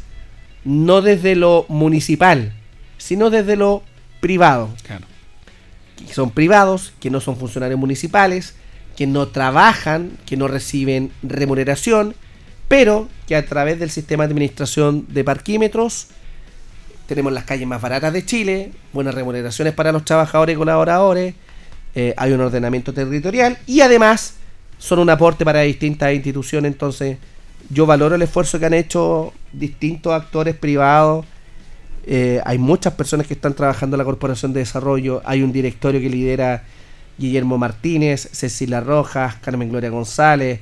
no 0.65 1.01
desde 1.01 1.35
lo 1.35 1.65
municipal, 1.69 2.51
sino 2.97 3.29
desde 3.29 3.55
lo 3.55 3.83
privado. 4.19 4.69
Claro. 4.83 5.05
Que 5.95 6.13
son 6.13 6.31
privados, 6.31 6.93
que 6.99 7.09
no 7.09 7.21
son 7.21 7.37
funcionarios 7.37 7.79
municipales, 7.79 8.55
que 8.97 9.07
no 9.07 9.27
trabajan, 9.27 10.11
que 10.25 10.37
no 10.37 10.47
reciben 10.47 11.11
remuneración, 11.21 12.15
pero 12.67 13.07
que 13.27 13.35
a 13.35 13.45
través 13.45 13.79
del 13.79 13.91
sistema 13.91 14.25
de 14.25 14.31
administración 14.31 15.05
de 15.09 15.23
parquímetros 15.23 16.07
tenemos 17.07 17.31
las 17.31 17.43
calles 17.43 17.67
más 17.67 17.81
baratas 17.81 18.11
de 18.13 18.25
Chile, 18.25 18.71
buenas 18.93 19.13
remuneraciones 19.15 19.73
para 19.73 19.91
los 19.91 20.05
trabajadores 20.05 20.55
y 20.55 20.57
colaboradores, 20.57 21.35
eh, 21.93 22.13
hay 22.17 22.33
un 22.33 22.41
ordenamiento 22.41 22.93
territorial 22.93 23.57
y 23.65 23.81
además 23.81 24.35
son 24.77 24.99
un 24.99 25.09
aporte 25.09 25.45
para 25.45 25.61
distintas 25.61 26.13
instituciones. 26.13 26.71
Entonces, 26.71 27.17
yo 27.69 27.85
valoro 27.85 28.15
el 28.15 28.21
esfuerzo 28.21 28.59
que 28.59 28.65
han 28.65 28.73
hecho 28.73 29.33
distintos 29.53 30.13
actores 30.13 30.55
privados. 30.55 31.25
Eh, 32.05 32.41
hay 32.45 32.57
muchas 32.57 32.93
personas 32.93 33.25
que 33.27 33.33
están 33.33 33.53
trabajando 33.53 33.95
en 33.95 33.99
la 33.99 34.03
Corporación 34.03 34.53
de 34.53 34.59
Desarrollo. 34.59 35.21
Hay 35.25 35.41
un 35.41 35.51
directorio 35.51 35.99
que 35.99 36.09
lidera 36.09 36.63
Guillermo 37.17 37.57
Martínez, 37.57 38.29
Cecilia 38.31 38.81
Rojas, 38.81 39.35
Carmen 39.35 39.69
Gloria 39.69 39.89
González, 39.89 40.59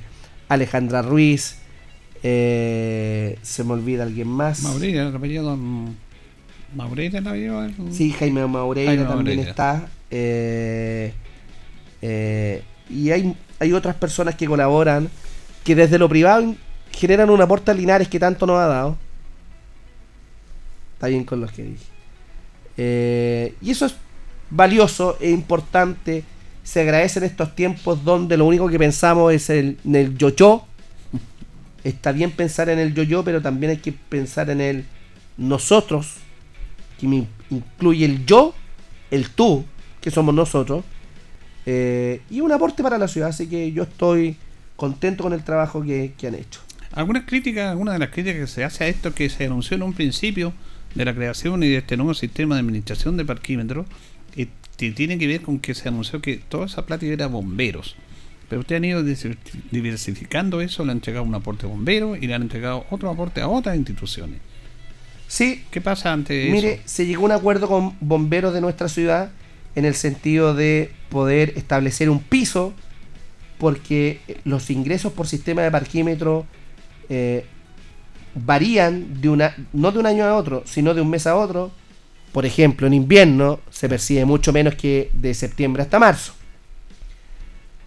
Alejandra 0.48 1.02
Ruiz. 1.02 1.56
eh, 2.22 3.38
se 3.42 3.64
me 3.64 3.74
olvida 3.74 4.04
alguien 4.04 4.28
más. 4.28 4.62
Don 5.42 5.96
Maureira, 6.74 7.20
apellido 7.20 7.62
del- 7.62 7.74
Sí, 7.92 8.10
Jaime 8.12 8.46
Maureira 8.46 8.90
Jaime 8.92 9.04
también 9.04 9.36
Maureira. 9.38 9.50
está. 9.50 9.88
eh, 10.10 11.12
eh, 12.02 12.62
y 12.90 13.10
hay, 13.10 13.34
hay 13.60 13.72
otras 13.72 13.94
personas 13.96 14.34
que 14.34 14.46
colaboran 14.46 15.08
que 15.64 15.74
desde 15.74 15.98
lo 15.98 16.08
privado 16.08 16.54
generan 16.92 17.30
un 17.30 17.40
aporte 17.40 17.70
a 17.70 17.74
Linares 17.74 18.08
que 18.08 18.18
tanto 18.20 18.46
nos 18.46 18.58
ha 18.58 18.66
dado. 18.66 18.98
Está 20.94 21.08
bien 21.08 21.24
con 21.24 21.40
los 21.40 21.50
que 21.52 21.62
dije. 21.62 21.84
Eh, 22.76 23.54
y 23.60 23.70
eso 23.70 23.86
es 23.86 23.94
valioso 24.50 25.16
e 25.20 25.30
importante. 25.30 26.24
Se 26.62 26.80
agradece 26.80 27.18
en 27.18 27.24
estos 27.26 27.54
tiempos 27.54 28.04
donde 28.04 28.36
lo 28.36 28.46
único 28.46 28.68
que 28.68 28.78
pensamos 28.78 29.32
es 29.32 29.50
el- 29.50 29.78
en 29.84 29.96
el 29.96 30.16
yo-yo. 30.18 30.66
Está 31.82 32.12
bien 32.12 32.30
pensar 32.30 32.68
en 32.68 32.78
el 32.78 32.94
yo-yo, 32.94 33.22
pero 33.24 33.42
también 33.42 33.70
hay 33.70 33.76
que 33.78 33.92
pensar 33.92 34.48
en 34.50 34.60
el 34.60 34.84
nosotros, 35.36 36.14
que 37.04 37.16
me 37.16 37.26
incluye 37.50 38.04
el 38.04 38.26
yo, 38.26 38.54
el 39.10 39.30
tú, 39.30 39.64
que 40.00 40.10
somos 40.10 40.34
nosotros, 40.34 40.84
eh, 41.66 42.20
y 42.30 42.40
un 42.40 42.52
aporte 42.52 42.82
para 42.82 42.98
la 42.98 43.08
ciudad. 43.08 43.30
Así 43.30 43.46
que 43.46 43.72
yo 43.72 43.84
estoy 43.84 44.36
contento 44.76 45.22
con 45.22 45.32
el 45.32 45.44
trabajo 45.44 45.82
que, 45.82 46.12
han 46.26 46.34
hecho. 46.34 46.60
Algunas 46.92 47.24
críticas, 47.24 47.70
alguna 47.70 47.92
de 47.92 47.98
las 47.98 48.10
críticas 48.10 48.40
que 48.40 48.46
se 48.46 48.64
hace 48.64 48.84
a 48.84 48.88
esto 48.88 49.14
que 49.14 49.28
se 49.28 49.46
anunció 49.46 49.76
en 49.76 49.82
un 49.82 49.92
principio 49.94 50.52
de 50.94 51.04
la 51.04 51.14
creación 51.14 51.62
y 51.62 51.68
de 51.68 51.78
este 51.78 51.96
nuevo 51.96 52.14
sistema 52.14 52.54
de 52.54 52.60
administración 52.60 53.16
de 53.16 53.24
parquímetros, 53.24 53.86
tiene 54.76 55.18
que 55.18 55.26
ver 55.26 55.40
con 55.42 55.60
que 55.60 55.74
se 55.74 55.88
anunció 55.88 56.20
que 56.20 56.36
toda 56.36 56.66
esa 56.66 56.84
plata 56.84 57.06
iba 57.06 57.24
a 57.24 57.28
bomberos. 57.28 57.96
Pero 58.48 58.60
ustedes 58.60 58.80
han 58.80 58.84
ido 58.84 59.02
diver- 59.02 59.38
diversificando 59.70 60.60
eso, 60.60 60.84
le 60.84 60.90
han 60.90 60.98
entregado 60.98 61.24
un 61.24 61.34
aporte 61.34 61.66
a 61.66 61.68
bomberos 61.68 62.18
y 62.20 62.26
le 62.26 62.34
han 62.34 62.42
entregado 62.42 62.84
otro 62.90 63.08
aporte 63.08 63.40
a 63.40 63.48
otras 63.48 63.76
instituciones. 63.76 64.40
Sí. 65.28 65.64
¿Qué 65.70 65.80
pasa 65.80 66.12
ante 66.12 66.50
Mire, 66.50 66.74
eso? 66.74 66.82
se 66.86 67.06
llegó 67.06 67.22
a 67.22 67.26
un 67.26 67.32
acuerdo 67.32 67.68
con 67.68 67.96
bomberos 68.00 68.54
de 68.54 68.60
nuestra 68.60 68.88
ciudad 68.88 69.30
en 69.74 69.84
el 69.84 69.94
sentido 69.94 70.54
de 70.54 70.92
poder 71.08 71.52
establecer 71.56 72.10
un 72.10 72.20
piso 72.20 72.72
porque 73.58 74.20
los 74.44 74.70
ingresos 74.70 75.12
por 75.12 75.26
sistema 75.26 75.62
de 75.62 75.70
parquímetro 75.70 76.46
eh, 77.08 77.46
varían 78.34 79.20
de 79.20 79.28
una, 79.28 79.54
no 79.72 79.92
de 79.92 79.98
un 79.98 80.06
año 80.06 80.24
a 80.24 80.34
otro, 80.36 80.62
sino 80.66 80.94
de 80.94 81.00
un 81.00 81.10
mes 81.10 81.26
a 81.26 81.36
otro. 81.36 81.70
Por 82.32 82.44
ejemplo, 82.46 82.86
en 82.86 82.94
invierno 82.94 83.60
se 83.70 83.88
percibe 83.88 84.24
mucho 84.24 84.52
menos 84.52 84.74
que 84.74 85.10
de 85.14 85.34
septiembre 85.34 85.82
hasta 85.82 85.98
marzo. 85.98 86.34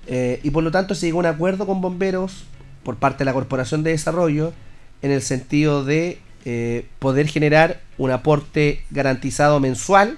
Eh, 0.07 0.39
y 0.41 0.51
por 0.51 0.63
lo 0.63 0.71
tanto 0.71 0.95
se 0.95 1.05
llegó 1.05 1.19
a 1.19 1.21
un 1.21 1.25
acuerdo 1.25 1.65
con 1.65 1.81
bomberos 1.81 2.45
por 2.83 2.95
parte 2.95 3.19
de 3.19 3.25
la 3.25 3.33
Corporación 3.33 3.83
de 3.83 3.91
Desarrollo 3.91 4.53
en 5.01 5.11
el 5.11 5.21
sentido 5.21 5.83
de 5.83 6.19
eh, 6.49 6.85
poder 6.99 7.27
generar 7.27 7.81
un 7.97 8.09
aporte 8.09 8.81
garantizado 8.89 9.59
mensual 9.59 10.17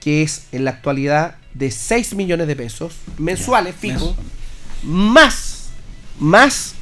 que 0.00 0.24
es 0.24 0.48
en 0.50 0.64
la 0.64 0.72
actualidad 0.72 1.36
de 1.54 1.70
6 1.70 2.16
millones 2.16 2.48
de 2.48 2.56
pesos 2.56 2.96
mensuales 3.18 3.76
fijos, 3.76 4.16
más, 4.82 5.70
más 6.18 6.74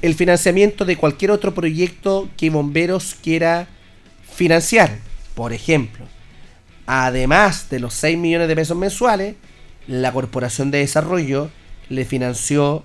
el 0.00 0.16
financiamiento 0.16 0.84
de 0.84 0.96
cualquier 0.96 1.30
otro 1.30 1.54
proyecto 1.54 2.28
que 2.36 2.50
Bomberos 2.50 3.14
quiera 3.22 3.68
financiar. 4.28 4.98
Por 5.36 5.52
ejemplo, 5.52 6.04
además 6.86 7.70
de 7.70 7.78
los 7.78 7.94
6 7.94 8.18
millones 8.18 8.48
de 8.48 8.56
pesos 8.56 8.76
mensuales, 8.76 9.36
la 9.86 10.10
Corporación 10.10 10.72
de 10.72 10.78
Desarrollo 10.78 11.48
le 11.88 12.04
financió 12.04 12.84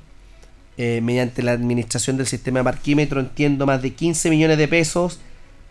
eh, 0.77 1.01
mediante 1.01 1.41
la 1.41 1.53
administración 1.53 2.17
del 2.17 2.27
sistema 2.27 2.59
de 2.59 2.65
parquímetro, 2.65 3.19
entiendo, 3.19 3.65
más 3.65 3.81
de 3.81 3.93
15 3.93 4.29
millones 4.29 4.57
de 4.57 4.67
pesos 4.67 5.19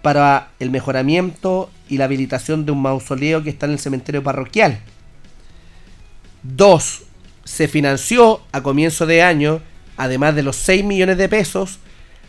para 0.02 0.50
el 0.60 0.70
mejoramiento 0.70 1.70
y 1.88 1.98
la 1.98 2.04
habilitación 2.04 2.66
de 2.66 2.72
un 2.72 2.82
mausoleo 2.82 3.42
que 3.42 3.50
está 3.50 3.66
en 3.66 3.72
el 3.72 3.78
cementerio 3.78 4.22
parroquial. 4.22 4.80
Dos, 6.42 7.04
se 7.44 7.68
financió 7.68 8.40
a 8.52 8.62
comienzo 8.62 9.06
de 9.06 9.22
año, 9.22 9.62
además 9.96 10.34
de 10.34 10.42
los 10.42 10.56
6 10.56 10.84
millones 10.84 11.18
de 11.18 11.28
pesos, 11.28 11.78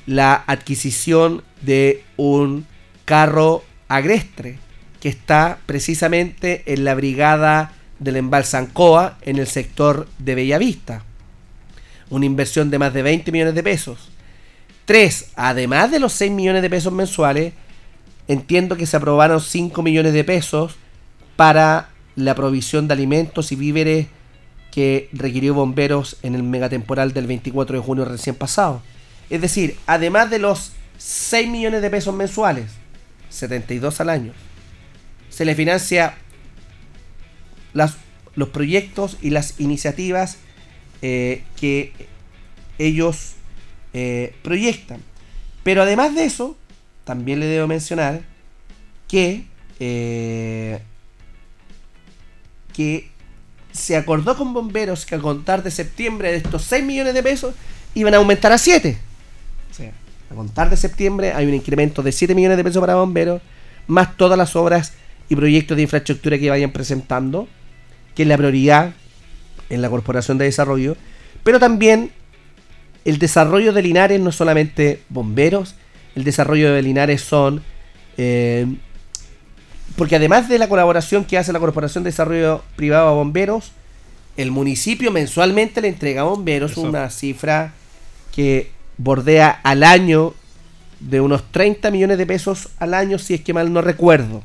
la 0.05 0.43
adquisición 0.47 1.43
de 1.61 2.03
un 2.15 2.65
carro 3.05 3.63
agrestre 3.87 4.59
que 4.99 5.09
está 5.09 5.59
precisamente 5.65 6.63
en 6.65 6.83
la 6.83 6.95
brigada 6.95 7.73
del 7.99 8.17
Embalsancoa 8.17 9.17
en 9.21 9.37
el 9.37 9.47
sector 9.47 10.07
de 10.19 10.35
Bellavista. 10.35 11.03
Una 12.09 12.25
inversión 12.25 12.69
de 12.69 12.79
más 12.79 12.93
de 12.93 13.03
20 13.03 13.31
millones 13.31 13.55
de 13.55 13.63
pesos. 13.63 14.09
Tres, 14.85 15.31
además 15.35 15.91
de 15.91 15.99
los 15.99 16.13
6 16.13 16.31
millones 16.31 16.61
de 16.61 16.69
pesos 16.69 16.93
mensuales, 16.93 17.53
entiendo 18.27 18.77
que 18.77 18.85
se 18.85 18.95
aprobaron 18.97 19.41
5 19.41 19.81
millones 19.83 20.13
de 20.13 20.23
pesos 20.23 20.75
para 21.35 21.89
la 22.15 22.35
provisión 22.35 22.87
de 22.87 22.93
alimentos 22.93 23.51
y 23.51 23.55
víveres 23.55 24.07
que 24.71 25.09
requirió 25.11 25.53
bomberos 25.53 26.17
en 26.23 26.35
el 26.35 26.43
megatemporal 26.43 27.13
del 27.13 27.27
24 27.27 27.77
de 27.77 27.83
junio 27.83 28.05
recién 28.05 28.35
pasado. 28.35 28.81
Es 29.29 29.41
decir, 29.41 29.77
además 29.87 30.29
de 30.29 30.39
los 30.39 30.71
6 30.97 31.49
millones 31.49 31.81
de 31.81 31.89
pesos 31.89 32.15
mensuales, 32.15 32.71
72 33.29 33.99
al 34.01 34.09
año, 34.09 34.33
se 35.29 35.45
le 35.45 35.53
financia 35.55 36.15
los 37.73 38.49
proyectos 38.49 39.17
y 39.21 39.31
las 39.31 39.59
iniciativas 39.59 40.37
eh, 41.01 41.43
que 41.59 41.93
ellos 42.77 43.33
eh, 43.93 44.35
proyectan. 44.41 45.01
Pero 45.63 45.81
además 45.81 46.15
de 46.15 46.25
eso, 46.25 46.57
también 47.03 47.39
le 47.39 47.45
debo 47.45 47.67
mencionar 47.67 48.21
que, 49.07 49.45
eh, 49.79 50.79
que 52.73 53.09
se 53.71 53.95
acordó 53.95 54.35
con 54.35 54.53
bomberos 54.53 55.05
que 55.05 55.15
al 55.15 55.21
contar 55.21 55.63
de 55.63 55.71
septiembre 55.71 56.31
de 56.31 56.37
estos 56.37 56.63
6 56.63 56.83
millones 56.83 57.13
de 57.13 57.23
pesos 57.23 57.55
iban 57.95 58.13
a 58.13 58.17
aumentar 58.17 58.51
a 58.51 58.57
7. 58.57 58.97
O 59.71 59.73
sea, 59.73 59.91
a 60.31 60.35
contar 60.35 60.69
de 60.69 60.77
septiembre 60.77 61.33
hay 61.33 61.45
un 61.45 61.53
incremento 61.53 62.03
de 62.03 62.11
7 62.11 62.35
millones 62.35 62.57
de 62.57 62.63
pesos 62.63 62.79
para 62.79 62.95
bomberos, 62.95 63.41
más 63.87 64.17
todas 64.17 64.37
las 64.37 64.55
obras 64.55 64.93
y 65.29 65.35
proyectos 65.35 65.77
de 65.77 65.83
infraestructura 65.83 66.37
que 66.37 66.49
vayan 66.49 66.71
presentando, 66.71 67.47
que 68.15 68.23
es 68.23 68.27
la 68.27 68.37
prioridad 68.37 68.93
en 69.69 69.81
la 69.81 69.89
Corporación 69.89 70.37
de 70.37 70.45
Desarrollo, 70.45 70.95
pero 71.43 71.59
también 71.59 72.11
el 73.05 73.19
desarrollo 73.19 73.73
de 73.73 73.81
Linares 73.81 74.19
no 74.19 74.31
solamente 74.31 75.01
bomberos, 75.09 75.75
el 76.15 76.23
desarrollo 76.23 76.73
de 76.73 76.81
Linares 76.81 77.21
son... 77.21 77.63
eh, 78.17 78.67
porque 79.95 80.15
además 80.15 80.47
de 80.47 80.59
la 80.59 80.69
colaboración 80.69 81.25
que 81.25 81.37
hace 81.37 81.53
la 81.53 81.59
Corporación 81.59 82.03
de 82.03 82.09
Desarrollo 82.09 82.63
Privado 82.75 83.07
a 83.07 83.13
Bomberos, 83.13 83.71
el 84.35 84.51
municipio 84.51 85.11
mensualmente 85.11 85.81
le 85.81 85.87
entrega 85.87 86.21
a 86.21 86.25
Bomberos 86.25 86.71
Eso. 86.71 86.81
una 86.81 87.09
cifra 87.09 87.73
que 88.35 88.71
bordea 88.97 89.49
al 89.63 89.83
año 89.83 90.33
de 90.99 91.21
unos 91.21 91.51
30 91.51 91.89
millones 91.91 92.17
de 92.17 92.25
pesos 92.25 92.69
al 92.77 92.93
año, 92.93 93.17
si 93.17 93.33
es 93.33 93.41
que 93.41 93.53
mal 93.53 93.71
no 93.73 93.81
recuerdo. 93.81 94.43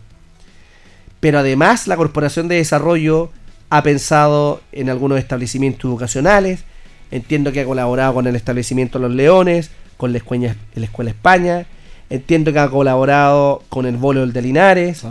Pero 1.21 1.39
además 1.39 1.87
la 1.87 1.97
Corporación 1.97 2.49
de 2.49 2.57
Desarrollo 2.57 3.31
ha 3.75 3.83
pensado 3.83 4.61
en 4.73 4.91
algunos 4.91 5.19
establecimientos 5.19 5.89
educacionales. 5.89 6.65
Entiendo 7.11 7.53
que 7.53 7.61
ha 7.61 7.65
colaborado 7.65 8.13
con 8.13 8.27
el 8.27 8.37
establecimiento 8.37 8.99
Los 8.99 9.13
Leones, 9.13 9.71
con 9.97 10.13
la 10.13 10.19
Escuela, 10.19 10.55
la 10.75 10.85
Escuela 10.85 11.11
España. 11.11 11.65
Entiendo 12.11 12.53
que 12.53 12.59
ha 12.59 12.69
colaborado 12.69 13.63
con 13.71 13.87
el 13.87 13.97
Bolo 13.97 14.27
de 14.27 14.43
Linares. 14.43 15.05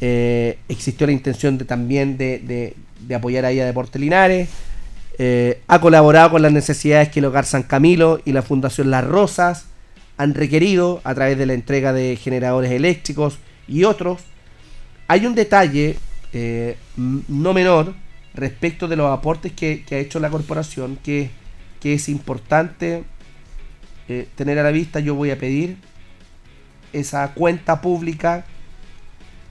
Eh, 0.00 0.58
existió 0.70 1.06
la 1.06 1.12
intención 1.12 1.58
de, 1.58 1.66
también 1.66 2.16
de, 2.16 2.38
de- 2.38 2.74
de 3.06 3.14
apoyar 3.14 3.44
ahí 3.44 3.60
a 3.60 3.66
Deporte 3.66 3.98
Linares. 3.98 4.48
Eh, 5.18 5.60
ha 5.68 5.78
colaborado 5.78 6.30
con 6.30 6.40
las 6.40 6.52
necesidades 6.52 7.10
que 7.10 7.18
el 7.18 7.26
Hogar 7.26 7.44
San 7.44 7.62
Camilo 7.62 8.20
y 8.24 8.32
la 8.32 8.40
Fundación 8.40 8.90
Las 8.90 9.04
Rosas 9.04 9.66
han 10.16 10.32
requerido 10.32 11.02
a 11.04 11.14
través 11.14 11.36
de 11.36 11.44
la 11.44 11.52
entrega 11.52 11.92
de 11.92 12.16
generadores 12.16 12.70
eléctricos 12.72 13.36
y 13.68 13.84
otros. 13.84 14.22
Hay 15.08 15.26
un 15.26 15.34
detalle 15.34 15.96
eh, 16.32 16.76
no 16.96 17.54
menor 17.54 17.94
respecto 18.34 18.88
de 18.88 18.96
los 18.96 19.10
aportes 19.10 19.52
que, 19.52 19.84
que 19.84 19.96
ha 19.96 19.98
hecho 19.98 20.20
la 20.20 20.30
corporación 20.30 20.96
que, 21.02 21.30
que 21.80 21.94
es 21.94 22.08
importante 22.08 23.04
eh, 24.08 24.28
tener 24.34 24.58
a 24.58 24.62
la 24.62 24.70
vista. 24.70 25.00
Yo 25.00 25.14
voy 25.14 25.30
a 25.30 25.38
pedir 25.38 25.76
esa 26.92 27.34
cuenta 27.34 27.80
pública 27.80 28.46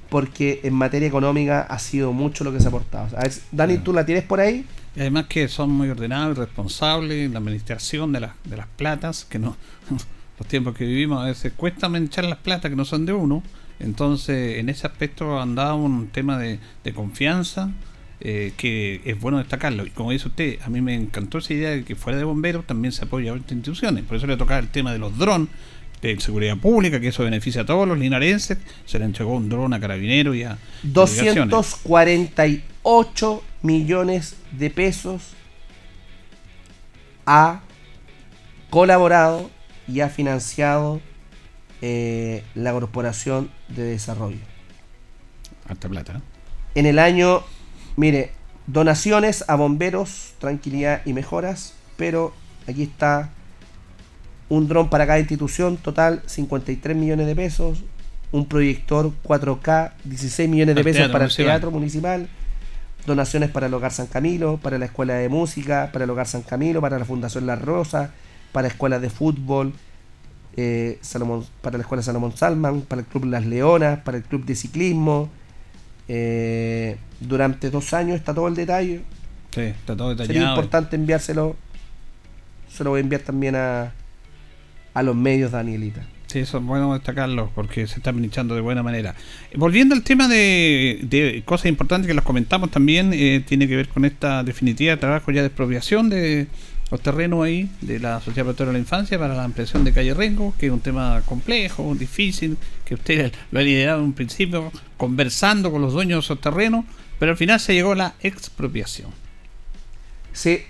porque 0.10 0.62
en 0.64 0.74
materia 0.74 1.08
económica 1.08 1.62
ha 1.62 1.80
sido 1.80 2.14
mucho 2.14 2.44
lo 2.44 2.52
que 2.52 2.60
se 2.60 2.66
ha 2.66 2.70
aportado. 2.70 3.18
A 3.18 3.22
ver, 3.22 3.34
Dani, 3.52 3.78
¿tú 3.78 3.94
la 3.94 4.06
tienes 4.06 4.24
por 4.24 4.40
ahí? 4.40 4.66
Y 4.96 5.02
además 5.02 5.28
que 5.28 5.48
son 5.48 5.70
muy 5.70 5.90
ordenados 5.90 6.38
y 6.38 6.40
responsables 6.40 7.26
en 7.26 7.34
la 7.34 7.40
administración 7.40 8.12
de, 8.12 8.22
las 8.22 8.32
de 8.46 8.58
las 8.58 8.68
platas, 8.68 9.26
que 9.26 9.38
no 9.38 9.56
los 10.40 10.48
tiempos 10.48 10.76
que 10.76 10.86
vivimos 10.86 11.22
a 11.22 11.26
veces 11.26 11.54
cuesta 11.56 11.90
manchar 11.90 12.26
las 12.26 12.40
platas 12.40 12.70
que 12.70 12.76
no 12.76 12.86
son 12.86 13.06
de 13.06 13.14
uno. 13.14 13.44
Entonces, 13.80 14.58
en 14.60 14.70
ese 14.70 14.88
aspecto 14.88 15.40
han 15.40 15.56
dado 15.56 15.76
un 15.76 16.08
tema 16.08 16.38
de, 16.38 16.60
confianza 16.96 17.72
eh, 18.20 18.54
que 18.58 19.02
es 19.06 19.20
bueno 19.20 19.38
destacarlo. 19.38 19.86
Y 19.86 19.92
como 19.92 20.12
dice 20.12 20.28
usted, 20.28 20.60
a 20.64 20.70
mí 20.70 20.82
me 20.82 20.96
encantó 20.96 21.38
esa 21.38 21.54
idea 21.54 21.70
de 21.72 21.84
que 21.84 21.96
fuera 21.96 22.18
de 22.18 22.24
bomberos 22.24 22.66
también 22.66 22.92
se 22.92 23.06
apoya 23.06 23.32
a 23.32 23.36
otras 23.36 23.52
instituciones. 23.52 24.04
Por 24.04 24.18
eso 24.18 24.28
le 24.28 24.38
tocaba 24.38 24.60
el 24.60 24.70
tema 24.70 24.92
de 24.94 25.00
los 25.00 25.18
drones 25.18 25.50
de 26.02 26.20
seguridad 26.20 26.58
pública, 26.58 27.00
que 27.00 27.08
eso 27.10 27.24
beneficia 27.24 27.62
a 27.62 27.66
todos 27.66 27.88
los 27.88 27.98
linarenses. 27.98 28.58
Se 28.86 29.00
le 29.00 29.06
entregó 29.06 29.36
un 29.36 29.50
dron 29.50 29.74
a 29.74 29.80
carabineros 29.80 30.36
y 30.36 30.44
a 30.44 30.58
delegaciones. 30.84 31.50
248 31.50 33.44
millones 33.62 34.36
de 34.52 34.70
pesos 34.70 35.34
ha 37.26 37.62
colaborado 38.70 39.50
y 39.88 40.02
ha 40.02 40.10
financiado 40.10 41.02
eh, 41.82 42.44
la 42.56 42.72
Corporación 42.72 43.50
de 43.70 43.84
Desarrollo. 43.84 44.38
Harta 45.68 45.90
plata. 45.90 46.14
¿eh? 46.18 46.22
En 46.76 46.86
el 46.86 47.00
año, 47.00 47.44
mire, 47.96 48.32
donaciones 48.68 49.46
a 49.48 49.56
bomberos, 49.56 50.34
tranquilidad 50.40 51.02
y 51.06 51.14
mejoras, 51.14 51.74
pero 51.96 52.34
aquí 52.68 52.84
está 52.84 53.32
un 54.50 54.68
dron 54.68 54.90
para 54.90 55.06
cada 55.06 55.20
institución, 55.20 55.78
total 55.78 56.22
53 56.26 56.96
millones 56.96 57.28
de 57.28 57.36
pesos, 57.36 57.84
un 58.32 58.48
proyector 58.48 59.12
4K, 59.24 59.94
16 60.04 60.50
millones 60.50 60.76
de 60.76 60.84
pesos 60.84 60.98
teatro 60.98 61.14
para 61.14 61.26
el 61.26 61.36
teatro 61.36 61.72
municipal, 61.72 62.28
donaciones 63.06 63.50
para 63.50 63.68
el 63.68 63.74
Hogar 63.74 63.92
San 63.92 64.08
Camilo, 64.08 64.58
para 64.58 64.78
la 64.78 64.86
Escuela 64.86 65.16
de 65.16 65.30
Música, 65.30 65.90
para 65.92 66.06
el 66.06 66.10
Hogar 66.10 66.28
San 66.28 66.42
Camilo, 66.42 66.82
para 66.82 67.00
la 67.00 67.06
Fundación 67.06 67.46
La 67.46 67.56
Rosa, 67.56 68.12
para 68.52 68.68
escuelas 68.68 69.02
de 69.02 69.10
fútbol, 69.10 69.74
eh, 70.58 70.98
Salomón, 71.02 71.46
para 71.62 71.78
la 71.78 71.84
Escuela 71.84 72.02
Salomón 72.04 72.36
Salman, 72.36 72.82
para 72.82 73.02
el 73.02 73.08
Club 73.08 73.26
Las 73.26 73.46
Leonas, 73.46 74.00
para 74.00 74.18
el 74.18 74.24
Club 74.24 74.44
de 74.46 74.56
Ciclismo. 74.56 75.30
eh, 76.08 76.98
durante 77.20 77.70
dos 77.70 77.94
años 77.94 78.16
está 78.18 78.34
todo 78.34 78.48
el 78.48 78.56
detalle. 78.56 79.02
Sí, 79.52 79.62
está 79.62 79.96
todo 79.96 80.12
Sería 80.16 80.28
detallado. 80.28 80.56
importante 80.56 80.96
enviárselo. 80.96 81.56
Se 82.70 82.84
lo 82.84 82.92
voy 82.92 83.00
a 83.00 83.02
enviar 83.04 83.22
también 83.22 83.56
a, 83.56 83.92
a 84.94 85.04
los 85.04 85.16
medios, 85.16 85.52
Danielita. 85.52 86.06
Sí, 86.28 86.40
eso 86.40 86.58
es 86.58 86.64
bueno 86.64 86.94
destacarlo 86.94 87.50
porque 87.56 87.88
se 87.88 87.98
está 88.00 88.10
administrando 88.10 88.54
de 88.54 88.62
buena 88.62 88.84
manera. 88.84 89.16
Volviendo 89.56 89.96
al 89.96 90.04
tema 90.04 90.28
de, 90.28 91.00
de 91.04 91.42
cosas 91.46 91.68
importantes 91.68 92.08
que 92.08 92.14
los 92.14 92.24
comentamos 92.26 92.70
también, 92.70 93.12
eh, 93.14 93.42
tiene 93.48 93.68
que 93.68 93.76
ver 93.78 93.88
con 93.88 94.04
esta 94.06 94.44
definitiva 94.44 94.92
de 94.92 94.98
trabajo 94.98 95.32
ya 95.32 95.42
de 95.42 95.48
expropiación 95.48 96.10
de 96.10 96.48
los 96.90 97.02
terrenos 97.02 97.44
ahí 97.44 97.70
de 97.82 98.00
la 98.00 98.20
Sociedad 98.22 98.46
Protectora 98.46 98.68
de 98.68 98.74
la 98.74 98.80
Infancia 98.80 99.20
para 99.20 99.36
la 99.36 99.44
ampliación 99.44 99.84
de 99.84 99.92
calle 99.92 100.14
Rengo, 100.14 100.54
que 100.58 100.68
es 100.68 100.72
un 100.72 100.80
tema 100.80 101.22
complejo, 101.26 101.94
difícil, 101.96 102.58
que 102.86 102.96
usted 102.96 103.34
lo 103.52 103.60
ha 103.60 103.64
liderado 103.64 104.00
en 104.00 104.06
un 104.06 104.14
principio 104.14 104.72
conversando 104.96 105.72
con 105.72 105.82
los 105.82 105.94
dueños 105.94 106.18
de 106.18 106.26
esos 106.26 106.42
terrenos, 106.42 106.86
pero 107.20 107.32
al 107.32 107.38
final 107.38 107.60
se 107.60 107.74
llegó 107.74 107.92
a 107.92 107.96
la 107.96 108.14
expropiación. 108.22 109.12
Sí, 110.32 110.62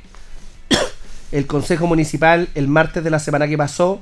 el 1.31 1.45
Consejo 1.45 1.87
Municipal 1.87 2.49
el 2.55 2.67
martes 2.67 3.03
de 3.03 3.09
la 3.09 3.19
semana 3.19 3.47
que 3.47 3.57
pasó 3.57 4.01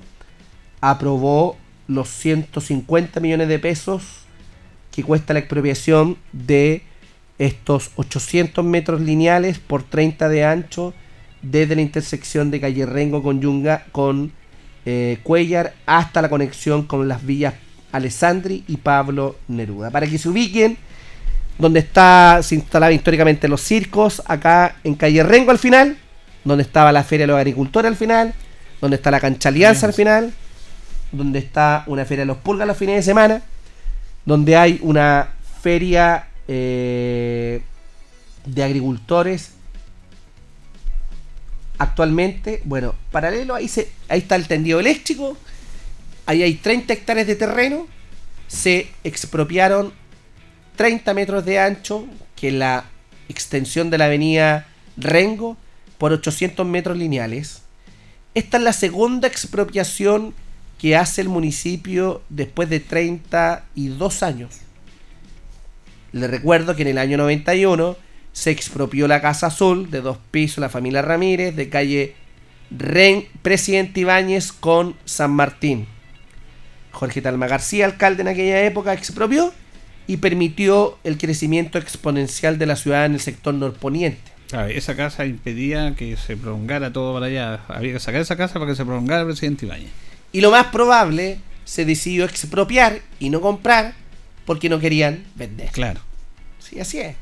aprobó 0.80 1.58
los 1.88 2.10
150 2.10 3.20
millones 3.20 3.48
de 3.48 3.60
pesos 3.60 4.04
que 4.92 5.04
cuesta 5.04 5.34
la 5.34 5.40
expropiación 5.40 6.18
de 6.32 6.84
estos 7.38 7.92
800 7.98 8.64
metros 8.64 9.02
lineales 9.02 9.60
por 9.60 9.84
30 9.84 10.30
de 10.30 10.46
ancho 10.46 10.94
desde 11.52 11.76
la 11.76 11.82
intersección 11.82 12.52
de 12.52 12.60
calle 12.60 12.86
Rengo 12.86 13.22
con 13.22 13.42
Yunga 13.42 13.86
con 13.92 14.32
eh, 14.86 15.20
Cuellar 15.24 15.74
hasta 15.86 16.22
la 16.22 16.30
conexión 16.30 16.84
con 16.84 17.08
las 17.08 17.26
villas 17.26 17.54
Alessandri 17.92 18.64
y 18.68 18.78
Pablo 18.78 19.38
Neruda. 19.48 19.90
Para 19.90 20.08
que 20.08 20.18
se 20.18 20.30
ubiquen, 20.30 20.78
donde 21.58 21.80
está, 21.80 22.42
se 22.44 22.56
instalaba 22.56 22.92
históricamente 22.92 23.48
los 23.48 23.62
circos, 23.62 24.22
acá 24.26 24.76
en 24.84 24.96
calle 24.96 25.24
Rengo 25.24 25.52
al 25.52 25.60
final, 25.60 25.98
donde 26.44 26.64
estaba 26.64 26.92
la 26.92 27.04
Feria 27.04 27.24
de 27.24 27.32
los 27.32 27.38
Agricultores 27.38 27.90
al 27.90 27.96
final, 27.96 28.34
donde 28.82 28.98
está 28.98 29.12
la 29.12 29.20
Cancha 29.20 29.50
Alianza 29.50 29.88
al 29.88 29.94
final, 29.94 30.34
donde 31.12 31.40
está 31.40 31.84
una 31.88 32.06
Feria 32.06 32.24
de 32.24 32.28
los 32.28 32.38
Pulgas 32.38 32.68
los 32.68 32.78
fines 32.78 32.98
de 32.98 33.04
semana, 33.04 33.42
donde 34.26 34.58
hay 34.58 34.80
una 34.82 35.30
feria 35.62 36.28
eh, 36.48 37.62
de 38.46 38.64
agricultores 38.64 39.55
actualmente, 41.78 42.62
bueno, 42.66 42.96
paralelo, 43.12 43.56
ahí, 43.56 43.68
se, 43.68 43.90
ahí 44.10 44.20
está 44.20 44.36
el 44.36 44.48
tendido 44.48 44.80
eléctrico, 44.80 45.38
ahí 46.26 46.44
hay 46.44 46.56
30 46.56 46.94
hectáreas 46.94 47.28
de 47.28 47.36
terreno, 47.36 47.88
se 48.48 48.90
expropiaron 49.04 49.94
30 50.76 51.14
metros 51.14 51.46
de 51.46 51.60
ancho, 51.60 52.06
que 52.36 52.50
es 52.50 52.54
la 52.54 52.86
extensión 53.30 53.90
de 53.90 53.98
la 53.98 54.06
avenida 54.06 54.68
Rengo, 54.98 55.58
por 55.98 56.12
800 56.12 56.66
metros 56.66 56.98
lineales. 56.98 57.62
Esta 58.34 58.58
es 58.58 58.64
la 58.64 58.74
segunda 58.74 59.28
expropiación 59.28 60.34
que 60.78 60.96
hace 60.96 61.22
el 61.22 61.30
municipio 61.30 62.22
después 62.30 62.70
de 62.70 62.82
32 62.82 64.24
años. 64.24 64.58
Le 66.12 66.28
recuerdo 66.28 66.76
que 66.76 66.82
en 66.82 66.90
el 66.90 66.98
año 66.98 67.18
91 67.18 67.98
se 68.36 68.52
expropió 68.52 69.08
la 69.08 69.22
Casa 69.22 69.48
Azul 69.48 69.90
de 69.90 70.02
dos 70.02 70.18
pisos, 70.30 70.58
la 70.58 70.68
familia 70.68 71.02
Ramírez, 71.02 71.56
de 71.56 71.70
calle 71.70 72.16
Ren, 72.70 73.26
Presidente 73.42 74.02
Ibáñez 74.02 74.52
con 74.52 74.98
San 75.06 75.32
Martín. 75.32 75.88
Jorge 76.92 77.22
Talma 77.22 77.48
García, 77.48 77.86
alcalde 77.86 78.24
en 78.24 78.28
aquella 78.28 78.62
época, 78.66 78.92
expropió 78.92 79.54
y 80.06 80.18
permitió 80.18 81.00
el 81.06 81.18
crecimiento 81.18 81.78
exponencial 81.78 82.58
de 82.58 82.66
la 82.66 82.76
ciudad 82.76 83.06
en 83.06 83.14
el 83.14 83.22
sector 83.22 83.54
norponiente. 83.54 84.20
Claro, 84.50 84.68
esa 84.68 84.98
casa 84.98 85.26
impedía 85.26 85.96
que 85.96 86.18
se 86.18 86.36
prolongara 86.36 86.92
todo 86.92 87.14
para 87.14 87.28
allá. 87.28 87.62
Había 87.70 87.94
que 87.94 88.00
sacar 88.02 88.20
esa 88.20 88.36
casa 88.36 88.56
para 88.56 88.68
que 88.68 88.76
se 88.76 88.84
prolongara 88.84 89.22
el 89.22 89.28
presidente 89.28 89.66
Ibáñez. 89.66 89.92
Y 90.34 90.42
lo 90.42 90.52
más 90.52 90.68
probable, 90.68 91.40
se 91.64 91.86
decidió 91.86 92.26
expropiar 92.26 93.00
y 93.18 93.30
no 93.30 93.40
comprar 93.40 93.94
porque 94.46 94.68
no 94.68 94.82
querían 94.82 95.24
vender. 95.36 95.70
Claro. 95.70 96.02
Sí, 96.60 96.82
así 96.82 97.00
es. 97.00 97.16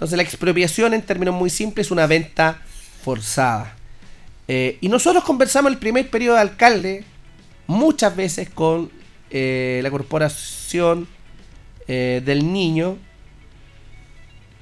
Entonces 0.00 0.16
la 0.16 0.22
expropiación 0.22 0.94
en 0.94 1.02
términos 1.02 1.34
muy 1.34 1.50
simples 1.50 1.88
es 1.88 1.90
una 1.90 2.06
venta 2.06 2.62
forzada. 3.04 3.76
Eh, 4.48 4.78
y 4.80 4.88
nosotros 4.88 5.22
conversamos 5.24 5.70
el 5.70 5.76
primer 5.76 6.08
periodo 6.08 6.36
de 6.36 6.40
alcalde 6.40 7.04
muchas 7.66 8.16
veces 8.16 8.48
con 8.48 8.90
eh, 9.28 9.80
la 9.82 9.90
corporación 9.90 11.06
eh, 11.86 12.22
del 12.24 12.50
niño 12.50 12.96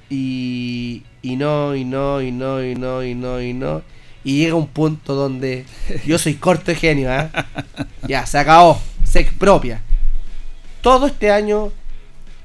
y, 0.09 1.03
y 1.21 1.37
no, 1.37 1.73
y 1.73 1.85
no, 1.85 2.21
y 2.21 2.33
no, 2.33 2.61
y 2.61 2.75
no, 2.75 3.01
y 3.01 3.15
no, 3.15 3.41
y 3.41 3.53
no. 3.53 3.81
Y 4.25 4.39
llega 4.39 4.55
un 4.55 4.67
punto 4.67 5.15
donde 5.15 5.63
yo 6.05 6.17
soy 6.17 6.33
corto 6.33 6.65
de 6.65 6.75
genio, 6.75 7.13
¿ah? 7.13 7.29
Ya, 8.09 8.25
se 8.25 8.37
acabó, 8.37 8.81
se 9.05 9.21
expropia. 9.21 9.81
Todo 10.81 11.07
este 11.07 11.31
año 11.31 11.71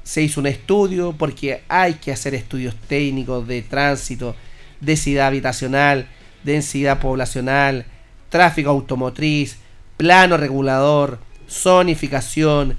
se 0.05 0.21
hizo 0.21 0.39
un 0.39 0.45
estudio 0.45 1.15
porque 1.17 1.63
hay 1.67 1.95
que 1.95 2.11
hacer 2.11 2.35
estudios 2.35 2.75
técnicos 2.87 3.45
de 3.47 3.63
tránsito, 3.63 4.35
densidad 4.79 5.27
habitacional, 5.27 6.07
densidad 6.43 6.99
poblacional, 6.99 7.85
tráfico 8.29 8.69
automotriz, 8.69 9.57
plano 9.97 10.37
regulador, 10.37 11.17
zonificación, 11.49 12.77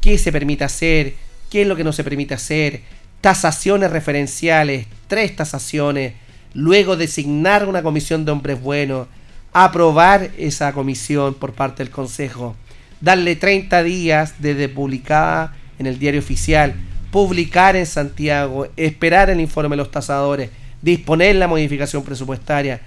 qué 0.00 0.18
se 0.18 0.30
permite 0.30 0.62
hacer, 0.62 1.14
qué 1.50 1.62
es 1.62 1.68
lo 1.68 1.74
que 1.74 1.82
no 1.82 1.92
se 1.92 2.04
permite 2.04 2.34
hacer, 2.34 2.82
tasaciones 3.20 3.90
referenciales, 3.90 4.86
tres 5.08 5.34
tasaciones, 5.34 6.14
luego 6.54 6.96
designar 6.96 7.66
una 7.68 7.82
comisión 7.82 8.24
de 8.24 8.30
hombres 8.30 8.62
buenos, 8.62 9.08
aprobar 9.52 10.30
esa 10.38 10.72
comisión 10.72 11.34
por 11.34 11.54
parte 11.54 11.82
del 11.82 11.90
Consejo, 11.90 12.54
darle 13.00 13.34
30 13.34 13.82
días 13.82 14.34
desde 14.38 14.68
publicada 14.68 15.56
en 15.78 15.86
el 15.86 15.98
diario 15.98 16.20
oficial, 16.20 16.74
publicar 17.10 17.76
en 17.76 17.86
Santiago, 17.86 18.68
esperar 18.76 19.30
el 19.30 19.40
informe 19.40 19.70
de 19.70 19.78
los 19.78 19.90
tasadores, 19.90 20.50
disponer 20.82 21.36
la 21.36 21.48
modificación 21.48 22.02
presupuestaria. 22.02 22.80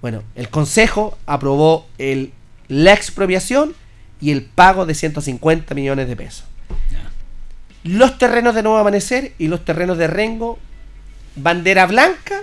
Bueno, 0.00 0.22
el 0.34 0.48
Consejo 0.48 1.18
aprobó 1.26 1.86
el, 1.98 2.32
la 2.68 2.92
expropiación 2.92 3.74
y 4.20 4.30
el 4.30 4.42
pago 4.42 4.86
de 4.86 4.94
150 4.94 5.74
millones 5.74 6.08
de 6.08 6.16
pesos. 6.16 6.44
Los 7.82 8.16
terrenos 8.16 8.54
de 8.54 8.62
Nuevo 8.62 8.78
Amanecer 8.78 9.32
y 9.38 9.48
los 9.48 9.64
terrenos 9.64 9.98
de 9.98 10.06
Rengo, 10.06 10.58
bandera 11.36 11.86
blanca, 11.86 12.40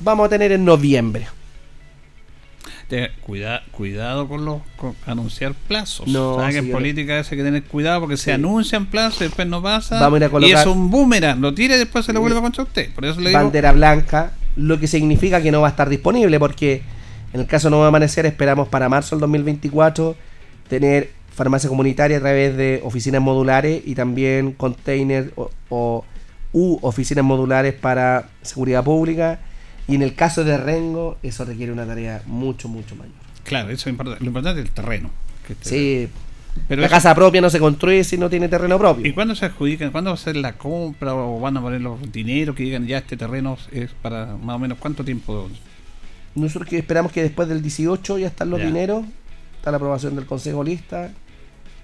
vamos 0.00 0.26
a 0.26 0.28
tener 0.28 0.52
en 0.52 0.64
noviembre. 0.64 1.26
Cuida- 3.22 3.62
cuidado 3.70 4.28
con 4.28 4.44
los 4.44 4.60
con 4.76 4.94
anunciar 5.06 5.54
plazos. 5.54 6.06
No, 6.08 6.36
¿Sabes 6.36 6.54
que 6.54 6.58
en 6.60 6.70
política 6.70 7.16
hay 7.18 7.24
que 7.24 7.36
tener 7.36 7.62
cuidado 7.64 8.00
porque 8.00 8.16
se 8.16 8.32
anuncian 8.32 8.86
plazos 8.86 9.20
y 9.22 9.24
después 9.24 9.48
no 9.48 9.62
pasa. 9.62 9.98
Vamos 10.00 10.20
a 10.20 10.26
a 10.26 10.46
Y 10.46 10.52
es 10.52 10.66
un 10.66 10.90
boomerang. 10.90 11.40
Lo 11.40 11.54
tira 11.54 11.76
y 11.76 11.78
después 11.78 12.04
se 12.04 12.12
lo 12.12 12.20
vuelve 12.20 12.40
contra 12.40 12.64
usted. 12.64 12.92
Por 12.94 13.04
eso 13.04 13.20
le 13.20 13.30
digo. 13.30 13.40
bandera 13.40 13.72
blanca, 13.72 14.32
lo 14.56 14.78
que 14.78 14.86
significa 14.86 15.40
que 15.42 15.50
no 15.50 15.60
va 15.62 15.68
a 15.68 15.70
estar 15.70 15.88
disponible 15.88 16.38
porque 16.38 16.82
en 17.32 17.40
el 17.40 17.46
caso 17.46 17.68
de 17.68 17.70
Nuevo 17.70 17.84
Amanecer 17.86 18.26
esperamos 18.26 18.68
para 18.68 18.88
marzo 18.88 19.16
del 19.16 19.20
2024 19.20 20.14
tener 20.68 21.10
farmacia 21.34 21.68
comunitaria 21.68 22.18
a 22.18 22.20
través 22.20 22.56
de 22.58 22.80
oficinas 22.84 23.22
modulares 23.22 23.82
y 23.86 23.94
también 23.94 24.52
containers 24.52 25.28
o, 25.36 25.50
o- 25.70 26.04
u 26.52 26.78
oficinas 26.82 27.24
modulares 27.24 27.72
para 27.72 28.28
seguridad 28.42 28.84
pública 28.84 29.40
y 29.88 29.94
en 29.96 30.02
el 30.02 30.14
caso 30.14 30.44
de 30.44 30.56
Rengo 30.56 31.18
eso 31.22 31.44
requiere 31.44 31.72
una 31.72 31.86
tarea 31.86 32.22
mucho 32.26 32.68
mucho 32.68 32.94
mayor. 32.96 33.14
Claro, 33.44 33.70
eso 33.70 33.88
es 33.88 33.92
importante. 33.92 34.22
Lo 34.24 34.28
importante 34.28 34.60
es 34.60 34.66
el 34.68 34.72
terreno. 34.72 35.10
que 35.46 35.56
Sí, 35.60 36.08
Pero 36.68 36.80
la 36.80 36.86
eso- 36.86 36.94
casa 36.94 37.14
propia 37.14 37.40
no 37.40 37.50
se 37.50 37.58
construye 37.58 38.04
si 38.04 38.16
no 38.18 38.30
tiene 38.30 38.48
terreno 38.48 38.78
propio. 38.78 39.04
¿Y 39.06 39.12
cuándo 39.12 39.34
se 39.34 39.46
adjudican? 39.46 39.90
¿Cuándo 39.90 40.10
va 40.10 40.14
a 40.14 40.18
ser 40.18 40.36
la 40.36 40.52
compra 40.52 41.14
o 41.14 41.40
van 41.40 41.56
a 41.56 41.60
poner 41.60 41.80
los 41.80 42.12
dineros 42.12 42.54
que 42.54 42.62
digan 42.62 42.86
ya 42.86 42.98
este 42.98 43.16
terreno 43.16 43.56
es 43.72 43.90
para 44.02 44.36
más 44.36 44.56
o 44.56 44.58
menos 44.60 44.78
cuánto 44.78 45.04
tiempo? 45.04 45.48
Nosotros 46.34 46.68
que 46.70 46.78
esperamos 46.78 47.10
que 47.12 47.22
después 47.22 47.48
del 47.48 47.60
18 47.62 48.18
ya 48.18 48.26
están 48.28 48.50
los 48.50 48.60
Ya. 48.60 48.66
dineros, 48.66 49.04
está 49.56 49.70
la 49.70 49.76
aprobación 49.78 50.14
del 50.14 50.26
Consejo 50.26 50.62
Lista, 50.64 51.10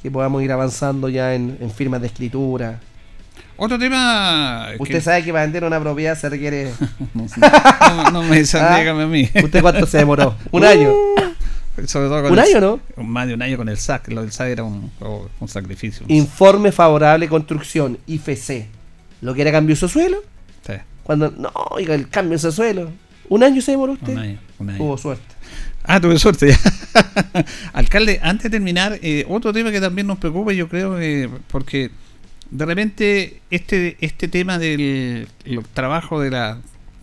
que 0.02 0.10
podamos 0.10 0.42
ir 0.42 0.52
avanzando 0.52 1.08
ya 1.08 1.34
en, 1.34 1.58
en 1.60 1.70
firmas 1.70 2.00
de 2.00 2.06
escritura. 2.06 2.80
Otro 3.58 3.78
tema. 3.78 4.68
Usted 4.78 4.94
que- 4.94 5.00
sabe 5.00 5.24
que 5.24 5.32
para 5.32 5.42
vender 5.44 5.64
una 5.64 5.80
propiedad 5.80 6.16
se 6.16 6.28
requiere. 6.28 6.70
no, 7.14 7.26
no, 8.04 8.10
no 8.12 8.22
me 8.22 8.38
desandígame 8.38 9.02
Ah, 9.02 9.04
a 9.04 9.08
mí. 9.08 9.28
¿Usted 9.42 9.60
cuánto 9.60 9.84
se 9.86 9.98
demoró? 9.98 10.34
¿Un 10.52 10.64
año? 10.64 10.92
Sobre 11.86 12.08
todo 12.08 12.22
con 12.22 12.32
¿Un 12.32 12.38
el- 12.38 12.44
año, 12.44 12.60
no? 12.96 13.04
Más 13.04 13.26
de 13.28 13.34
un 13.34 13.42
año 13.42 13.56
con 13.56 13.68
el 13.68 13.76
SAC. 13.76 14.08
Lo 14.08 14.22
del 14.22 14.32
SAC 14.32 14.48
era 14.48 14.64
un, 14.64 14.90
oh, 15.00 15.28
un 15.40 15.48
sacrificio. 15.48 16.04
Informe 16.08 16.72
favorable 16.72 17.28
construcción, 17.28 17.98
IFC. 18.06 18.66
¿Lo 19.20 19.34
que 19.34 19.42
era 19.42 19.50
cambio 19.52 19.74
de 19.76 19.88
suelo? 19.88 20.18
Sí. 20.66 20.74
Cuando, 21.02 21.30
no, 21.30 21.50
oiga, 21.70 21.94
el 21.94 22.08
cambio 22.08 22.38
de 22.38 22.52
suelo. 22.52 22.90
¿Un 23.28 23.42
año 23.42 23.60
se 23.60 23.72
demoró 23.72 23.92
usted? 23.94 24.12
Un 24.12 24.18
año, 24.18 24.38
un 24.58 24.70
año. 24.70 24.78
Tuvo 24.78 24.96
suerte. 24.98 25.24
Ah, 25.84 26.00
tuve 26.00 26.18
suerte 26.18 26.48
ya. 26.50 27.44
Alcalde, 27.72 28.20
antes 28.22 28.44
de 28.44 28.50
terminar, 28.50 28.98
eh, 29.02 29.24
otro 29.28 29.52
tema 29.52 29.70
que 29.70 29.80
también 29.80 30.06
nos 30.06 30.18
preocupa, 30.18 30.52
yo 30.52 30.68
creo, 30.68 31.00
eh, 31.00 31.28
porque 31.50 31.90
de 32.50 32.64
repente 32.64 33.40
este 33.50 33.96
este 34.00 34.28
tema 34.28 34.58
del 34.58 35.28
el 35.44 35.64
trabajo 35.74 36.20
de 36.20 36.30
la 36.30 36.58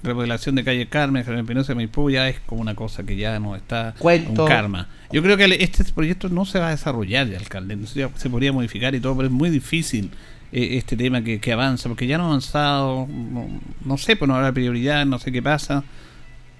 remodelación 0.06 0.56
de 0.56 0.64
calle 0.64 0.88
Carmen, 0.88 1.24
Javier 1.24 1.42
Espinosa 1.42 1.74
y 1.74 1.76
Maipú 1.76 2.10
ya 2.10 2.30
es 2.30 2.40
como 2.46 2.62
una 2.62 2.76
cosa 2.76 3.04
que 3.04 3.16
ya 3.16 3.40
no 3.40 3.56
está 3.56 3.96
Cuento. 3.98 4.44
un 4.44 4.48
karma. 4.48 4.88
Yo 5.12 5.22
creo 5.22 5.36
que 5.36 5.46
este 5.60 5.84
proyecto 5.86 6.30
no 6.30 6.46
se 6.46 6.60
va 6.60 6.68
a 6.68 6.72
desarrollar 6.72 7.28
de 7.28 7.38
alcalde, 7.38 7.76
no 7.76 7.88
se, 7.88 8.08
se 8.16 8.30
podría 8.30 8.54
modificar 8.54 8.94
y 8.96 9.00
todo, 9.00 9.16
pero 9.16 9.28
es 9.28 9.34
muy 9.34 9.50
difícil 9.50 10.12
eh, 10.52 10.78
este 10.78 10.96
tema 10.96 11.24
que, 11.24 11.40
que 11.40 11.52
avanza, 11.52 11.90
porque 11.90 12.08
ya 12.08 12.18
no 12.18 12.26
ha 12.26 12.28
avanzado, 12.28 13.08
no, 13.10 13.48
no 13.84 13.98
sé, 13.98 14.16
pues 14.16 14.30
no 14.30 14.36
habrá 14.36 14.52
prioridad, 14.52 15.06
no 15.06 15.20
sé 15.20 15.32
qué 15.32 15.42
pasa, 15.42 15.84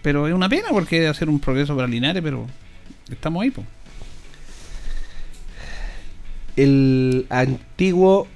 pero 0.02 0.28
es 0.28 0.34
una 0.34 0.50
pena 0.50 0.70
porque 0.72 0.98
debe 0.98 1.10
hacer 1.10 1.30
un 1.30 1.40
progreso 1.40 1.76
para 1.76 1.88
Linares, 1.88 2.22
pero 2.24 2.48
estamos 3.10 3.44
ahí, 3.44 3.52
pues. 3.52 3.68
El 6.56 7.26
antiguo 7.30 8.28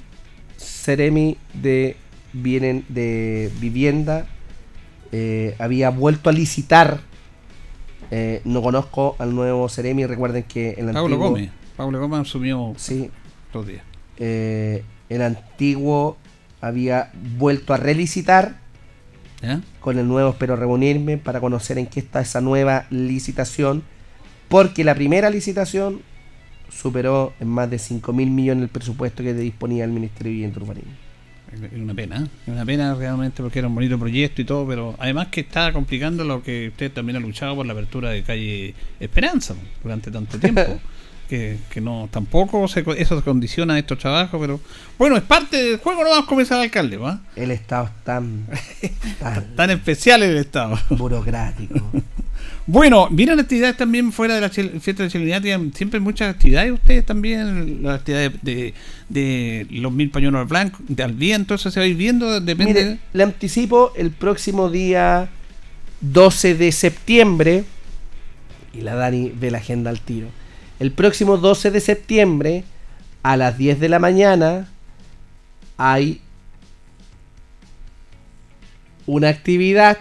Ceremi 0.60 1.38
de, 1.54 1.96
vienen 2.34 2.86
de 2.90 3.52
vivienda 3.60 4.28
eh, 5.12 5.56
había 5.60 5.90
vuelto 5.90 6.30
a 6.30 6.34
licitar. 6.34 7.00
Eh, 8.12 8.42
no 8.46 8.62
conozco 8.62 9.16
al 9.20 9.34
nuevo 9.34 9.68
Ceremi. 9.70 10.06
Recuerden 10.06 10.44
que 10.44 10.72
el 10.72 10.88
Pablo 10.88 11.00
antiguo. 11.02 11.30
Gómez, 11.30 11.50
Pablo 11.76 12.00
Gómez 12.00 12.22
asumió 12.22 12.74
Sí. 12.78 13.10
dos 13.54 13.66
días. 13.68 13.84
eh, 14.18 14.84
el 15.10 15.22
antiguo 15.24 16.18
había 16.62 17.12
vuelto 17.38 17.74
a 17.74 17.78
relicitar. 17.78 18.58
¿Ya? 19.42 19.62
Con 19.80 19.98
el 19.98 20.08
nuevo 20.08 20.30
espero 20.32 20.56
reunirme 20.58 21.18
para 21.18 21.40
conocer 21.40 21.78
en 21.78 21.88
qué 21.88 22.02
está 22.02 22.20
esa 22.22 22.42
nueva 22.42 22.86
licitación. 22.90 23.84
Porque 24.50 24.84
la 24.84 24.94
primera 24.96 25.30
licitación 25.30 26.02
superó 26.72 27.34
en 27.40 27.48
más 27.48 27.70
de 27.70 27.80
5 27.80 28.14
mil 28.14 28.30
millones 28.30 28.64
el 28.64 28.70
presupuesto 28.70 29.24
que 29.24 29.34
disponía 29.34 29.84
el 29.86 29.92
Ministerio 29.92 30.30
de 30.30 30.34
Vivienda 30.34 30.60
Urbanismo. 30.62 30.92
Es 31.52 31.80
una 31.82 31.96
pena, 31.96 32.18
¿eh? 32.18 32.52
una 32.52 32.64
pena 32.64 32.94
realmente 32.94 33.42
porque 33.42 33.58
era 33.58 33.68
un 33.68 33.74
bonito 33.74 33.98
proyecto 33.98 34.42
y 34.42 34.46
todo, 34.46 34.68
pero 34.68 34.96
además 35.00 35.30
que 35.30 35.42
está 35.42 35.74
complicando 35.74 36.24
lo 36.24 36.44
que 36.44 36.68
usted 36.68 36.92
también 36.92 37.16
ha 37.16 37.20
luchado 37.20 37.56
por 37.56 37.66
la 37.66 37.74
apertura 37.74 38.12
de 38.12 38.22
calle 38.22 38.76
Esperanza 39.00 39.56
durante 39.82 40.12
tanto 40.12 40.38
tiempo. 40.40 40.80
que, 41.28 41.58
que 41.70 41.80
no 41.82 42.08
tampoco 42.12 42.68
se, 42.68 42.84
eso 42.98 43.24
condiciona 43.24 43.78
estos 43.78 43.98
trabajos, 44.00 44.40
pero 44.40 44.60
bueno, 44.98 45.16
es 45.16 45.24
parte 45.24 45.58
del 45.58 45.78
juego, 45.78 46.04
no 46.04 46.10
vamos 46.10 46.26
a 46.26 46.28
comenzar 46.28 46.60
alcalde, 46.60 46.98
¿va? 46.98 47.22
El 47.36 47.52
Estado 47.52 47.86
es 47.86 48.04
tan, 48.04 48.48
tan, 49.20 49.56
Tan 49.56 49.70
especial 49.72 50.24
el 50.24 50.38
Estado. 50.38 50.78
burocrático. 50.90 51.92
Bueno, 52.72 53.08
¿vieron 53.10 53.40
actividades 53.40 53.78
también 53.78 54.12
fuera 54.12 54.36
de 54.36 54.42
la 54.42 54.50
fiesta 54.52 55.02
de 55.02 55.10
Chilenidad? 55.10 55.42
Tienen 55.42 55.74
siempre 55.74 56.00
muchas 56.00 56.36
actividades 56.36 56.72
ustedes 56.72 57.04
también, 57.04 57.82
las 57.82 58.02
actividades 58.02 58.34
de, 58.44 59.66
los 59.72 59.92
mil 59.92 60.12
pañuelos 60.12 60.48
blancos, 60.48 60.80
de 60.88 61.02
al 61.02 61.14
viento, 61.14 61.56
eso 61.56 61.72
se 61.72 61.80
va 61.80 61.86
a 61.88 61.90
ir 61.90 61.96
viendo, 61.96 62.40
depende. 62.40 63.00
Le 63.12 63.24
anticipo 63.24 63.92
el 63.96 64.12
próximo 64.12 64.70
día 64.70 65.30
12 66.02 66.54
de 66.54 66.72
septiembre. 66.72 67.64
Y 68.72 68.82
la 68.82 68.94
Dani 68.94 69.34
ve 69.34 69.50
la 69.50 69.58
agenda 69.58 69.90
al 69.90 70.02
tiro. 70.02 70.28
El 70.80 70.92
próximo 70.92 71.38
12 71.38 71.72
de 71.72 71.80
septiembre, 71.80 72.66
a 73.24 73.36
las 73.36 73.58
10 73.58 73.80
de 73.80 73.90
la 73.90 73.98
mañana, 73.98 74.70
hay 75.76 76.22
una 79.08 79.30
actividad, 79.30 79.98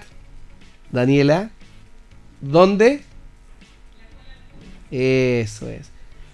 Daniela, 0.92 1.50
¿dónde? 2.40 3.02
Eso 4.90 5.68
es, 5.68 5.90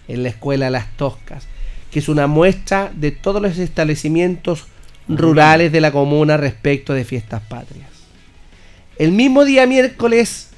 en 0.09 0.23
la 0.23 0.29
escuela 0.29 0.71
Las 0.71 0.97
Toscas, 0.97 1.47
que 1.91 1.99
es 1.99 2.09
una 2.09 2.27
muestra 2.27 2.91
de 2.95 3.11
todos 3.11 3.43
los 3.43 3.59
establecimientos 3.59 4.67
rurales 5.09 5.73
de 5.73 5.81
la 5.81 5.93
comuna 5.93 6.37
respecto 6.37 6.93
de 6.93 7.05
fiestas 7.05 7.43
patrias. 7.43 7.89
El 8.97 9.13
mismo 9.13 9.45
día 9.45 9.67
miércoles 9.67 10.51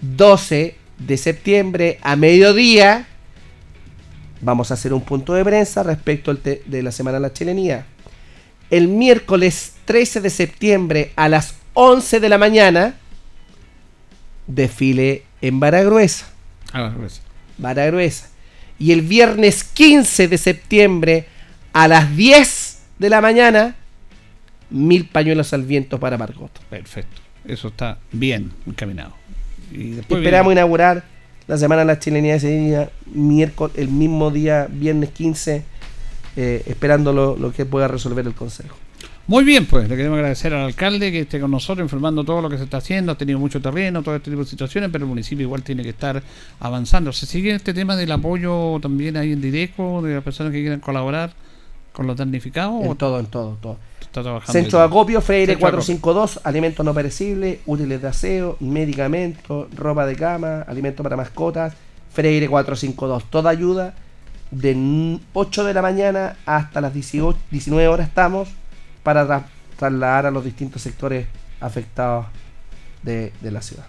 12 0.00 0.76
de 0.98 1.16
septiembre 1.16 1.98
a 2.02 2.16
mediodía 2.16 3.06
vamos 4.40 4.70
a 4.70 4.74
hacer 4.74 4.92
un 4.92 5.00
punto 5.00 5.34
de 5.34 5.44
prensa 5.44 5.82
respecto 5.82 6.30
al 6.30 6.42
de 6.42 6.82
la 6.82 6.92
Semana 6.92 7.18
de 7.18 7.22
la 7.22 7.32
Chilenía. 7.32 7.86
El 8.70 8.88
miércoles 8.88 9.74
13 9.84 10.20
de 10.20 10.30
septiembre 10.30 11.12
a 11.16 11.28
las 11.28 11.54
11 11.74 12.20
de 12.20 12.28
la 12.28 12.38
mañana 12.38 12.97
desfile 14.48 15.22
en 15.40 15.60
Baragruesa. 15.60 16.26
Ah, 16.72 16.92
pues. 16.98 17.22
Baragruesa. 17.58 18.28
Y 18.78 18.90
el 18.92 19.02
viernes 19.02 19.62
15 19.64 20.26
de 20.28 20.38
septiembre 20.38 21.26
a 21.72 21.86
las 21.86 22.16
10 22.16 22.78
de 22.98 23.08
la 23.10 23.20
mañana, 23.20 23.76
mil 24.70 25.06
pañuelos 25.06 25.52
al 25.52 25.62
viento 25.62 26.00
para 26.00 26.18
Margot. 26.18 26.50
Perfecto. 26.68 27.20
Eso 27.46 27.68
está 27.68 27.98
bien 28.12 28.50
encaminado. 28.66 29.14
Y 29.72 29.98
Esperamos 30.00 30.48
viene- 30.50 30.52
inaugurar 30.60 31.04
la 31.46 31.56
semana 31.56 31.80
de 31.82 31.86
la 31.86 31.98
chilenidad 31.98 32.36
ese 32.36 32.50
día, 32.58 32.90
miércoles, 33.06 33.76
el 33.78 33.88
mismo 33.88 34.30
día, 34.30 34.66
viernes 34.70 35.10
15, 35.10 35.62
eh, 36.36 36.62
esperando 36.66 37.12
lo, 37.12 37.36
lo 37.36 37.52
que 37.52 37.64
pueda 37.64 37.88
resolver 37.88 38.26
el 38.26 38.34
Consejo. 38.34 38.76
Muy 39.28 39.44
bien, 39.44 39.66
pues 39.66 39.86
le 39.90 39.94
queremos 39.96 40.16
agradecer 40.16 40.54
al 40.54 40.62
alcalde 40.64 41.12
que 41.12 41.20
esté 41.20 41.38
con 41.38 41.50
nosotros 41.50 41.84
informando 41.84 42.24
todo 42.24 42.40
lo 42.40 42.48
que 42.48 42.56
se 42.56 42.64
está 42.64 42.78
haciendo. 42.78 43.12
Ha 43.12 43.14
tenido 43.18 43.38
mucho 43.38 43.60
terreno, 43.60 44.02
todo 44.02 44.16
este 44.16 44.30
tipo 44.30 44.42
de 44.42 44.48
situaciones, 44.48 44.88
pero 44.90 45.04
el 45.04 45.08
municipio 45.08 45.42
igual 45.44 45.62
tiene 45.62 45.82
que 45.82 45.90
estar 45.90 46.22
avanzando. 46.60 47.12
¿Se 47.12 47.26
sigue 47.26 47.54
este 47.54 47.74
tema 47.74 47.94
del 47.94 48.10
apoyo 48.10 48.78
también 48.80 49.18
ahí 49.18 49.32
en 49.32 49.42
directo 49.42 50.00
de 50.00 50.14
las 50.14 50.24
personas 50.24 50.50
que 50.52 50.60
quieran 50.62 50.80
colaborar 50.80 51.32
con 51.92 52.06
los 52.06 52.16
damnificados? 52.16 52.82
En 52.82 52.90
¿O 52.90 52.94
todo, 52.94 53.20
en 53.20 53.26
todo, 53.26 53.58
todo. 53.60 53.76
está 54.00 54.22
trabajando 54.22 54.50
Centro 54.52 54.78
de 54.78 54.84
acopio, 54.86 55.20
Freire 55.20 55.52
Centro 55.52 55.66
de 55.66 55.76
acopio. 55.76 55.84
452, 55.98 56.40
alimentos 56.44 56.86
no 56.86 56.94
perecibles, 56.94 57.58
útiles 57.66 58.00
de 58.00 58.08
aseo, 58.08 58.56
medicamentos, 58.60 59.66
ropa 59.76 60.06
de 60.06 60.16
cama, 60.16 60.62
alimentos 60.62 61.04
para 61.04 61.16
mascotas, 61.18 61.74
Freire 62.14 62.48
452, 62.48 63.24
toda 63.30 63.50
ayuda 63.50 63.94
de 64.52 64.70
n- 64.70 65.20
8 65.34 65.64
de 65.64 65.74
la 65.74 65.82
mañana 65.82 66.36
hasta 66.46 66.80
las 66.80 66.94
18, 66.94 67.38
19 67.50 67.88
horas 67.88 68.08
estamos 68.08 68.48
para 69.08 69.26
tra- 69.26 69.46
trasladar 69.78 70.26
a 70.26 70.30
los 70.30 70.44
distintos 70.44 70.82
sectores 70.82 71.26
afectados 71.60 72.26
de, 73.02 73.32
de 73.40 73.50
la 73.50 73.62
ciudad. 73.62 73.86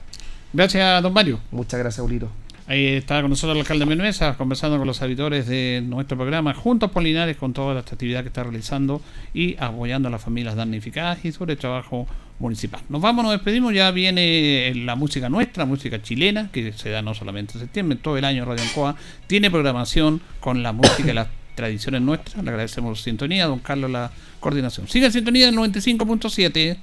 Gracias, 0.53 1.03
don 1.03 1.11
Mario. 1.11 1.41
Muchas 1.51 1.77
gracias, 1.77 2.05
Ulito. 2.05 2.29
Ahí 2.67 2.85
está 2.85 3.19
con 3.19 3.29
nosotros 3.29 3.57
el 3.57 3.61
alcalde 3.63 3.85
Menuesa, 3.85 4.37
conversando 4.37 4.77
con 4.77 4.87
los 4.87 5.01
auditores 5.01 5.45
de 5.45 5.83
nuestro 5.85 6.15
programa, 6.15 6.53
juntos 6.53 6.89
por 6.89 7.03
Linares, 7.03 7.35
con 7.35 7.51
toda 7.51 7.73
la 7.73 7.81
actividad 7.81 8.21
que 8.21 8.27
está 8.27 8.43
realizando 8.43 9.01
y 9.33 9.57
apoyando 9.59 10.07
a 10.07 10.11
las 10.11 10.21
familias 10.21 10.55
damnificadas 10.55 11.25
y 11.25 11.33
sobre 11.33 11.53
el 11.53 11.59
trabajo 11.59 12.07
municipal. 12.39 12.79
Nos 12.87 13.01
vamos, 13.01 13.25
nos 13.25 13.33
despedimos, 13.33 13.73
ya 13.73 13.91
viene 13.91 14.71
la 14.73 14.95
música 14.95 15.27
nuestra, 15.27 15.65
música 15.65 16.01
chilena, 16.01 16.49
que 16.53 16.71
se 16.71 16.91
da 16.91 17.01
no 17.01 17.13
solamente 17.13 17.55
en 17.55 17.59
septiembre, 17.59 17.97
todo 18.01 18.17
el 18.17 18.23
año 18.23 18.45
Radio 18.45 18.63
Ancoa 18.63 18.95
tiene 19.27 19.51
programación 19.51 20.21
con 20.39 20.63
la 20.63 20.71
música 20.71 21.11
y 21.11 21.13
las 21.13 21.27
tradiciones 21.59 22.01
nuestras. 22.01 22.41
Le 22.41 22.49
agradecemos 22.49 23.01
sintonía, 23.01 23.45
don 23.45 23.59
Carlos, 23.59 23.91
la 23.91 24.11
coordinación. 24.39 24.87
Siga 24.87 25.07
en 25.07 25.11
sintonía 25.11 25.47
del 25.47 25.55
95.7. 25.55 26.77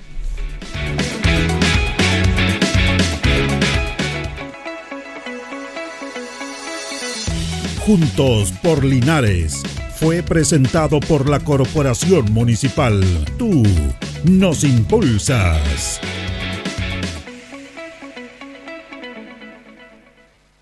Juntos 7.79 8.53
por 8.63 8.85
Linares 8.85 9.63
fue 9.95 10.23
presentado 10.23 11.01
por 11.01 11.31
la 11.31 11.41
Corporación 11.41 12.33
Municipal. 12.33 13.03
Tú 13.39 13.63
nos 14.25 14.63
impulsas. 14.65 16.01